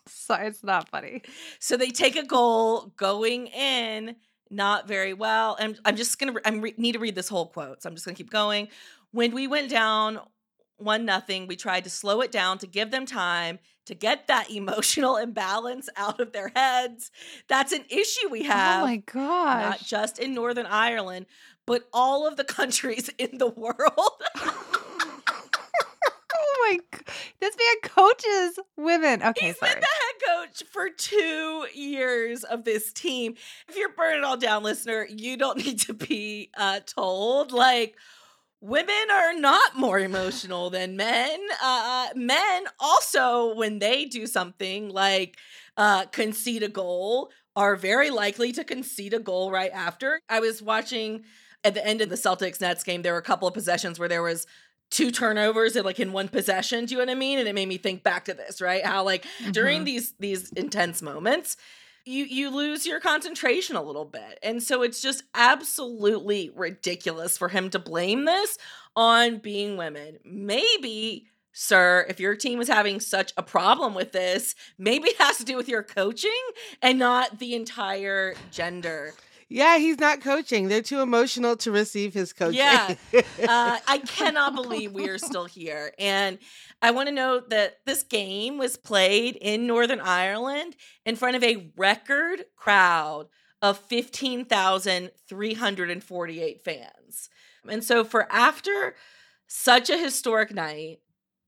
So 0.06 0.34
it's 0.34 0.64
not 0.64 0.88
funny. 0.88 1.22
So 1.58 1.76
they 1.76 1.90
take 1.90 2.16
a 2.16 2.24
goal 2.24 2.92
going 2.96 3.46
in 3.48 4.16
not 4.50 4.88
very 4.88 5.14
well. 5.14 5.56
And 5.58 5.78
I'm 5.84 5.96
just 5.96 6.18
gonna 6.18 6.34
I 6.44 6.50
re- 6.50 6.74
need 6.76 6.92
to 6.92 6.98
read 6.98 7.14
this 7.14 7.28
whole 7.28 7.46
quote, 7.46 7.82
so 7.82 7.88
I'm 7.88 7.94
just 7.94 8.06
gonna 8.06 8.16
keep 8.16 8.30
going. 8.30 8.68
When 9.10 9.34
we 9.34 9.46
went 9.46 9.70
down 9.70 10.20
one 10.76 11.04
nothing, 11.04 11.46
we 11.46 11.56
tried 11.56 11.84
to 11.84 11.90
slow 11.90 12.20
it 12.20 12.30
down 12.30 12.58
to 12.58 12.66
give 12.66 12.90
them 12.90 13.04
time 13.06 13.58
to 13.86 13.94
get 13.94 14.26
that 14.28 14.50
emotional 14.54 15.16
imbalance 15.16 15.88
out 15.96 16.20
of 16.20 16.32
their 16.32 16.52
heads. 16.54 17.10
That's 17.48 17.72
an 17.72 17.84
issue 17.88 18.28
we 18.30 18.40
oh 18.42 18.52
have. 18.52 18.82
oh 18.82 18.86
my 18.86 18.96
god! 18.96 19.62
Not 19.62 19.84
just 19.84 20.18
in 20.18 20.34
Northern 20.34 20.66
Ireland, 20.66 21.26
but 21.68 21.86
all 21.92 22.26
of 22.26 22.36
the 22.38 22.44
countries 22.44 23.10
in 23.18 23.36
the 23.36 23.46
world. 23.46 23.76
oh 26.34 26.68
my 26.70 26.78
this 27.40 27.54
man 27.56 27.76
coaches 27.82 28.58
women. 28.76 29.22
Okay, 29.22 29.48
He's 29.48 29.58
sorry. 29.58 29.74
been 29.74 29.80
the 29.82 29.86
head 29.86 30.46
coach 30.46 30.62
for 30.72 30.88
two 30.88 31.66
years 31.74 32.42
of 32.42 32.64
this 32.64 32.92
team. 32.92 33.34
If 33.68 33.76
you're 33.76 33.92
burning 33.92 34.24
all 34.24 34.38
down, 34.38 34.62
listener, 34.62 35.06
you 35.08 35.36
don't 35.36 35.58
need 35.64 35.80
to 35.80 35.92
be 35.92 36.50
uh, 36.56 36.80
told. 36.80 37.52
Like, 37.52 37.94
women 38.60 39.10
are 39.12 39.34
not 39.34 39.76
more 39.76 39.98
emotional 39.98 40.70
than 40.70 40.96
men. 40.96 41.38
Uh, 41.62 42.08
men 42.16 42.64
also, 42.80 43.54
when 43.54 43.78
they 43.78 44.06
do 44.06 44.26
something 44.26 44.88
like 44.88 45.36
uh, 45.76 46.06
concede 46.06 46.62
a 46.62 46.68
goal, 46.68 47.30
are 47.54 47.76
very 47.76 48.10
likely 48.10 48.52
to 48.52 48.64
concede 48.64 49.12
a 49.12 49.18
goal 49.18 49.50
right 49.50 49.72
after. 49.72 50.20
I 50.28 50.40
was 50.40 50.62
watching 50.62 51.24
at 51.64 51.74
the 51.74 51.84
end 51.86 52.00
of 52.00 52.08
the 52.08 52.16
Celtics 52.16 52.60
Nets 52.60 52.84
game, 52.84 53.02
there 53.02 53.12
were 53.12 53.18
a 53.18 53.22
couple 53.22 53.48
of 53.48 53.54
possessions 53.54 53.98
where 53.98 54.08
there 54.08 54.22
was 54.22 54.46
two 54.90 55.10
turnovers 55.10 55.76
in 55.76 55.84
like 55.84 56.00
in 56.00 56.12
one 56.12 56.28
possession. 56.28 56.86
Do 56.86 56.94
you 56.94 56.98
know 56.98 57.04
what 57.04 57.10
I 57.10 57.14
mean? 57.14 57.38
And 57.38 57.46
it 57.48 57.54
made 57.54 57.68
me 57.68 57.76
think 57.76 58.02
back 58.02 58.24
to 58.26 58.34
this, 58.34 58.60
right? 58.60 58.84
How 58.84 59.02
like 59.04 59.26
during 59.52 59.82
Mhm. 59.82 59.84
these 59.86 60.14
these 60.18 60.50
intense 60.52 61.02
moments, 61.02 61.56
you 62.06 62.24
you 62.24 62.48
lose 62.48 62.86
your 62.86 63.00
concentration 63.00 63.76
a 63.76 63.82
little 63.82 64.06
bit. 64.06 64.38
And 64.42 64.62
so 64.62 64.82
it's 64.82 65.02
just 65.02 65.24
absolutely 65.34 66.50
ridiculous 66.54 67.36
for 67.36 67.48
him 67.48 67.68
to 67.70 67.78
blame 67.78 68.24
this 68.24 68.56
on 68.96 69.38
being 69.38 69.76
women. 69.76 70.18
Maybe 70.24 71.26
Sir, 71.60 72.06
if 72.08 72.20
your 72.20 72.36
team 72.36 72.60
is 72.60 72.68
having 72.68 73.00
such 73.00 73.32
a 73.36 73.42
problem 73.42 73.92
with 73.92 74.12
this, 74.12 74.54
maybe 74.78 75.08
it 75.08 75.16
has 75.16 75.38
to 75.38 75.44
do 75.44 75.56
with 75.56 75.68
your 75.68 75.82
coaching 75.82 76.30
and 76.80 77.00
not 77.00 77.40
the 77.40 77.54
entire 77.56 78.34
gender. 78.52 79.12
Yeah, 79.48 79.78
he's 79.78 79.98
not 79.98 80.20
coaching. 80.20 80.68
They're 80.68 80.82
too 80.82 81.00
emotional 81.00 81.56
to 81.58 81.70
receive 81.70 82.12
his 82.12 82.32
coaching. 82.32 82.58
Yeah. 82.58 82.96
Uh, 83.48 83.78
I 83.86 83.98
cannot 83.98 84.54
believe 84.54 84.92
we 84.92 85.08
are 85.08 85.16
still 85.16 85.46
here. 85.46 85.94
And 85.98 86.38
I 86.82 86.90
want 86.90 87.08
to 87.08 87.14
note 87.14 87.48
that 87.50 87.78
this 87.86 88.02
game 88.02 88.58
was 88.58 88.76
played 88.76 89.36
in 89.36 89.66
Northern 89.66 90.00
Ireland 90.00 90.76
in 91.06 91.16
front 91.16 91.36
of 91.36 91.44
a 91.44 91.70
record 91.76 92.44
crowd 92.56 93.28
of 93.62 93.78
15,348 93.78 96.64
fans. 96.64 97.30
And 97.68 97.82
so, 97.82 98.04
for 98.04 98.30
after 98.30 98.94
such 99.46 99.88
a 99.88 99.96
historic 99.96 100.52
night, 100.52 100.98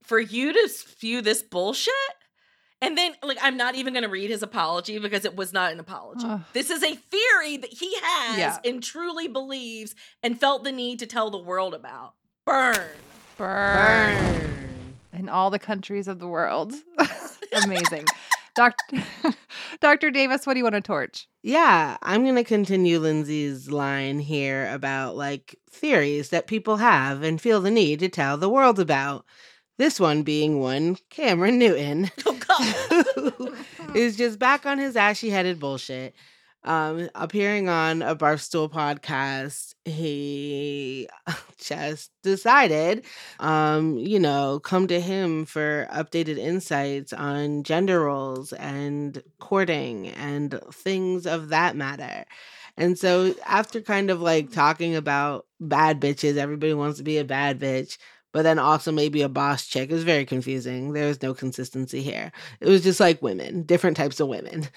for 0.01 0.19
you 0.19 0.53
to 0.53 0.67
spew 0.69 1.21
this 1.21 1.43
bullshit, 1.43 1.93
and 2.81 2.97
then, 2.97 3.13
like, 3.23 3.37
I'm 3.41 3.57
not 3.57 3.75
even 3.75 3.93
going 3.93 4.03
to 4.03 4.09
read 4.09 4.29
his 4.29 4.41
apology 4.43 4.97
because 4.99 5.25
it 5.25 5.35
was 5.35 5.53
not 5.53 5.71
an 5.71 5.79
apology. 5.79 6.25
Ugh. 6.27 6.41
This 6.53 6.69
is 6.69 6.83
a 6.83 6.95
theory 6.95 7.57
that 7.57 7.71
he 7.71 7.93
has 8.01 8.37
Yeah. 8.37 8.57
and 8.65 8.81
truly 8.83 9.27
believes 9.27 9.95
and 10.23 10.39
felt 10.39 10.63
the 10.63 10.71
need 10.71 10.99
to 10.99 11.05
tell 11.05 11.29
the 11.29 11.37
world 11.37 11.73
about. 11.73 12.13
Burn. 12.45 12.75
Burn. 13.37 14.17
Burn. 14.17 14.95
in 15.13 15.29
all 15.29 15.49
the 15.49 15.59
countries 15.59 16.07
of 16.07 16.19
the 16.19 16.27
world. 16.27 16.73
Amazing. 17.63 18.05
Doctor 18.55 18.97
Dr. 19.79 20.11
Davis, 20.11 20.45
what 20.45 20.53
do 20.53 20.57
you 20.59 20.63
want 20.65 20.75
to 20.75 20.81
torch? 20.81 21.27
Yeah, 21.41 21.95
I'm 22.01 22.23
going 22.23 22.35
to 22.35 22.43
continue 22.43 22.99
Lindsay's 22.99 23.71
line 23.71 24.19
here 24.19 24.69
about 24.73 25.15
like 25.15 25.57
theories 25.69 26.29
that 26.29 26.47
people 26.47 26.77
have 26.77 27.23
and 27.23 27.39
feel 27.39 27.61
the 27.61 27.71
need 27.71 27.99
to 27.99 28.09
tell 28.09 28.35
the 28.37 28.49
world 28.49 28.77
about. 28.79 29.25
This 29.77 29.99
one 29.99 30.23
being 30.23 30.59
one 30.59 30.97
Cameron 31.09 31.57
Newton, 31.57 32.11
Oh, 32.53 33.53
who 33.87 33.93
is 33.95 34.17
just 34.17 34.37
back 34.37 34.65
on 34.65 34.77
his 34.77 34.95
ashy 34.95 35.29
headed 35.29 35.59
bullshit. 35.59 36.13
Um, 36.63 37.09
appearing 37.15 37.69
on 37.69 38.03
a 38.03 38.15
Barstool 38.15 38.69
podcast, 38.71 39.73
he 39.83 41.07
just 41.57 42.11
decided, 42.21 43.03
um, 43.39 43.97
you 43.97 44.19
know, 44.19 44.59
come 44.59 44.85
to 44.87 44.99
him 45.01 45.45
for 45.45 45.87
updated 45.91 46.37
insights 46.37 47.13
on 47.13 47.63
gender 47.63 48.01
roles 48.01 48.53
and 48.53 49.23
courting 49.39 50.09
and 50.09 50.59
things 50.71 51.25
of 51.25 51.49
that 51.49 51.75
matter. 51.75 52.25
And 52.77 52.97
so, 52.97 53.33
after 53.45 53.81
kind 53.81 54.09
of 54.11 54.21
like 54.21 54.51
talking 54.51 54.95
about 54.95 55.45
bad 55.59 55.99
bitches, 55.99 56.37
everybody 56.37 56.73
wants 56.73 56.97
to 56.99 57.03
be 57.03 57.17
a 57.17 57.25
bad 57.25 57.59
bitch, 57.59 57.97
but 58.31 58.43
then 58.43 58.59
also 58.59 58.91
maybe 58.91 59.21
a 59.21 59.29
boss 59.29 59.65
chick. 59.65 59.89
It 59.89 59.93
was 59.93 60.03
very 60.03 60.25
confusing. 60.25 60.93
There 60.93 61.07
was 61.07 61.21
no 61.21 61.33
consistency 61.33 62.01
here. 62.01 62.31
It 62.59 62.67
was 62.69 62.83
just 62.83 62.99
like 62.99 63.21
women, 63.21 63.63
different 63.63 63.97
types 63.97 64.19
of 64.19 64.27
women. 64.27 64.67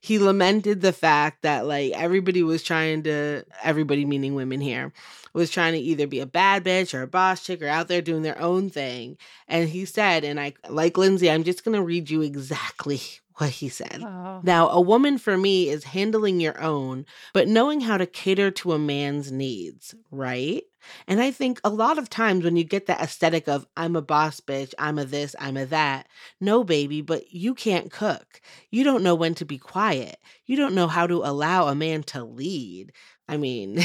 He 0.00 0.18
lamented 0.18 0.80
the 0.80 0.92
fact 0.92 1.42
that 1.42 1.66
like 1.66 1.92
everybody 1.92 2.42
was 2.42 2.62
trying 2.62 3.02
to, 3.04 3.44
everybody 3.62 4.04
meaning 4.04 4.34
women 4.34 4.60
here, 4.60 4.92
was 5.32 5.50
trying 5.50 5.74
to 5.74 5.78
either 5.78 6.06
be 6.06 6.20
a 6.20 6.26
bad 6.26 6.64
bitch 6.64 6.94
or 6.94 7.02
a 7.02 7.06
boss 7.06 7.44
chick 7.44 7.62
or 7.62 7.68
out 7.68 7.88
there 7.88 8.00
doing 8.00 8.22
their 8.22 8.40
own 8.40 8.70
thing. 8.70 9.18
And 9.48 9.68
he 9.68 9.84
said, 9.84 10.24
and 10.24 10.40
I 10.40 10.54
like 10.68 10.96
Lindsay, 10.96 11.30
I'm 11.30 11.44
just 11.44 11.64
gonna 11.64 11.82
read 11.82 12.08
you 12.08 12.22
exactly 12.22 13.00
what 13.36 13.50
he 13.50 13.68
said. 13.68 14.02
Oh. 14.02 14.40
Now, 14.42 14.70
a 14.70 14.80
woman 14.80 15.18
for 15.18 15.36
me 15.36 15.68
is 15.68 15.84
handling 15.84 16.40
your 16.40 16.60
own, 16.60 17.04
but 17.34 17.48
knowing 17.48 17.82
how 17.82 17.98
to 17.98 18.06
cater 18.06 18.50
to 18.52 18.72
a 18.72 18.78
man's 18.78 19.30
needs, 19.30 19.94
right? 20.10 20.64
And 21.06 21.20
I 21.20 21.30
think 21.30 21.60
a 21.64 21.70
lot 21.70 21.98
of 21.98 22.08
times 22.10 22.44
when 22.44 22.56
you 22.56 22.64
get 22.64 22.86
that 22.86 23.00
aesthetic 23.00 23.48
of, 23.48 23.66
I'm 23.76 23.96
a 23.96 24.02
boss 24.02 24.40
bitch, 24.40 24.74
I'm 24.78 24.98
a 24.98 25.04
this, 25.04 25.34
I'm 25.38 25.56
a 25.56 25.66
that, 25.66 26.08
no, 26.40 26.64
baby, 26.64 27.00
but 27.02 27.32
you 27.32 27.54
can't 27.54 27.90
cook. 27.90 28.40
You 28.70 28.84
don't 28.84 29.02
know 29.02 29.14
when 29.14 29.34
to 29.36 29.44
be 29.44 29.58
quiet. 29.58 30.18
You 30.44 30.56
don't 30.56 30.74
know 30.74 30.88
how 30.88 31.06
to 31.06 31.22
allow 31.24 31.68
a 31.68 31.74
man 31.74 32.02
to 32.04 32.24
lead. 32.24 32.92
I 33.28 33.36
mean, 33.36 33.80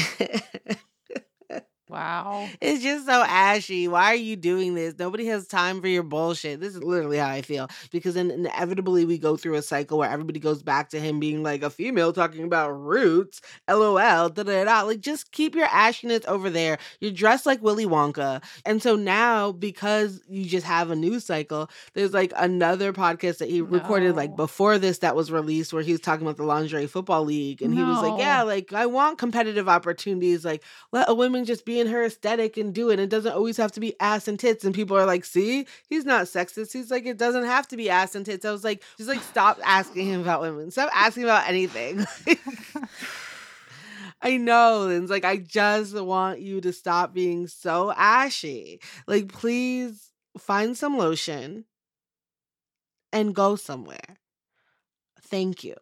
Wow. 1.88 2.48
It's 2.60 2.82
just 2.82 3.04
so 3.04 3.22
ashy. 3.26 3.86
Why 3.86 4.12
are 4.12 4.14
you 4.14 4.34
doing 4.36 4.74
this? 4.74 4.94
Nobody 4.98 5.26
has 5.26 5.46
time 5.46 5.82
for 5.82 5.88
your 5.88 6.02
bullshit. 6.02 6.58
This 6.58 6.74
is 6.74 6.82
literally 6.82 7.18
how 7.18 7.28
I 7.28 7.42
feel. 7.42 7.68
Because 7.90 8.14
then 8.14 8.30
inevitably 8.30 9.04
we 9.04 9.18
go 9.18 9.36
through 9.36 9.56
a 9.56 9.62
cycle 9.62 9.98
where 9.98 10.08
everybody 10.08 10.40
goes 10.40 10.62
back 10.62 10.88
to 10.90 11.00
him 11.00 11.20
being 11.20 11.42
like 11.42 11.62
a 11.62 11.68
female 11.68 12.12
talking 12.14 12.44
about 12.44 12.70
roots. 12.70 13.42
LOL. 13.68 14.30
Da 14.30 14.42
da 14.42 14.64
da. 14.64 14.82
Like 14.82 15.00
just 15.00 15.32
keep 15.32 15.54
your 15.54 15.66
ashiness 15.66 16.24
over 16.26 16.48
there. 16.48 16.78
You're 17.00 17.10
dressed 17.10 17.44
like 17.44 17.62
Willy 17.62 17.84
Wonka. 17.84 18.42
And 18.64 18.82
so 18.82 18.96
now, 18.96 19.52
because 19.52 20.22
you 20.28 20.46
just 20.46 20.64
have 20.64 20.90
a 20.90 20.96
news 20.96 21.26
cycle, 21.26 21.68
there's 21.92 22.14
like 22.14 22.32
another 22.36 22.94
podcast 22.94 23.38
that 23.38 23.50
he 23.50 23.60
recorded 23.60 24.16
like 24.16 24.34
before 24.34 24.78
this 24.78 24.98
that 24.98 25.14
was 25.14 25.30
released 25.30 25.74
where 25.74 25.82
he 25.82 25.92
was 25.92 26.00
talking 26.00 26.24
about 26.24 26.38
the 26.38 26.44
lingerie 26.44 26.86
football 26.86 27.24
league. 27.24 27.60
And 27.60 27.74
he 27.74 27.82
was 27.82 28.00
like, 28.00 28.18
Yeah, 28.18 28.44
like 28.44 28.72
I 28.72 28.86
want 28.86 29.18
competitive 29.18 29.68
opportunities. 29.68 30.42
Like 30.42 30.62
let 30.90 31.10
a 31.10 31.14
woman 31.14 31.44
just 31.44 31.66
be 31.66 31.81
in 31.82 31.88
her 31.88 32.04
aesthetic 32.04 32.56
and 32.56 32.74
do 32.74 32.90
it. 32.90 32.98
It 32.98 33.10
doesn't 33.10 33.32
always 33.32 33.58
have 33.58 33.72
to 33.72 33.80
be 33.80 33.94
ass 34.00 34.28
and 34.28 34.38
tits. 34.38 34.64
And 34.64 34.74
people 34.74 34.96
are 34.96 35.04
like, 35.04 35.24
see, 35.24 35.66
he's 35.88 36.06
not 36.06 36.26
sexist. 36.26 36.72
He's 36.72 36.90
like, 36.90 37.04
it 37.04 37.18
doesn't 37.18 37.44
have 37.44 37.68
to 37.68 37.76
be 37.76 37.90
ass 37.90 38.14
and 38.14 38.24
tits. 38.24 38.44
I 38.44 38.52
was 38.52 38.64
like, 38.64 38.82
just 38.96 39.08
like 39.08 39.22
stop 39.22 39.58
asking 39.64 40.06
him 40.06 40.20
about 40.20 40.40
women. 40.40 40.70
Stop 40.70 40.90
asking 40.94 41.24
about 41.24 41.48
anything. 41.48 42.06
I 44.22 44.36
know. 44.36 44.88
And 44.88 45.02
it's 45.02 45.10
like, 45.10 45.24
I 45.24 45.36
just 45.36 45.94
want 45.94 46.40
you 46.40 46.60
to 46.60 46.72
stop 46.72 47.12
being 47.12 47.48
so 47.48 47.92
ashy. 47.96 48.80
Like, 49.06 49.28
please 49.28 50.10
find 50.38 50.76
some 50.78 50.96
lotion 50.96 51.64
and 53.12 53.34
go 53.34 53.56
somewhere. 53.56 54.16
Thank 55.20 55.64
you. 55.64 55.74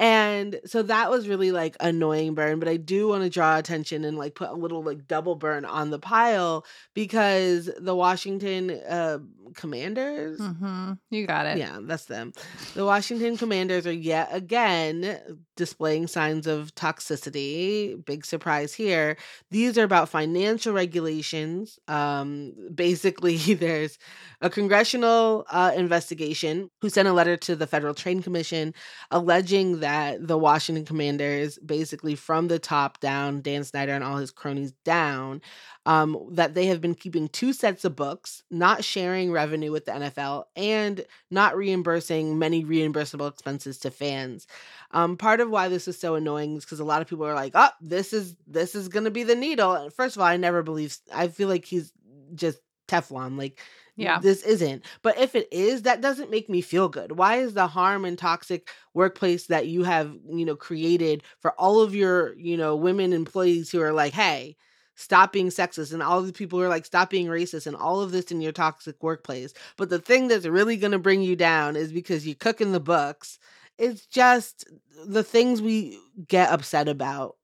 And 0.00 0.60
so 0.64 0.82
that 0.84 1.10
was 1.10 1.28
really 1.28 1.52
like 1.52 1.76
annoying 1.78 2.34
burn, 2.34 2.58
but 2.58 2.68
I 2.68 2.78
do 2.78 3.08
want 3.08 3.22
to 3.22 3.28
draw 3.28 3.58
attention 3.58 4.02
and 4.06 4.16
like 4.16 4.34
put 4.34 4.48
a 4.48 4.54
little 4.54 4.82
like 4.82 5.06
double 5.06 5.34
burn 5.34 5.66
on 5.66 5.90
the 5.90 5.98
pile 5.98 6.64
because 6.94 7.68
the 7.78 7.94
Washington 7.94 8.70
uh 8.88 9.18
commanders 9.54 10.38
hmm 10.40 10.92
You 11.10 11.26
got 11.26 11.46
it. 11.46 11.58
yeah, 11.58 11.78
that's 11.82 12.06
them. 12.06 12.32
The 12.74 12.84
Washington 12.84 13.36
Commanders 13.36 13.86
are 13.86 13.92
yet 13.92 14.28
again 14.32 15.18
displaying 15.56 16.06
signs 16.06 16.46
of 16.46 16.74
toxicity. 16.74 18.02
Big 18.04 18.24
surprise 18.24 18.72
here. 18.72 19.16
These 19.50 19.76
are 19.78 19.84
about 19.84 20.08
financial 20.08 20.72
regulations. 20.72 21.78
Um, 21.88 22.52
basically, 22.74 23.36
there's 23.54 23.98
a 24.40 24.48
congressional 24.50 25.44
uh, 25.50 25.72
investigation 25.76 26.70
who 26.80 26.88
sent 26.88 27.08
a 27.08 27.12
letter 27.12 27.36
to 27.36 27.56
the 27.56 27.66
Federal 27.66 27.94
Trade 27.94 28.22
Commission 28.24 28.72
alleging 29.10 29.80
that 29.80 30.26
the 30.26 30.38
Washington 30.38 30.84
Commanders, 30.84 31.58
basically 31.58 32.14
from 32.14 32.48
the 32.48 32.58
top 32.58 33.00
down, 33.00 33.42
Dan 33.42 33.64
Snyder 33.64 33.92
and 33.92 34.04
all 34.04 34.16
his 34.16 34.30
cronies 34.30 34.72
down, 34.84 35.42
um, 35.86 36.28
that 36.32 36.54
they 36.54 36.66
have 36.66 36.80
been 36.80 36.94
keeping 36.94 37.28
two 37.28 37.52
sets 37.52 37.84
of 37.84 37.96
books, 37.96 38.42
not 38.50 38.84
sharing 38.84 39.32
revenue 39.32 39.72
with 39.72 39.86
the 39.86 39.94
NFL, 39.94 40.44
and 40.54 41.04
not 41.30 41.56
reimbursing 41.56 42.38
many 42.38 42.64
reimbursable 42.64 43.28
expenses 43.30 43.78
to 43.80 43.90
fans. 43.90 44.46
Um, 44.92 45.16
part 45.16 45.40
of 45.40 45.50
why 45.50 45.68
this 45.68 45.88
is 45.88 45.98
so 45.98 46.14
annoying 46.16 46.56
is 46.56 46.64
because 46.64 46.80
a 46.80 46.84
lot 46.84 47.02
of 47.02 47.08
people 47.08 47.24
are 47.26 47.34
like, 47.34 47.52
"Oh, 47.54 47.70
this 47.80 48.12
is 48.12 48.36
this 48.46 48.74
is 48.74 48.88
going 48.88 49.04
to 49.04 49.10
be 49.10 49.22
the 49.24 49.34
needle." 49.34 49.72
And 49.72 49.92
First 49.92 50.16
of 50.16 50.22
all, 50.22 50.28
I 50.28 50.36
never 50.36 50.62
believe. 50.62 50.96
I 51.12 51.28
feel 51.28 51.48
like 51.48 51.64
he's 51.64 51.92
just 52.34 52.58
Teflon. 52.88 53.38
Like, 53.38 53.60
Yeah. 53.96 54.18
this 54.18 54.42
isn't. 54.42 54.84
But 55.02 55.18
if 55.18 55.34
it 55.34 55.48
is, 55.52 55.82
that 55.82 56.00
doesn't 56.00 56.30
make 56.30 56.48
me 56.48 56.60
feel 56.60 56.88
good. 56.88 57.12
Why 57.12 57.36
is 57.36 57.54
the 57.54 57.66
harm 57.66 58.04
and 58.04 58.18
toxic 58.18 58.68
workplace 58.94 59.46
that 59.46 59.66
you 59.68 59.84
have, 59.84 60.16
you 60.28 60.44
know, 60.44 60.56
created 60.56 61.22
for 61.40 61.52
all 61.52 61.80
of 61.80 61.94
your, 61.94 62.34
you 62.38 62.56
know, 62.56 62.76
women 62.76 63.12
employees 63.12 63.70
who 63.70 63.80
are 63.80 63.92
like, 63.92 64.12
hey, 64.12 64.56
stop 65.00 65.32
being 65.32 65.48
sexist 65.48 65.92
and 65.92 66.02
all 66.02 66.22
the 66.22 66.32
people 66.32 66.58
who 66.58 66.64
are 66.64 66.68
like 66.68 66.84
stop 66.84 67.10
being 67.10 67.26
racist 67.26 67.66
and 67.66 67.74
all 67.74 68.00
of 68.00 68.12
this 68.12 68.30
in 68.30 68.40
your 68.40 68.52
toxic 68.52 69.02
workplace. 69.02 69.54
But 69.76 69.88
the 69.88 69.98
thing 69.98 70.28
that's 70.28 70.46
really 70.46 70.76
going 70.76 70.92
to 70.92 70.98
bring 70.98 71.22
you 71.22 71.36
down 71.36 71.74
is 71.76 71.92
because 71.92 72.26
you 72.26 72.34
cook 72.34 72.60
in 72.60 72.72
the 72.72 72.80
books. 72.80 73.38
It's 73.78 74.04
just 74.04 74.66
the 75.06 75.24
things 75.24 75.62
we 75.62 75.98
get 76.28 76.50
upset 76.50 76.86
about 76.86 77.36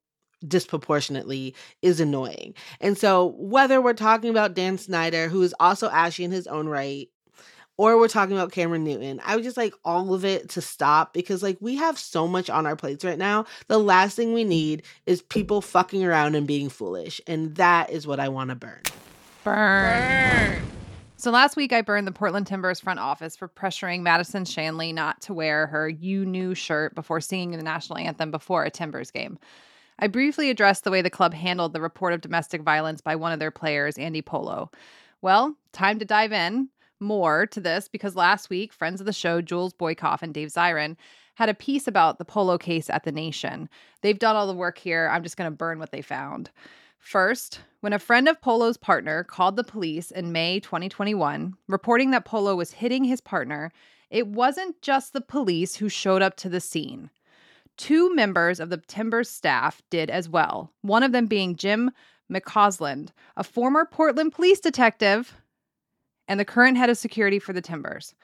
disproportionately 0.46 1.54
is 1.80 1.98
annoying. 1.98 2.54
And 2.80 2.98
so 2.98 3.34
whether 3.38 3.80
we're 3.80 3.94
talking 3.94 4.28
about 4.28 4.54
dan 4.54 4.76
snyder 4.76 5.28
who 5.28 5.42
is 5.42 5.54
also 5.58 5.88
ashy 5.88 6.24
in 6.24 6.30
his 6.30 6.46
own 6.46 6.68
right 6.68 7.08
or 7.76 7.98
we're 7.98 8.08
talking 8.08 8.36
about 8.36 8.52
Cameron 8.52 8.84
Newton. 8.84 9.20
I 9.24 9.36
would 9.36 9.44
just 9.44 9.56
like 9.56 9.74
all 9.84 10.14
of 10.14 10.24
it 10.24 10.48
to 10.50 10.60
stop 10.60 11.12
because 11.12 11.42
like 11.42 11.58
we 11.60 11.76
have 11.76 11.98
so 11.98 12.26
much 12.26 12.48
on 12.48 12.66
our 12.66 12.76
plates 12.76 13.04
right 13.04 13.18
now. 13.18 13.44
The 13.68 13.78
last 13.78 14.16
thing 14.16 14.32
we 14.32 14.44
need 14.44 14.82
is 15.04 15.22
people 15.22 15.60
fucking 15.60 16.04
around 16.04 16.34
and 16.34 16.46
being 16.46 16.68
foolish. 16.68 17.20
And 17.26 17.54
that 17.56 17.90
is 17.90 18.06
what 18.06 18.20
I 18.20 18.28
want 18.28 18.50
to 18.50 18.56
burn. 18.56 18.82
Burn. 19.44 20.62
So 21.18 21.30
last 21.30 21.56
week 21.56 21.72
I 21.72 21.82
burned 21.82 22.06
the 22.06 22.12
Portland 22.12 22.46
Timbers 22.46 22.80
front 22.80 23.00
office 23.00 23.36
for 23.36 23.48
pressuring 23.48 24.02
Madison 24.02 24.44
Shanley 24.44 24.92
not 24.92 25.20
to 25.22 25.34
wear 25.34 25.66
her 25.66 25.88
You 25.88 26.26
Knew 26.26 26.54
shirt 26.54 26.94
before 26.94 27.20
singing 27.20 27.56
the 27.56 27.62
national 27.62 27.98
anthem 27.98 28.30
before 28.30 28.64
a 28.64 28.70
Timbers 28.70 29.10
game. 29.10 29.38
I 29.98 30.08
briefly 30.08 30.50
addressed 30.50 30.84
the 30.84 30.90
way 30.90 31.00
the 31.00 31.08
club 31.08 31.32
handled 31.32 31.72
the 31.72 31.80
report 31.80 32.12
of 32.12 32.20
domestic 32.20 32.60
violence 32.60 33.00
by 33.00 33.16
one 33.16 33.32
of 33.32 33.38
their 33.38 33.50
players, 33.50 33.96
Andy 33.96 34.20
Polo. 34.20 34.70
Well, 35.22 35.56
time 35.72 35.98
to 36.00 36.04
dive 36.04 36.32
in 36.32 36.68
more 37.00 37.46
to 37.46 37.60
this 37.60 37.88
because 37.88 38.16
last 38.16 38.50
week, 38.50 38.72
friends 38.72 39.00
of 39.00 39.06
the 39.06 39.12
show, 39.12 39.40
Jules 39.40 39.74
Boykoff 39.74 40.22
and 40.22 40.32
Dave 40.32 40.48
Zirin, 40.48 40.96
had 41.34 41.48
a 41.48 41.54
piece 41.54 41.86
about 41.86 42.18
the 42.18 42.24
Polo 42.24 42.56
case 42.56 42.88
at 42.88 43.04
The 43.04 43.12
Nation. 43.12 43.68
They've 44.00 44.18
done 44.18 44.36
all 44.36 44.46
the 44.46 44.54
work 44.54 44.78
here. 44.78 45.08
I'm 45.12 45.22
just 45.22 45.36
going 45.36 45.50
to 45.50 45.56
burn 45.56 45.78
what 45.78 45.92
they 45.92 46.02
found. 46.02 46.50
First, 46.98 47.60
when 47.80 47.92
a 47.92 47.98
friend 47.98 48.26
of 48.26 48.40
Polo's 48.40 48.76
partner 48.76 49.22
called 49.22 49.56
the 49.56 49.62
police 49.62 50.10
in 50.10 50.32
May 50.32 50.58
2021, 50.60 51.54
reporting 51.68 52.10
that 52.10 52.24
Polo 52.24 52.56
was 52.56 52.72
hitting 52.72 53.04
his 53.04 53.20
partner, 53.20 53.70
it 54.10 54.26
wasn't 54.26 54.80
just 54.82 55.12
the 55.12 55.20
police 55.20 55.76
who 55.76 55.88
showed 55.88 56.22
up 56.22 56.36
to 56.38 56.48
the 56.48 56.60
scene. 56.60 57.10
Two 57.76 58.14
members 58.14 58.58
of 58.58 58.70
the 58.70 58.78
Timbers 58.78 59.28
staff 59.28 59.82
did 59.90 60.10
as 60.10 60.28
well, 60.28 60.72
one 60.80 61.02
of 61.02 61.12
them 61.12 61.26
being 61.26 61.54
Jim 61.54 61.90
McCausland, 62.32 63.10
a 63.36 63.44
former 63.44 63.84
Portland 63.84 64.32
police 64.32 64.60
detective 64.60 65.34
and 66.28 66.38
the 66.38 66.44
current 66.44 66.76
head 66.76 66.90
of 66.90 66.98
security 66.98 67.38
for 67.38 67.52
the 67.52 67.60
Timbers. 67.60 68.14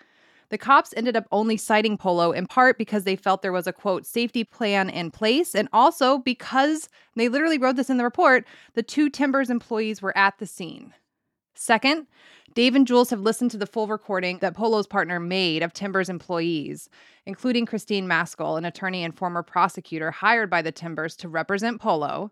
The 0.51 0.59
cops 0.59 0.93
ended 0.97 1.17
up 1.17 1.27
only 1.33 1.57
citing 1.57 1.97
Polo 1.97 2.33
in 2.33 2.47
part 2.47 2.77
because 2.77 3.05
they 3.05 3.17
felt 3.17 3.41
there 3.41 3.53
was 3.53 3.67
a 3.67 3.73
quote 3.73 4.05
safety 4.05 4.45
plan 4.45 4.91
in 4.91 5.11
place, 5.11 5.55
and 5.55 5.69
also 5.73 6.19
because 6.19 6.91
they 7.17 7.29
literally 7.29 7.57
wrote 7.57 7.77
this 7.77 7.89
in 7.89 7.97
the 7.97 8.05
report 8.05 8.47
the 8.75 8.83
two 8.83 9.09
Timbers 9.09 9.49
employees 9.49 10.03
were 10.03 10.17
at 10.17 10.39
the 10.39 10.47
scene. 10.47 10.93
Second, 11.55 12.07
Dave 12.55 12.75
and 12.75 12.87
Jules 12.87 13.09
have 13.09 13.21
listened 13.21 13.51
to 13.53 13.57
the 13.57 13.67
full 13.67 13.87
recording 13.87 14.39
that 14.41 14.55
Polo's 14.55 14.87
partner 14.87 15.19
made 15.19 15.63
of 15.63 15.73
Timbers 15.73 16.11
employees, 16.11 16.91
including 17.25 17.65
Christine 17.65 18.07
Maskell, 18.07 18.59
an 18.59 18.67
attorney 18.67 19.05
and 19.05 19.17
former 19.17 19.43
prosecutor 19.43 20.11
hired 20.11 20.51
by 20.51 20.61
the 20.61 20.73
Timbers 20.73 21.17
to 21.17 21.29
represent 21.29 21.81
Polo, 21.81 22.31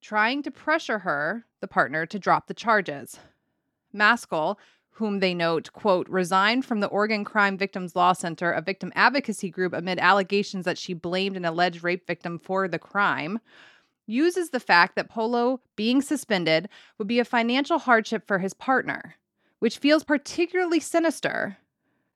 trying 0.00 0.42
to 0.42 0.50
pressure 0.50 1.00
her, 1.00 1.44
the 1.60 1.68
partner, 1.68 2.06
to 2.06 2.18
drop 2.18 2.46
the 2.46 2.54
charges. 2.54 3.18
Maskell, 3.92 4.58
whom 4.96 5.20
they 5.20 5.34
note, 5.34 5.70
quote, 5.74 6.08
resigned 6.08 6.64
from 6.64 6.80
the 6.80 6.86
Oregon 6.86 7.22
Crime 7.22 7.58
Victims 7.58 7.94
Law 7.94 8.14
Center, 8.14 8.50
a 8.50 8.62
victim 8.62 8.90
advocacy 8.94 9.50
group, 9.50 9.74
amid 9.74 9.98
allegations 9.98 10.64
that 10.64 10.78
she 10.78 10.94
blamed 10.94 11.36
an 11.36 11.44
alleged 11.44 11.82
rape 11.82 12.06
victim 12.06 12.38
for 12.38 12.66
the 12.66 12.78
crime, 12.78 13.38
uses 14.06 14.50
the 14.50 14.60
fact 14.60 14.96
that 14.96 15.10
Polo 15.10 15.60
being 15.76 16.00
suspended 16.00 16.70
would 16.96 17.06
be 17.06 17.18
a 17.18 17.26
financial 17.26 17.78
hardship 17.78 18.26
for 18.26 18.38
his 18.38 18.54
partner, 18.54 19.16
which 19.58 19.76
feels 19.76 20.02
particularly 20.02 20.80
sinister 20.80 21.58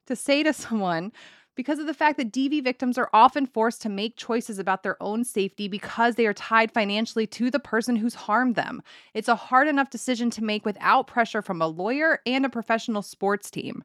to 0.07 0.16
say 0.16 0.43
to 0.43 0.53
someone 0.55 1.12
because 1.57 1.79
of 1.79 1.87
the 1.87 1.95
fact 1.95 2.17
that 2.17 2.33
DV 2.33 2.63
victims 2.65 2.97
are 2.97 3.11
often 3.13 3.47
forced 3.47 3.83
to 3.83 3.89
make 3.89 4.17
choices 4.17 4.59
about 4.59 4.83
their 4.83 5.03
own 5.03 5.25
safety 5.25 5.69
because 5.69 6.15
they 6.15 6.27
are 6.27 6.33
tied 6.33 6.73
financially 6.73 7.27
to 7.27 7.51
the 7.51 7.59
person 7.59 7.97
who's 7.97 8.15
harmed 8.15 8.55
them. 8.55 8.83
It's 9.15 9.29
a 9.29 9.35
hard 9.35 9.69
enough 9.69 9.91
decision 9.91 10.31
to 10.31 10.45
make 10.45 10.65
without 10.65 11.07
pressure 11.07 11.43
from 11.43 11.61
a 11.61 11.67
lawyer 11.67 12.21
and 12.25 12.47
a 12.47 12.51
professional 12.51 13.03
sports 13.03 13.51
team. 13.51 13.83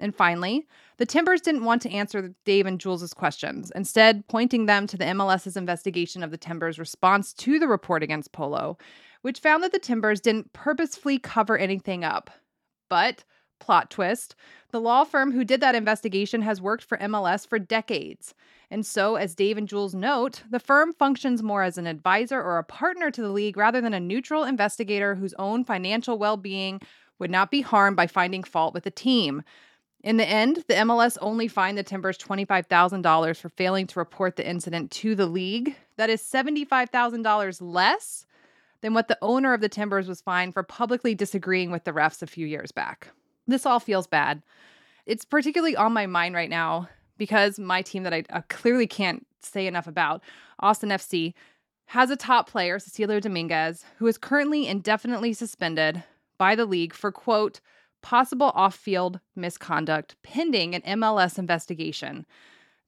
And 0.00 0.16
finally, 0.16 0.66
the 0.96 1.06
Timbers 1.06 1.42
didn't 1.42 1.64
want 1.64 1.82
to 1.82 1.90
answer 1.90 2.34
Dave 2.46 2.66
and 2.66 2.80
Jules' 2.80 3.12
questions, 3.12 3.70
instead, 3.76 4.26
pointing 4.28 4.66
them 4.66 4.86
to 4.86 4.96
the 4.96 5.04
MLS's 5.04 5.56
investigation 5.56 6.22
of 6.22 6.30
the 6.30 6.38
Timbers' 6.38 6.78
response 6.78 7.34
to 7.34 7.58
the 7.58 7.68
report 7.68 8.02
against 8.02 8.32
Polo, 8.32 8.78
which 9.22 9.40
found 9.40 9.62
that 9.62 9.72
the 9.72 9.78
Timbers 9.78 10.20
didn't 10.20 10.52
purposefully 10.54 11.18
cover 11.18 11.58
anything 11.58 12.02
up. 12.02 12.30
But 12.88 13.24
plot 13.60 13.90
twist, 13.90 14.34
the 14.70 14.80
law 14.80 15.04
firm 15.04 15.32
who 15.32 15.44
did 15.44 15.60
that 15.60 15.74
investigation 15.74 16.42
has 16.42 16.60
worked 16.60 16.84
for 16.84 16.98
MLS 16.98 17.46
for 17.46 17.58
decades. 17.58 18.34
And 18.70 18.86
so, 18.86 19.16
as 19.16 19.34
Dave 19.34 19.58
and 19.58 19.68
Jules 19.68 19.94
note, 19.94 20.42
the 20.48 20.60
firm 20.60 20.92
functions 20.92 21.42
more 21.42 21.62
as 21.62 21.76
an 21.76 21.86
advisor 21.86 22.40
or 22.40 22.58
a 22.58 22.64
partner 22.64 23.10
to 23.10 23.20
the 23.20 23.30
league 23.30 23.56
rather 23.56 23.80
than 23.80 23.94
a 23.94 24.00
neutral 24.00 24.44
investigator 24.44 25.14
whose 25.14 25.34
own 25.34 25.64
financial 25.64 26.18
well 26.18 26.36
being 26.36 26.80
would 27.18 27.30
not 27.30 27.50
be 27.50 27.60
harmed 27.60 27.96
by 27.96 28.06
finding 28.06 28.42
fault 28.42 28.74
with 28.74 28.84
the 28.84 28.90
team. 28.90 29.42
In 30.02 30.16
the 30.16 30.28
end, 30.28 30.64
the 30.66 30.74
MLS 30.74 31.18
only 31.20 31.46
fined 31.46 31.76
the 31.76 31.82
Timbers 31.82 32.16
$25,000 32.16 33.36
for 33.36 33.48
failing 33.50 33.86
to 33.88 33.98
report 33.98 34.36
the 34.36 34.48
incident 34.48 34.90
to 34.92 35.14
the 35.14 35.26
league. 35.26 35.76
That 35.96 36.08
is 36.08 36.22
$75,000 36.22 37.58
less 37.60 38.26
than 38.80 38.94
what 38.94 39.08
the 39.08 39.18
owner 39.20 39.52
of 39.52 39.60
the 39.60 39.68
Timbers 39.68 40.08
was 40.08 40.22
fined 40.22 40.54
for 40.54 40.62
publicly 40.62 41.14
disagreeing 41.14 41.70
with 41.70 41.84
the 41.84 41.92
refs 41.92 42.22
a 42.22 42.26
few 42.26 42.46
years 42.46 42.72
back. 42.72 43.08
This 43.46 43.66
all 43.66 43.80
feels 43.80 44.06
bad. 44.06 44.42
It's 45.06 45.24
particularly 45.24 45.76
on 45.76 45.92
my 45.92 46.06
mind 46.06 46.34
right 46.34 46.50
now 46.50 46.88
because 47.18 47.58
my 47.58 47.82
team 47.82 48.02
that 48.04 48.14
I 48.14 48.24
uh, 48.30 48.42
clearly 48.48 48.86
can't 48.86 49.26
say 49.42 49.66
enough 49.66 49.86
about, 49.86 50.22
Austin 50.60 50.90
FC, 50.90 51.34
has 51.86 52.10
a 52.10 52.16
top 52.16 52.48
player, 52.48 52.78
Cecilio 52.78 53.20
Dominguez, 53.20 53.84
who 53.98 54.06
is 54.06 54.16
currently 54.16 54.66
indefinitely 54.66 55.32
suspended 55.32 56.02
by 56.38 56.54
the 56.54 56.64
league 56.64 56.94
for, 56.94 57.10
quote, 57.10 57.60
possible 58.02 58.52
off 58.54 58.74
field 58.74 59.20
misconduct 59.36 60.16
pending 60.22 60.74
an 60.74 60.82
MLS 61.00 61.38
investigation. 61.38 62.24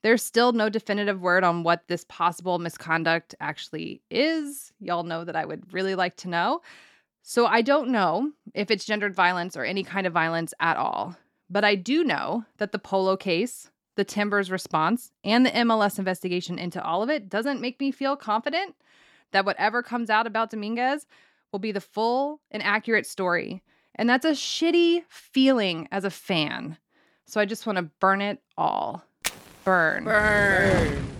There's 0.02 0.22
still 0.22 0.52
no 0.52 0.68
definitive 0.68 1.20
word 1.20 1.44
on 1.44 1.62
what 1.62 1.86
this 1.88 2.04
possible 2.08 2.58
misconduct 2.58 3.34
actually 3.40 4.02
is. 4.10 4.72
Y'all 4.80 5.04
know 5.04 5.24
that 5.24 5.36
I 5.36 5.44
would 5.44 5.72
really 5.72 5.94
like 5.94 6.16
to 6.18 6.28
know. 6.28 6.60
So 7.22 7.46
I 7.46 7.62
don't 7.62 7.88
know 7.88 8.32
if 8.54 8.70
it's 8.70 8.84
gendered 8.84 9.14
violence 9.14 9.56
or 9.56 9.64
any 9.64 9.84
kind 9.84 10.06
of 10.06 10.12
violence 10.12 10.52
at 10.60 10.76
all. 10.76 11.16
But 11.48 11.64
I 11.64 11.74
do 11.74 12.02
know 12.02 12.44
that 12.58 12.72
the 12.72 12.78
Polo 12.78 13.16
case, 13.16 13.70
the 13.96 14.04
Timbers 14.04 14.50
response, 14.50 15.12
and 15.22 15.46
the 15.46 15.50
MLS 15.50 15.98
investigation 15.98 16.58
into 16.58 16.82
all 16.82 17.02
of 17.02 17.10
it 17.10 17.28
doesn't 17.28 17.60
make 17.60 17.78
me 17.78 17.92
feel 17.92 18.16
confident 18.16 18.74
that 19.32 19.44
whatever 19.44 19.82
comes 19.82 20.10
out 20.10 20.26
about 20.26 20.50
Dominguez 20.50 21.06
will 21.52 21.58
be 21.58 21.72
the 21.72 21.80
full 21.80 22.40
and 22.50 22.62
accurate 22.62 23.06
story. 23.06 23.62
And 23.94 24.08
that's 24.08 24.24
a 24.24 24.30
shitty 24.30 25.04
feeling 25.08 25.88
as 25.92 26.04
a 26.04 26.10
fan. 26.10 26.78
So 27.26 27.40
I 27.40 27.44
just 27.44 27.66
want 27.66 27.76
to 27.76 27.90
burn 28.00 28.20
it 28.20 28.42
all. 28.56 29.04
Burn. 29.64 30.04
Burn. 30.04 31.11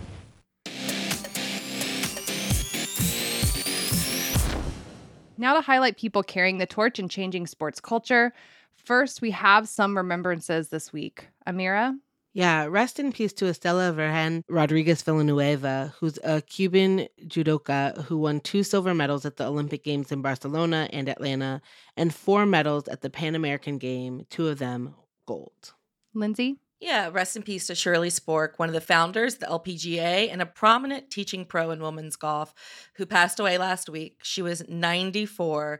Now 5.37 5.53
to 5.53 5.61
highlight 5.61 5.97
people 5.97 6.23
carrying 6.23 6.57
the 6.57 6.65
torch 6.65 6.99
and 6.99 7.09
changing 7.09 7.47
sports 7.47 7.79
culture. 7.79 8.33
First, 8.75 9.21
we 9.21 9.31
have 9.31 9.67
some 9.67 9.95
remembrances 9.97 10.69
this 10.69 10.91
week. 10.93 11.27
Amira, 11.47 11.97
Yeah, 12.33 12.65
rest 12.65 12.99
in 12.99 13.11
peace 13.11 13.33
to 13.33 13.45
Estela 13.45 13.93
Vergen 13.93 14.43
Rodriguez 14.49 15.01
Villanueva, 15.01 15.93
who's 15.99 16.19
a 16.23 16.41
Cuban 16.41 17.07
judoka 17.25 18.03
who 18.03 18.17
won 18.17 18.39
two 18.39 18.63
silver 18.63 18.93
medals 18.93 19.25
at 19.25 19.37
the 19.37 19.45
Olympic 19.45 19.83
Games 19.83 20.11
in 20.11 20.21
Barcelona 20.21 20.89
and 20.91 21.07
Atlanta, 21.09 21.61
and 21.95 22.13
four 22.13 22.45
medals 22.45 22.87
at 22.87 23.01
the 23.01 23.09
Pan 23.09 23.35
American 23.35 23.77
Game, 23.77 24.25
two 24.29 24.47
of 24.47 24.59
them 24.59 24.95
gold. 25.25 25.73
Lindsay, 26.13 26.57
Yeah, 26.83 27.09
rest 27.13 27.37
in 27.37 27.43
peace 27.43 27.67
to 27.67 27.75
Shirley 27.75 28.09
Spork, 28.09 28.59
one 28.59 28.67
of 28.67 28.73
the 28.73 28.81
founders 28.81 29.35
of 29.35 29.39
the 29.39 29.45
LPGA 29.45 30.29
and 30.29 30.41
a 30.41 30.45
prominent 30.45 31.09
teaching 31.09 31.45
pro 31.45 31.71
in 31.71 31.79
women's 31.79 32.17
golf 32.17 32.53
who 32.95 33.05
passed 33.05 33.39
away 33.39 33.57
last 33.57 33.87
week. 33.87 34.19
She 34.21 34.41
was 34.41 34.67
94. 34.67 35.79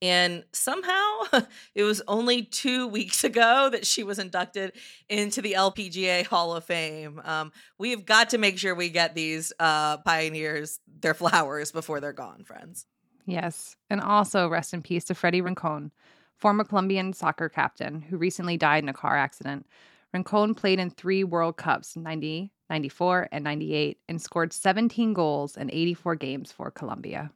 And 0.00 0.44
somehow 0.54 1.20
it 1.74 1.82
was 1.82 2.00
only 2.08 2.44
two 2.44 2.86
weeks 2.86 3.24
ago 3.30 3.68
that 3.70 3.86
she 3.86 4.02
was 4.02 4.18
inducted 4.18 4.72
into 5.10 5.42
the 5.42 5.52
LPGA 5.52 6.24
Hall 6.24 6.54
of 6.54 6.64
Fame. 6.64 7.20
Um, 7.26 7.52
we 7.78 7.90
have 7.90 8.06
got 8.06 8.30
to 8.30 8.38
make 8.38 8.58
sure 8.58 8.74
we 8.74 8.88
get 8.88 9.14
these 9.14 9.52
uh, 9.60 9.98
pioneers 9.98 10.80
their 11.02 11.12
flowers 11.12 11.72
before 11.72 12.00
they're 12.00 12.14
gone, 12.14 12.44
friends. 12.44 12.86
yes. 13.26 13.76
And 13.90 14.00
also 14.00 14.48
rest 14.48 14.72
in 14.72 14.80
peace 14.80 15.04
to 15.04 15.14
Freddy 15.14 15.42
Rincon, 15.42 15.92
former 16.38 16.64
Colombian 16.64 17.12
soccer 17.12 17.50
captain 17.50 18.00
who 18.00 18.16
recently 18.16 18.56
died 18.56 18.82
in 18.82 18.88
a 18.88 18.94
car 18.94 19.14
accident. 19.14 19.66
Rincon 20.12 20.54
played 20.54 20.80
in 20.80 20.90
three 20.90 21.24
World 21.24 21.56
Cups 21.56 21.96
90, 21.96 22.52
94, 22.70 23.28
and 23.32 23.44
98 23.44 23.98
and 24.08 24.20
scored 24.20 24.52
17 24.52 25.12
goals 25.12 25.56
in 25.56 25.70
84 25.70 26.16
games 26.16 26.52
for 26.52 26.70
Colombia. 26.70 27.30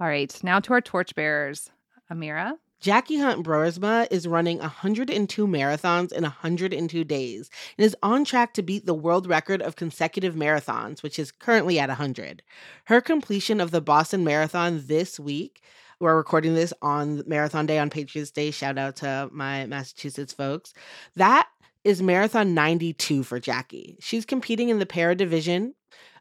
All 0.00 0.06
right, 0.06 0.38
now 0.42 0.60
to 0.60 0.72
our 0.72 0.80
torchbearers. 0.80 1.70
Amira, 2.10 2.54
Jacky 2.78 3.16
Hunt-Broersma 3.16 4.06
is 4.10 4.28
running 4.28 4.58
102 4.58 5.46
marathons 5.46 6.12
in 6.12 6.22
102 6.22 7.04
days 7.04 7.50
and 7.76 7.84
is 7.84 7.96
on 8.02 8.24
track 8.24 8.52
to 8.54 8.62
beat 8.62 8.84
the 8.84 8.94
world 8.94 9.26
record 9.26 9.62
of 9.62 9.76
consecutive 9.76 10.34
marathons, 10.34 11.02
which 11.02 11.18
is 11.18 11.32
currently 11.32 11.78
at 11.78 11.88
100. 11.88 12.42
Her 12.84 13.00
completion 13.00 13.60
of 13.60 13.70
the 13.70 13.80
Boston 13.80 14.24
Marathon 14.24 14.84
this 14.86 15.18
week, 15.18 15.62
we're 15.98 16.16
recording 16.16 16.54
this 16.54 16.74
on 16.82 17.22
Marathon 17.26 17.64
Day 17.64 17.78
on 17.78 17.88
Patriots 17.88 18.30
Day. 18.30 18.50
Shout 18.50 18.76
out 18.76 18.96
to 18.96 19.30
my 19.32 19.64
Massachusetts 19.64 20.34
folks. 20.34 20.74
That 21.16 21.48
is 21.86 22.02
Marathon 22.02 22.52
92 22.52 23.22
for 23.22 23.38
Jacky. 23.38 23.96
She's 24.00 24.26
competing 24.26 24.70
in 24.70 24.80
the 24.80 24.86
para 24.86 25.14
division 25.14 25.76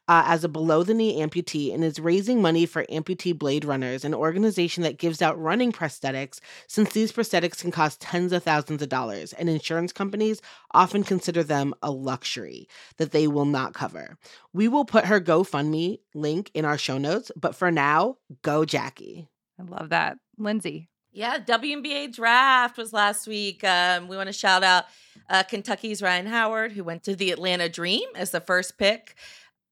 uh, 0.08 0.22
as 0.28 0.44
a 0.44 0.48
below 0.48 0.84
the 0.84 0.94
knee 0.94 1.20
amputee 1.20 1.74
and 1.74 1.84
is 1.84 2.00
raising 2.00 2.40
money 2.40 2.68
for 2.68 2.86
Amputee 2.86 3.36
Blade 3.36 3.66
Runners, 3.66 4.06
an 4.06 4.14
organization 4.14 4.84
that 4.84 5.00
gives 5.00 5.24
out 5.24 5.42
running 5.42 5.72
prosthetics 5.72 6.40
since 6.68 6.94
these 6.94 7.12
prosthetics 7.12 7.62
can 7.62 7.72
cost 7.72 8.00
tens 8.00 8.32
of 8.32 8.44
thousands 8.44 8.84
of 8.84 8.90
dollars, 8.90 9.34
and 9.34 9.50
insurance 9.50 9.92
companies 9.92 10.40
often 10.76 11.04
consider 11.04 11.42
them 11.42 11.74
a 11.82 11.90
luxury 11.90 12.68
that 12.98 13.10
they 13.10 13.28
will 13.28 13.46
not 13.46 13.74
cover. 13.74 14.20
We 14.54 14.68
will 14.68 14.86
put 14.86 15.06
her 15.06 15.20
GoFundMe 15.20 15.98
link 16.14 16.52
in 16.54 16.66
our 16.66 16.78
show 16.78 17.00
notes, 17.00 17.32
but 17.36 17.56
for 17.56 17.72
now, 17.72 18.18
go 18.44 18.66
Jacky. 18.66 19.30
I 19.60 19.64
love 19.64 19.90
that. 19.90 20.18
Lindsay, 20.38 20.90
Yeah, 21.16 21.40
WNBA 21.40 22.14
draft 22.14 22.78
was 22.78 22.92
last 22.92 23.26
week. 23.26 23.64
Um, 23.64 24.10
we 24.10 24.18
want 24.18 24.28
to 24.28 24.34
shout 24.34 24.66
out 24.66 24.84
uh, 25.30 25.44
Kentucky's 25.44 26.02
Rhyne 26.02 26.26
Howard, 26.26 26.74
who 26.74 26.84
went 26.84 27.04
to 27.04 27.16
the 27.16 27.32
Atlanta 27.32 27.70
Dream 27.70 28.04
as 28.16 28.32
the 28.32 28.42
first 28.42 28.78
pick. 28.78 29.16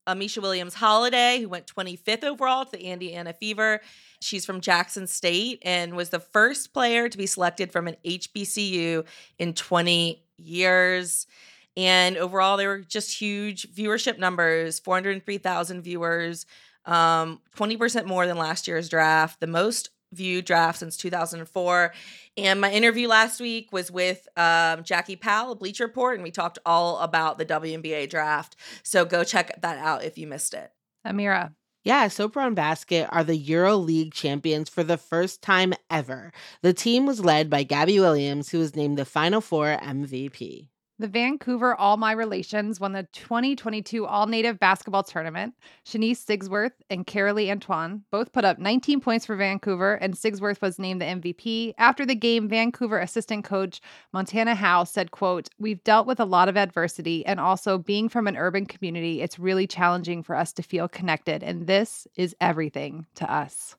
Ameshya 0.08 0.42
Williams-Holliday, 0.42 1.42
who 1.42 1.50
went 1.50 1.68
25th 1.68 2.24
overall 2.24 2.64
to 2.64 2.72
the 2.72 2.86
Indiana 2.86 3.34
Fever. 3.34 3.82
She's 4.22 4.46
from 4.46 4.62
Jackson 4.62 5.06
State 5.06 5.60
and 5.64 5.98
was 5.98 6.12
the 6.12 6.22
first 6.22 6.72
player 6.74 7.10
to 7.10 7.18
be 7.18 7.26
selected 7.26 7.74
from 7.74 7.90
an 7.90 7.98
HBCU 8.06 9.06
in 9.38 9.54
20 9.54 10.24
years. 10.38 11.28
And 11.76 12.16
overall, 12.16 12.56
they 12.56 12.68
were 12.68 12.80
just 12.80 13.20
huge 13.20 13.70
viewership 13.74 14.18
numbers 14.18 14.80
403,000 14.80 15.82
viewers, 15.82 16.46
um, 16.86 17.42
20% 17.58 18.06
more 18.06 18.28
than 18.28 18.38
last 18.38 18.66
year's 18.66 18.88
draft, 18.88 19.42
the 19.42 19.48
most 19.48 19.90
viewed 20.14 20.46
draft 20.46 20.80
since 20.80 20.98
2004. 20.98 21.94
And 22.38 22.62
my 22.62 22.72
interview 22.72 23.08
last 23.08 23.40
week 23.40 23.72
was 23.72 23.92
with 23.92 24.28
um, 24.38 24.84
Jackie 24.84 25.16
Powell, 25.16 25.56
Bleacher 25.56 25.86
Report, 25.86 26.16
and 26.16 26.24
we 26.24 26.32
talked 26.32 26.60
all 26.66 27.00
about 27.00 27.38
the 27.38 27.46
WNBA 27.46 28.10
draft. 28.10 28.56
So 28.84 29.06
go 29.06 29.24
check 29.24 29.62
that 29.62 29.78
out 29.78 30.04
if 30.04 30.18
you 30.18 30.28
missed 30.28 30.54
it. 30.54 30.72
Amira, 31.06 31.54
Yeah, 31.84 32.08
Sopron 32.08 32.56
Basket 32.56 33.08
are 33.12 33.24
the 33.24 33.36
Euro 33.36 33.76
League 33.76 34.14
champions 34.14 34.70
for 34.70 34.84
the 34.84 34.98
first 34.98 35.42
time 35.42 35.74
ever. 35.90 36.32
The 36.62 36.74
team 36.74 37.06
was 37.06 37.24
led 37.24 37.50
by 37.50 37.64
Gabby 37.64 38.00
Williams, 38.00 38.50
who 38.50 38.60
was 38.60 38.76
named 38.76 38.98
the 38.98 39.06
Final 39.06 39.42
Four 39.42 39.78
MVP. 39.82 40.70
The 41.00 41.08
Vancouver 41.08 41.74
All 41.74 41.98
My 41.98 42.12
Relations 42.12 42.80
won 42.80 42.92
the 42.92 43.08
2022 43.14 44.06
All 44.06 44.28
Native 44.28 44.60
Basketball 44.60 45.02
Tournament. 45.02 45.56
Shanice 45.88 46.24
Sigsworth 46.24 46.74
and 46.88 47.08
Carolee 47.08 47.50
Antoine 47.50 48.04
both 48.12 48.32
put 48.32 48.46
up 48.46 48.60
19 48.60 49.02
points 49.02 49.26
for 49.26 49.36
Vancouver, 49.36 49.96
and 49.96 50.14
Sigsworth 50.14 50.62
was 50.62 50.78
named 50.78 51.02
the 51.02 51.06
MVP. 51.06 51.74
After 51.80 52.06
the 52.06 52.14
game, 52.14 52.48
Vancouver 52.48 53.00
assistant 53.00 53.44
coach 53.44 53.82
Montana 54.14 54.54
Howe 54.54 54.84
said, 54.84 55.10
quote, 55.10 55.50
We've 55.58 55.84
dealt 55.84 56.06
with 56.06 56.20
a 56.20 56.26
lot 56.26 56.48
of 56.48 56.58
adversity, 56.58 57.26
and 57.26 57.40
also 57.40 57.80
being 57.80 58.08
from 58.08 58.28
an 58.28 58.38
urban 58.38 58.68
community, 58.68 59.24
it's 59.24 59.40
really 59.40 59.66
challenging 59.66 60.22
for 60.22 60.36
us 60.36 60.54
to 60.54 60.62
feel 60.62 60.88
connected, 60.88 61.42
and 61.42 61.66
this 61.66 62.08
is 62.16 62.36
everything 62.40 63.08
to 63.16 63.32
us. 63.32 63.76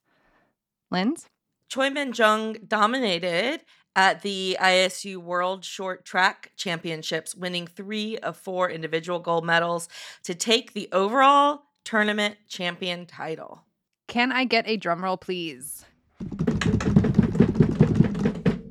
Linz? 0.91 1.29
Choi 1.69 1.91
Min 1.91 2.13
Jung 2.13 2.55
dominated 2.67 3.61
at 3.97 4.23
the 4.23 4.57
ISU 4.61 5.17
World 5.19 5.65
Short 5.65 6.05
Track 6.05 6.53
Championships, 6.57 7.35
winning 7.35 7.67
three 7.67 8.19
of 8.19 8.37
four 8.37 8.71
individual 8.71 9.19
gold 9.19 9.45
medals 9.45 9.89
to 10.25 10.35
take 10.35 10.73
the 10.73 10.89
overall 10.93 11.63
tournament 11.85 12.37
champion 12.49 13.07
title. 13.07 13.63
Can 14.09 14.33
I 14.33 14.45
get 14.45 14.67
a 14.67 14.77
drum 14.77 15.05
roll, 15.05 15.17
please? 15.17 15.85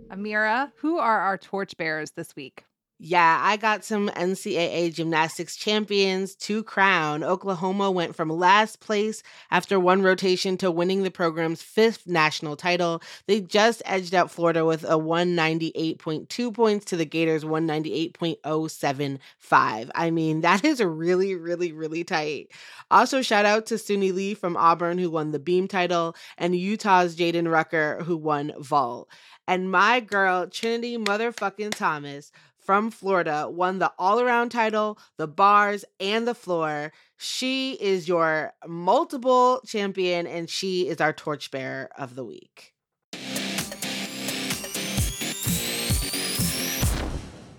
Amira, 0.10 0.72
who 0.78 0.98
are 0.98 1.20
our 1.20 1.38
torchbearers 1.38 2.12
this 2.12 2.36
week? 2.36 2.66
Yeah, 3.06 3.42
I 3.44 3.58
got 3.58 3.84
some 3.84 4.08
NCAA 4.08 4.94
gymnastics 4.94 5.58
champions 5.58 6.36
to 6.36 6.64
crown. 6.64 7.22
Oklahoma 7.22 7.92
went 7.92 8.16
from 8.16 8.30
last 8.30 8.80
place 8.80 9.22
after 9.52 9.78
one 9.78 10.02
rotation 10.02 10.56
to 10.60 10.72
winning 10.72 11.04
the 11.04 11.12
program's 11.12 11.62
fifth 11.62 12.08
national 12.08 12.56
title. 12.56 13.02
They 13.28 13.42
just 13.42 13.82
edged 13.84 14.16
out 14.16 14.32
Florida 14.32 14.64
with 14.64 14.86
a 14.86 14.98
198.2 14.98 16.54
points 16.54 16.86
to 16.86 16.96
the 16.96 17.04
Gators 17.04 17.44
198.075. 17.44 19.90
I 19.94 20.10
mean, 20.10 20.40
that 20.40 20.64
is 20.64 20.82
really, 20.82 21.36
really, 21.36 21.74
really 21.74 22.06
tight. 22.06 22.52
Also, 22.90 23.22
shout 23.22 23.44
out 23.44 23.66
to 23.66 23.76
Suni 23.76 24.14
Lee 24.14 24.34
from 24.34 24.56
Auburn, 24.56 24.98
who 24.98 25.10
won 25.10 25.32
the 25.32 25.40
beam 25.40 25.68
title, 25.68 26.16
and 26.38 26.56
Utah's 26.56 27.18
Jaedyn 27.18 27.52
Rucker, 27.52 28.02
who 28.06 28.16
won 28.16 28.54
vault. 28.60 29.10
And 29.46 29.70
my 29.70 30.00
girl, 30.00 30.48
Trinity 30.48 30.98
motherfucking 30.98 31.72
Thomas 31.72 32.32
from 32.64 32.92
Florida, 32.92 33.50
won 33.50 33.80
the 33.80 33.92
all 33.98 34.20
around 34.20 34.50
title, 34.50 34.98
the 35.18 35.28
bars, 35.28 35.86
and 36.00 36.28
the 36.28 36.36
floor. 36.36 36.92
She 37.18 37.74
is 37.74 38.08
your 38.08 38.54
multiple 38.68 39.62
champion, 39.66 40.28
and 40.28 40.50
she 40.50 40.88
is 40.88 41.02
our 41.02 41.14
torchbearer 41.14 41.90
of 41.98 42.16
the 42.16 42.24
week. 42.24 42.74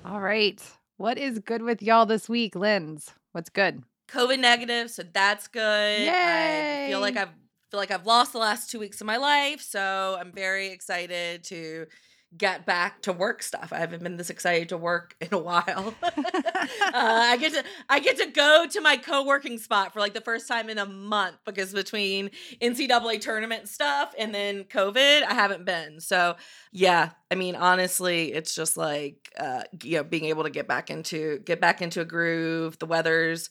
All 0.05 0.21
right. 0.21 0.61
What 0.97 1.19
is 1.19 1.39
good 1.41 1.63
with 1.63 1.83
y'all 1.83 2.07
this 2.07 2.29
week, 2.29 2.55
Linz? 2.55 3.11
What's 3.33 3.51
good? 3.51 3.83
COVID 4.09 4.39
negative, 4.39 4.91
so 4.91 5.03
that's 5.03 5.49
good. 5.49 6.09
I 6.09 6.87
feel 6.89 7.01
like 7.01 7.17
I've 7.17 7.31
feel 7.71 7.81
like 7.81 7.91
I've 7.91 8.07
lost 8.07 8.33
the 8.33 8.39
last 8.39 8.71
two 8.71 8.79
weeks 8.79 9.01
of 9.01 9.07
my 9.09 9.17
life, 9.17 9.61
so 9.61 10.17
I'm 10.21 10.31
very 10.31 10.69
excited 10.69 11.43
to 11.45 11.87
get 12.37 12.67
back 12.67 13.03
to 13.03 13.13
work 13.13 13.43
stuff. 13.43 13.73
I 13.73 13.79
haven't 13.79 14.03
been 14.03 14.17
this 14.17 14.31
excited 14.31 14.71
to 14.71 14.77
work 14.77 15.17
in 15.21 15.29
a 15.33 15.39
while. 15.39 15.95
uh, 16.03 16.11
I 16.93 17.37
get 17.39 17.53
to 17.53 17.65
I 17.89 18.01
get 18.01 18.19
to 18.19 18.27
go 18.27 18.67
to 18.71 18.81
my 18.81 18.97
co-working 18.97 19.59
spot 19.59 19.93
for 19.93 20.01
like 20.01 20.15
the 20.15 20.21
first 20.21 20.49
time 20.49 20.69
in 20.69 20.79
a 20.79 20.87
month 20.87 21.37
because 21.45 21.73
between 21.73 22.31
NCAA 22.61 23.21
tournament 23.21 23.69
stuff 23.69 24.15
and 24.19 24.35
then 24.35 24.65
COVID, 24.65 25.23
I 25.23 25.35
haven't 25.35 25.65
been. 25.65 26.01
So 26.01 26.37
yeah, 26.73 27.11
I 27.31 27.35
mean 27.35 27.57
honestly, 27.57 28.33
it's 28.33 28.55
just 28.55 28.77
like 28.77 29.33
uh, 29.39 29.65
you 29.83 29.99
know 29.99 30.05
being 30.05 30.25
able 30.27 30.45
to 30.45 30.51
get 30.51 30.67
back 30.67 30.91
into 30.91 31.39
get 31.41 31.61
back 31.61 31.83
into 31.83 32.01
a 32.01 32.05
groove. 32.05 32.79
The 32.79 32.87
weather's 32.87 33.51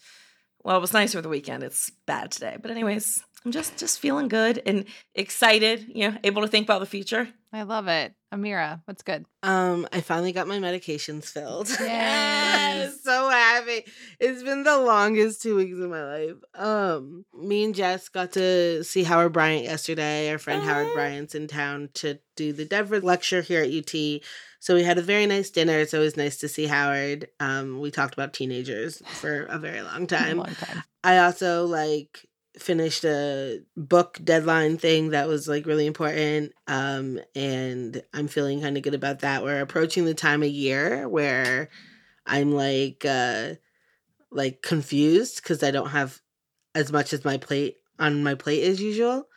well, 0.64 0.78
it 0.78 0.82
was 0.82 0.94
nice 0.94 1.14
over 1.14 1.22
the 1.22 1.30
weekend. 1.30 1.64
It's 1.64 1.92
bad 2.06 2.32
today, 2.32 2.58
but 2.62 2.72
anyways, 2.72 3.22
I'm 3.46 3.52
just 3.52 3.78
just 3.78 4.00
feeling 4.00 4.28
good 4.28 4.62
and 4.66 4.86
excited. 5.14 5.86
You 5.94 6.12
know, 6.12 6.18
able 6.24 6.42
to 6.42 6.48
think 6.48 6.66
about 6.66 6.80
the 6.80 6.86
future. 6.86 7.30
I 7.56 7.62
love 7.64 7.88
it. 7.88 8.14
Amira, 8.34 8.82
what's 8.86 9.04
good? 9.04 9.26
Um, 9.44 9.88
I 9.94 10.02
finally 10.02 10.32
got 10.32 10.48
my 10.48 10.58
medications 10.60 11.26
filled. 11.26 11.70
Yes. 11.80 13.02
So 13.04 13.30
happy. 13.30 13.84
It's 14.20 14.42
been 14.44 14.64
the 14.64 14.78
longest 14.80 15.42
two 15.42 15.56
weeks 15.56 15.78
of 15.78 15.90
my 15.90 16.04
life. 16.04 16.36
Um, 16.56 17.26
me 17.38 17.64
and 17.64 17.76
Jess 17.76 18.10
got 18.10 18.32
to 18.34 18.84
see 18.84 19.04
Howard 19.04 19.34
Bryant 19.34 19.64
yesterday. 19.66 20.32
Our 20.32 20.38
friend 20.38 20.64
Howard 20.64 20.88
Oh. 20.90 20.94
Bryant's 20.96 21.36
in 21.36 21.48
town 21.48 21.90
to 21.96 22.18
do 22.36 22.54
the 22.54 22.66
Denver 22.66 23.00
lecture 23.02 23.42
here 23.42 23.62
at 23.64 23.72
UT. 23.72 24.22
So 24.60 24.74
we 24.76 24.84
had 24.84 24.98
a 24.98 25.02
very 25.04 25.26
nice 25.26 25.50
dinner. 25.50 25.78
It's 25.80 25.94
always 25.94 26.18
nice 26.18 26.38
to 26.38 26.48
see 26.48 26.66
Howard. 26.66 27.28
Um, 27.40 27.80
we 27.80 27.92
talked 27.92 28.14
about 28.14 28.34
teenagers 28.34 29.02
for 29.06 29.44
a 29.44 29.60
very 29.60 29.82
long 29.82 30.04
A 30.04 30.08
time. 30.08 30.38
long 30.38 30.56
time. 30.56 30.84
I 31.04 31.20
also 31.20 31.66
like 31.66 32.26
finished 32.60 33.04
a 33.04 33.62
book 33.76 34.20
deadline 34.24 34.78
thing 34.78 35.10
that 35.10 35.28
was 35.28 35.48
like 35.48 35.66
really 35.66 35.88
important 35.88 36.54
um 36.68 37.20
and 37.36 38.04
I'm 38.14 38.28
feeling 38.28 38.62
kind 38.62 38.78
of 38.78 38.84
good 38.84 38.94
about 38.94 39.20
that. 39.22 39.44
We're 39.44 39.62
approaching 39.62 40.06
the 40.06 40.14
time 40.14 40.44
of 40.44 40.50
year 40.50 41.10
where 41.10 41.70
I'm 42.28 42.52
like 42.52 43.06
uh 43.06 43.56
like 44.32 44.62
confused 44.62 45.44
cuz 45.44 45.64
I 45.64 45.72
don't 45.72 45.90
have 45.90 46.22
as 46.76 46.92
much 46.92 47.14
as 47.14 47.26
my 47.26 47.38
plate 47.38 47.78
on 48.00 48.24
my 48.24 48.36
plate 48.36 48.64
as 48.64 48.82
usual 48.82 49.28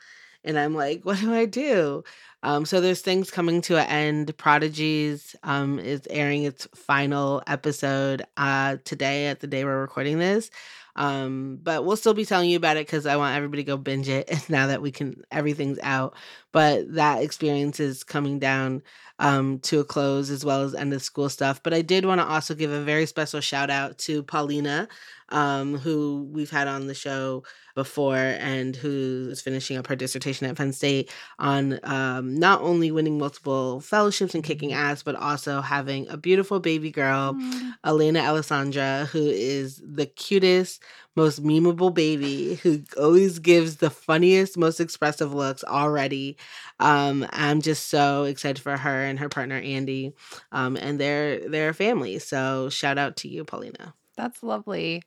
and 0.45 0.59
I'm 0.59 0.75
like 0.75 1.01
what 1.05 1.21
do 1.21 1.35
I 1.35 1.47
do? 1.47 2.05
Um 2.43 2.67
so 2.67 2.81
there's 2.81 3.03
things 3.03 3.31
coming 3.31 3.63
to 3.63 3.79
an 3.79 3.87
end. 3.89 4.37
Prodigies 4.37 5.37
um 5.43 5.79
is 5.79 6.03
airing 6.11 6.45
its 6.45 6.69
final 6.75 7.43
episode 7.47 8.25
uh 8.37 8.77
today 8.85 9.29
at 9.29 9.41
the 9.41 9.47
day 9.47 9.65
we're 9.65 9.81
recording 9.81 10.19
this. 10.19 10.51
Um, 10.97 11.61
but 11.63 11.85
we'll 11.85 11.97
still 11.97 12.15
be 12.15 12.25
telling 12.25 12.51
you 12.51 12.57
about 12.57 12.77
it 12.79 12.87
because 12.87 13.07
I 13.07 13.17
want 13.17 13.37
everybody 13.37 13.63
to 13.63 13.67
go 13.67 13.77
binge 13.77 14.09
it 14.09 14.31
now 14.49 14.67
that 14.69 14.83
we 14.83 14.91
can 14.91 15.23
everything's 15.31 15.79
out. 15.83 16.15
But 16.53 16.95
that 16.95 17.23
experience 17.23 17.81
is 17.81 18.03
coming 18.05 18.39
down 18.39 18.83
um 19.19 19.59
to 19.61 19.81
a 19.81 19.85
close 19.85 20.29
as 20.31 20.45
well 20.45 20.63
as 20.63 20.75
end 20.75 20.93
of 20.95 21.03
school 21.03 21.29
stuff. 21.29 21.63
But 21.63 21.75
I 21.75 21.83
did 21.83 22.05
want 22.05 22.21
to 22.21 22.27
also 22.27 22.55
give 22.55 22.71
a 22.71 22.83
very 22.83 23.07
special 23.07 23.41
shout 23.41 23.71
out 23.71 23.99
to 23.99 24.23
Paulina, 24.23 24.89
um, 25.31 25.77
who 25.79 26.29
we've 26.33 26.51
had 26.51 26.69
on 26.69 26.87
the 26.87 26.95
show 26.95 27.45
before 27.77 28.17
and 28.17 28.75
who 28.75 29.29
is 29.31 29.41
finishing 29.41 29.77
up 29.77 29.87
her 29.87 29.95
dissertation 29.95 30.49
at 30.49 30.57
Penn 30.57 30.73
State 30.73 31.13
on 31.39 31.79
um 31.85 32.37
not 32.37 32.61
only 32.63 32.91
winning 32.91 33.19
multiple 33.19 33.81
fellowships 33.81 34.35
and 34.35 34.43
kicking 34.43 34.73
ass, 34.73 35.05
but 35.05 35.15
also 35.15 35.61
having 35.61 36.09
a 36.09 36.17
beautiful 36.17 36.59
baby 36.59 36.91
girl. 36.91 37.35
Mm. 37.35 37.75
Elena 37.85 38.21
Alessandra, 38.21 39.09
who 39.13 39.25
is 39.25 39.81
the 39.87 40.07
cutest, 40.07 40.83
most 41.15 41.43
memeable 41.45 41.95
baby, 41.95 42.57
who 42.57 42.83
always 42.99 43.39
gives 43.39 43.77
the 43.77 43.91
funniest, 43.91 44.59
most 44.59 44.81
expressive 44.81 45.33
looks 45.33 45.63
already. 45.63 46.37
Um, 46.81 47.27
I'm 47.31 47.61
just 47.61 47.89
so 47.89 48.25
excited 48.25 48.61
for 48.61 48.77
her 48.77 49.05
and 49.05 49.19
her 49.19 49.29
partner 49.29 49.57
Andy. 49.57 50.13
Um, 50.51 50.77
and 50.77 50.99
their 50.99 51.49
their 51.49 51.73
family. 51.75 52.19
So 52.19 52.71
shout 52.71 52.99
out 52.99 53.17
to 53.19 53.29
you, 53.29 53.45
Paulina. 53.45 53.95
That's 54.17 54.43
lovely. 54.43 55.03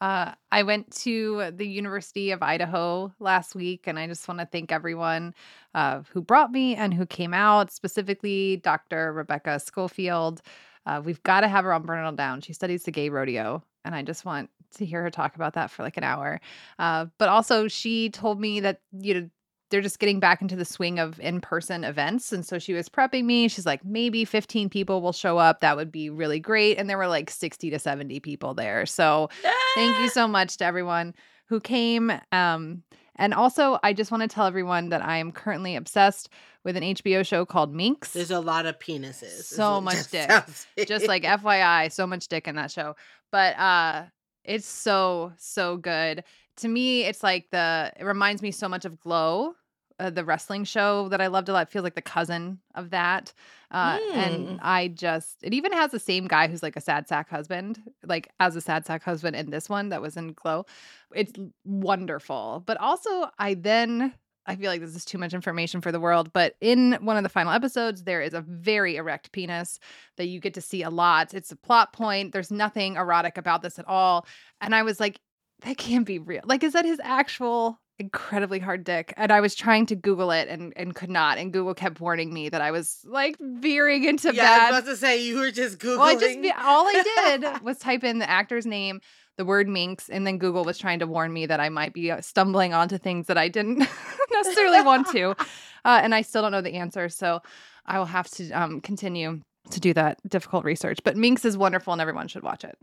Uh, 0.00 0.32
I 0.50 0.62
went 0.62 0.90
to 1.02 1.50
the 1.54 1.66
University 1.66 2.30
of 2.30 2.42
Idaho 2.42 3.12
last 3.20 3.54
week, 3.54 3.86
and 3.86 3.98
I 3.98 4.06
just 4.06 4.26
want 4.26 4.40
to 4.40 4.46
thank 4.46 4.72
everyone 4.72 5.34
uh, 5.74 6.02
who 6.10 6.22
brought 6.22 6.50
me 6.50 6.74
and 6.74 6.94
who 6.94 7.04
came 7.04 7.34
out, 7.34 7.70
specifically 7.70 8.56
Dr. 8.56 9.12
Rebecca 9.12 9.60
Scofield. 9.60 10.40
Uh, 10.86 11.02
we've 11.04 11.22
got 11.22 11.42
to 11.42 11.48
have 11.48 11.64
her 11.64 11.72
on 11.74 11.82
Burn 11.82 12.16
Down. 12.16 12.40
She 12.40 12.54
studies 12.54 12.84
the 12.84 12.90
gay 12.90 13.10
rodeo, 13.10 13.62
and 13.84 13.94
I 13.94 14.02
just 14.02 14.24
want 14.24 14.48
to 14.76 14.86
hear 14.86 15.02
her 15.02 15.10
talk 15.10 15.34
about 15.36 15.52
that 15.54 15.70
for 15.70 15.82
like 15.82 15.98
an 15.98 16.04
hour. 16.04 16.40
Uh, 16.78 17.06
but 17.18 17.28
also, 17.28 17.68
she 17.68 18.08
told 18.08 18.40
me 18.40 18.60
that, 18.60 18.80
you 18.98 19.14
know, 19.14 19.30
they're 19.70 19.80
just 19.80 19.98
getting 19.98 20.20
back 20.20 20.42
into 20.42 20.56
the 20.56 20.64
swing 20.64 20.98
of 20.98 21.18
in-person 21.20 21.84
events. 21.84 22.32
And 22.32 22.44
so 22.44 22.58
she 22.58 22.72
was 22.72 22.88
prepping 22.88 23.24
me. 23.24 23.48
She's 23.48 23.66
like 23.66 23.84
maybe 23.84 24.24
15 24.24 24.68
people 24.68 25.00
will 25.00 25.12
show 25.12 25.38
up. 25.38 25.60
That 25.60 25.76
would 25.76 25.92
be 25.92 26.10
really 26.10 26.40
great. 26.40 26.76
And 26.76 26.90
there 26.90 26.98
were 26.98 27.08
like 27.08 27.30
60 27.30 27.70
to 27.70 27.78
70 27.78 28.20
people 28.20 28.54
there. 28.54 28.84
So 28.86 29.30
thank 29.74 29.98
you 30.00 30.08
so 30.10 30.28
much 30.28 30.56
to 30.58 30.64
everyone 30.64 31.14
who 31.46 31.60
came. 31.60 32.12
Um 32.32 32.82
and 33.16 33.34
also 33.34 33.78
i 33.82 33.92
just 33.92 34.10
want 34.10 34.22
to 34.22 34.28
tell 34.28 34.46
everyone 34.46 34.88
that 34.88 35.04
i 35.04 35.18
am 35.18 35.30
currently 35.30 35.76
obsessed 35.76 36.30
with 36.64 36.76
an 36.76 36.82
hbo 36.82 37.26
show 37.26 37.44
called 37.44 37.74
minx. 37.74 38.12
There's 38.12 38.30
a 38.30 38.40
lot 38.40 38.66
of 38.66 38.78
penises. 38.78 39.42
So 39.42 39.80
much 39.80 40.10
dick. 40.10 40.30
just 40.86 41.06
like 41.06 41.22
FYI, 41.24 41.92
so 41.92 42.06
much 42.06 42.28
dick 42.28 42.48
in 42.48 42.56
that 42.56 42.70
show. 42.70 42.96
But 43.30 43.58
uh 43.58 44.04
it's 44.44 44.66
so 44.66 45.32
so 45.36 45.76
good. 45.76 46.24
To 46.56 46.68
me, 46.68 47.04
it's 47.04 47.22
like 47.22 47.46
the 47.50 47.92
it 47.98 48.04
reminds 48.04 48.42
me 48.42 48.50
so 48.50 48.68
much 48.68 48.84
of 48.84 48.98
Glow, 49.00 49.54
uh, 50.00 50.10
the 50.10 50.24
wrestling 50.24 50.64
show 50.64 51.08
that 51.10 51.20
I 51.20 51.28
loved 51.28 51.48
a 51.48 51.52
lot. 51.52 51.68
It 51.68 51.70
feels 51.70 51.84
like 51.84 51.94
the 51.94 52.02
cousin 52.02 52.58
of 52.74 52.90
that. 52.90 53.32
Uh 53.70 53.98
Mm. 53.98 54.14
and 54.14 54.60
I 54.62 54.88
just 54.88 55.36
it 55.42 55.54
even 55.54 55.72
has 55.72 55.90
the 55.92 56.00
same 56.00 56.26
guy 56.26 56.48
who's 56.48 56.62
like 56.62 56.76
a 56.76 56.80
sad 56.80 57.06
sack 57.06 57.28
husband, 57.30 57.78
like 58.04 58.28
as 58.40 58.56
a 58.56 58.60
sad 58.60 58.84
sack 58.86 59.02
husband 59.04 59.36
in 59.36 59.50
this 59.50 59.68
one 59.68 59.90
that 59.90 60.02
was 60.02 60.16
in 60.16 60.32
Glow. 60.32 60.66
It's 61.14 61.32
wonderful. 61.64 62.62
But 62.66 62.76
also 62.78 63.30
I 63.38 63.54
then 63.54 64.14
I 64.46 64.56
feel 64.56 64.70
like 64.70 64.80
this 64.80 64.96
is 64.96 65.04
too 65.04 65.18
much 65.18 65.34
information 65.34 65.80
for 65.80 65.92
the 65.92 66.00
world, 66.00 66.32
but 66.32 66.56
in 66.60 66.94
one 67.02 67.16
of 67.16 67.22
the 67.22 67.28
final 67.28 67.52
episodes, 67.52 68.02
there 68.04 68.22
is 68.22 68.34
a 68.34 68.40
very 68.40 68.96
erect 68.96 69.32
penis 69.32 69.78
that 70.16 70.26
you 70.26 70.40
get 70.40 70.54
to 70.54 70.60
see 70.60 70.82
a 70.82 70.90
lot. 70.90 71.34
It's 71.34 71.52
a 71.52 71.56
plot 71.56 71.92
point. 71.92 72.32
There's 72.32 72.50
nothing 72.50 72.96
erotic 72.96 73.36
about 73.36 73.62
this 73.62 73.78
at 73.78 73.86
all. 73.86 74.26
And 74.60 74.74
I 74.74 74.82
was 74.82 74.98
like, 74.98 75.20
that 75.60 75.76
can't 75.76 76.06
be 76.06 76.18
real. 76.18 76.42
Like, 76.44 76.64
is 76.64 76.72
that 76.72 76.84
his 76.86 77.00
actual 77.04 77.79
incredibly 78.00 78.58
hard 78.58 78.82
dick? 78.82 79.12
And 79.16 79.30
I 79.30 79.40
was 79.40 79.54
trying 79.54 79.86
to 79.86 79.94
Google 79.94 80.30
it 80.30 80.48
and, 80.48 80.72
and 80.74 80.94
could 80.94 81.10
not. 81.10 81.38
And 81.38 81.52
Google 81.52 81.74
kept 81.74 82.00
warning 82.00 82.32
me 82.32 82.48
that 82.48 82.62
I 82.62 82.70
was 82.70 82.98
like 83.04 83.36
veering 83.38 84.04
into 84.04 84.34
yeah, 84.34 84.42
I 84.42 84.46
bad. 84.46 84.70
was 84.70 84.78
about 84.80 84.90
to 84.90 84.96
say 84.96 85.22
you 85.22 85.38
were 85.38 85.50
just 85.50 85.78
googling. 85.78 85.98
Well, 85.98 86.06
I 86.06 86.14
just 86.14 86.58
all 86.58 86.86
I 86.86 87.38
did 87.38 87.62
was 87.62 87.78
type 87.78 88.02
in 88.02 88.18
the 88.18 88.28
actor's 88.28 88.66
name, 88.66 89.00
the 89.36 89.44
word 89.44 89.68
minx, 89.68 90.08
and 90.08 90.26
then 90.26 90.38
Google 90.38 90.64
was 90.64 90.78
trying 90.78 90.98
to 91.00 91.06
warn 91.06 91.32
me 91.32 91.46
that 91.46 91.60
I 91.60 91.68
might 91.68 91.92
be 91.92 92.10
uh, 92.10 92.20
stumbling 92.22 92.74
onto 92.74 92.98
things 92.98 93.26
that 93.26 93.38
I 93.38 93.48
didn't 93.48 93.78
necessarily 94.32 94.82
want 94.82 95.06
to, 95.08 95.30
uh, 95.84 96.00
and 96.02 96.14
I 96.14 96.22
still 96.22 96.42
don't 96.42 96.52
know 96.52 96.62
the 96.62 96.74
answer. 96.74 97.08
So 97.08 97.40
I 97.86 97.98
will 97.98 98.06
have 98.06 98.28
to 98.32 98.50
um, 98.50 98.80
continue 98.80 99.40
to 99.70 99.80
do 99.80 99.92
that 99.94 100.18
difficult 100.28 100.64
research. 100.64 101.00
But 101.04 101.16
minx 101.16 101.44
is 101.44 101.56
wonderful, 101.56 101.92
and 101.92 102.00
everyone 102.00 102.28
should 102.28 102.42
watch 102.42 102.64
it. 102.64 102.76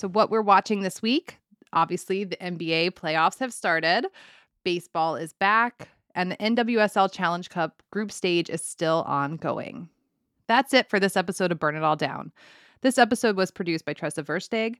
So 0.00 0.08
what 0.08 0.30
we're 0.30 0.40
watching 0.40 0.80
this 0.80 1.02
week, 1.02 1.36
obviously 1.74 2.24
the 2.24 2.38
NBA 2.38 2.92
playoffs 2.92 3.38
have 3.40 3.52
started. 3.52 4.06
Baseball 4.64 5.14
is 5.14 5.34
back. 5.34 5.90
and 6.14 6.32
the 6.32 6.36
NWSL 6.38 7.12
Challenge 7.12 7.50
Cup 7.50 7.82
group 7.90 8.10
stage 8.10 8.48
is 8.48 8.64
still 8.64 9.04
ongoing. 9.06 9.90
That's 10.48 10.72
it 10.72 10.88
for 10.88 10.98
this 10.98 11.18
episode 11.18 11.52
of 11.52 11.58
Burn 11.58 11.76
It 11.76 11.82
All 11.82 11.96
Down. 11.96 12.32
This 12.80 12.96
episode 12.96 13.36
was 13.36 13.50
produced 13.50 13.84
by 13.84 13.92
Tressa 13.92 14.22
Versteg. 14.22 14.76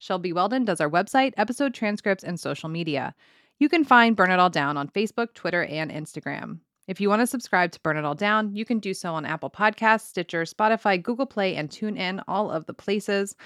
Shelby 0.00 0.32
Weldon 0.32 0.64
does 0.64 0.80
our 0.80 0.90
website, 0.90 1.34
episode 1.36 1.72
transcripts, 1.72 2.24
and 2.24 2.38
social 2.38 2.68
media. 2.68 3.14
You 3.60 3.68
can 3.68 3.84
find 3.84 4.16
Burn 4.16 4.32
It 4.32 4.40
All 4.40 4.50
Down 4.50 4.76
on 4.76 4.88
Facebook, 4.88 5.34
Twitter, 5.34 5.64
and 5.64 5.92
Instagram. 5.92 6.58
If 6.88 7.00
you 7.00 7.08
want 7.08 7.20
to 7.20 7.28
subscribe 7.28 7.70
to 7.72 7.80
Burn 7.80 7.96
It 7.96 8.04
All 8.04 8.16
Down, 8.16 8.56
you 8.56 8.64
can 8.64 8.80
do 8.80 8.92
so 8.92 9.14
on 9.14 9.24
Apple 9.24 9.50
Podcasts, 9.50 10.08
Stitcher, 10.08 10.42
Spotify, 10.42 11.00
Google 11.00 11.26
Play, 11.26 11.54
and 11.54 11.70
TuneIn, 11.70 12.24
all 12.26 12.50
of 12.50 12.66
the 12.66 12.74
places. 12.74 13.36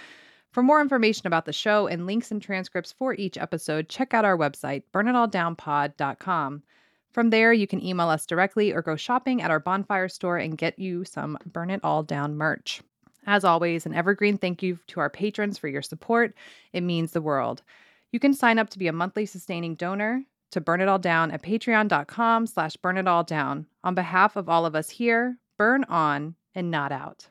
For 0.58 0.62
more 0.64 0.80
information 0.80 1.28
about 1.28 1.44
the 1.44 1.52
show 1.52 1.86
and 1.86 2.04
links 2.04 2.32
and 2.32 2.42
transcripts 2.42 2.90
for 2.90 3.14
each 3.14 3.38
episode, 3.38 3.88
check 3.88 4.12
out 4.12 4.24
our 4.24 4.36
website, 4.36 4.82
burnitalldownpod.com. 4.92 6.62
From 7.12 7.30
there, 7.30 7.52
you 7.52 7.68
can 7.68 7.80
email 7.80 8.08
us 8.08 8.26
directly 8.26 8.72
or 8.72 8.82
go 8.82 8.96
shopping 8.96 9.40
at 9.40 9.52
our 9.52 9.60
bonfire 9.60 10.08
store 10.08 10.36
and 10.36 10.58
get 10.58 10.76
you 10.76 11.04
some 11.04 11.38
Burn 11.46 11.70
It 11.70 11.78
All 11.84 12.02
Down 12.02 12.36
merch. 12.36 12.82
As 13.24 13.44
always, 13.44 13.86
an 13.86 13.94
evergreen 13.94 14.36
thank 14.36 14.60
you 14.60 14.80
to 14.88 14.98
our 14.98 15.08
patrons 15.08 15.58
for 15.58 15.68
your 15.68 15.80
support. 15.80 16.34
It 16.72 16.82
means 16.82 17.12
the 17.12 17.22
world. 17.22 17.62
You 18.10 18.18
can 18.18 18.34
sign 18.34 18.58
up 18.58 18.68
to 18.70 18.80
be 18.80 18.88
a 18.88 18.92
monthly 18.92 19.26
sustaining 19.26 19.76
donor 19.76 20.24
to 20.50 20.60
Burn 20.60 20.80
It 20.80 20.88
All 20.88 20.98
Down 20.98 21.30
at 21.30 21.40
patreon.com 21.40 22.48
slash 22.48 22.74
burn 22.78 22.98
it 22.98 23.06
all 23.06 23.22
down. 23.22 23.64
On 23.84 23.94
behalf 23.94 24.34
of 24.34 24.48
all 24.48 24.66
of 24.66 24.74
us 24.74 24.90
here, 24.90 25.38
burn 25.56 25.84
on 25.84 26.34
and 26.56 26.68
not 26.68 26.90
out. 26.90 27.28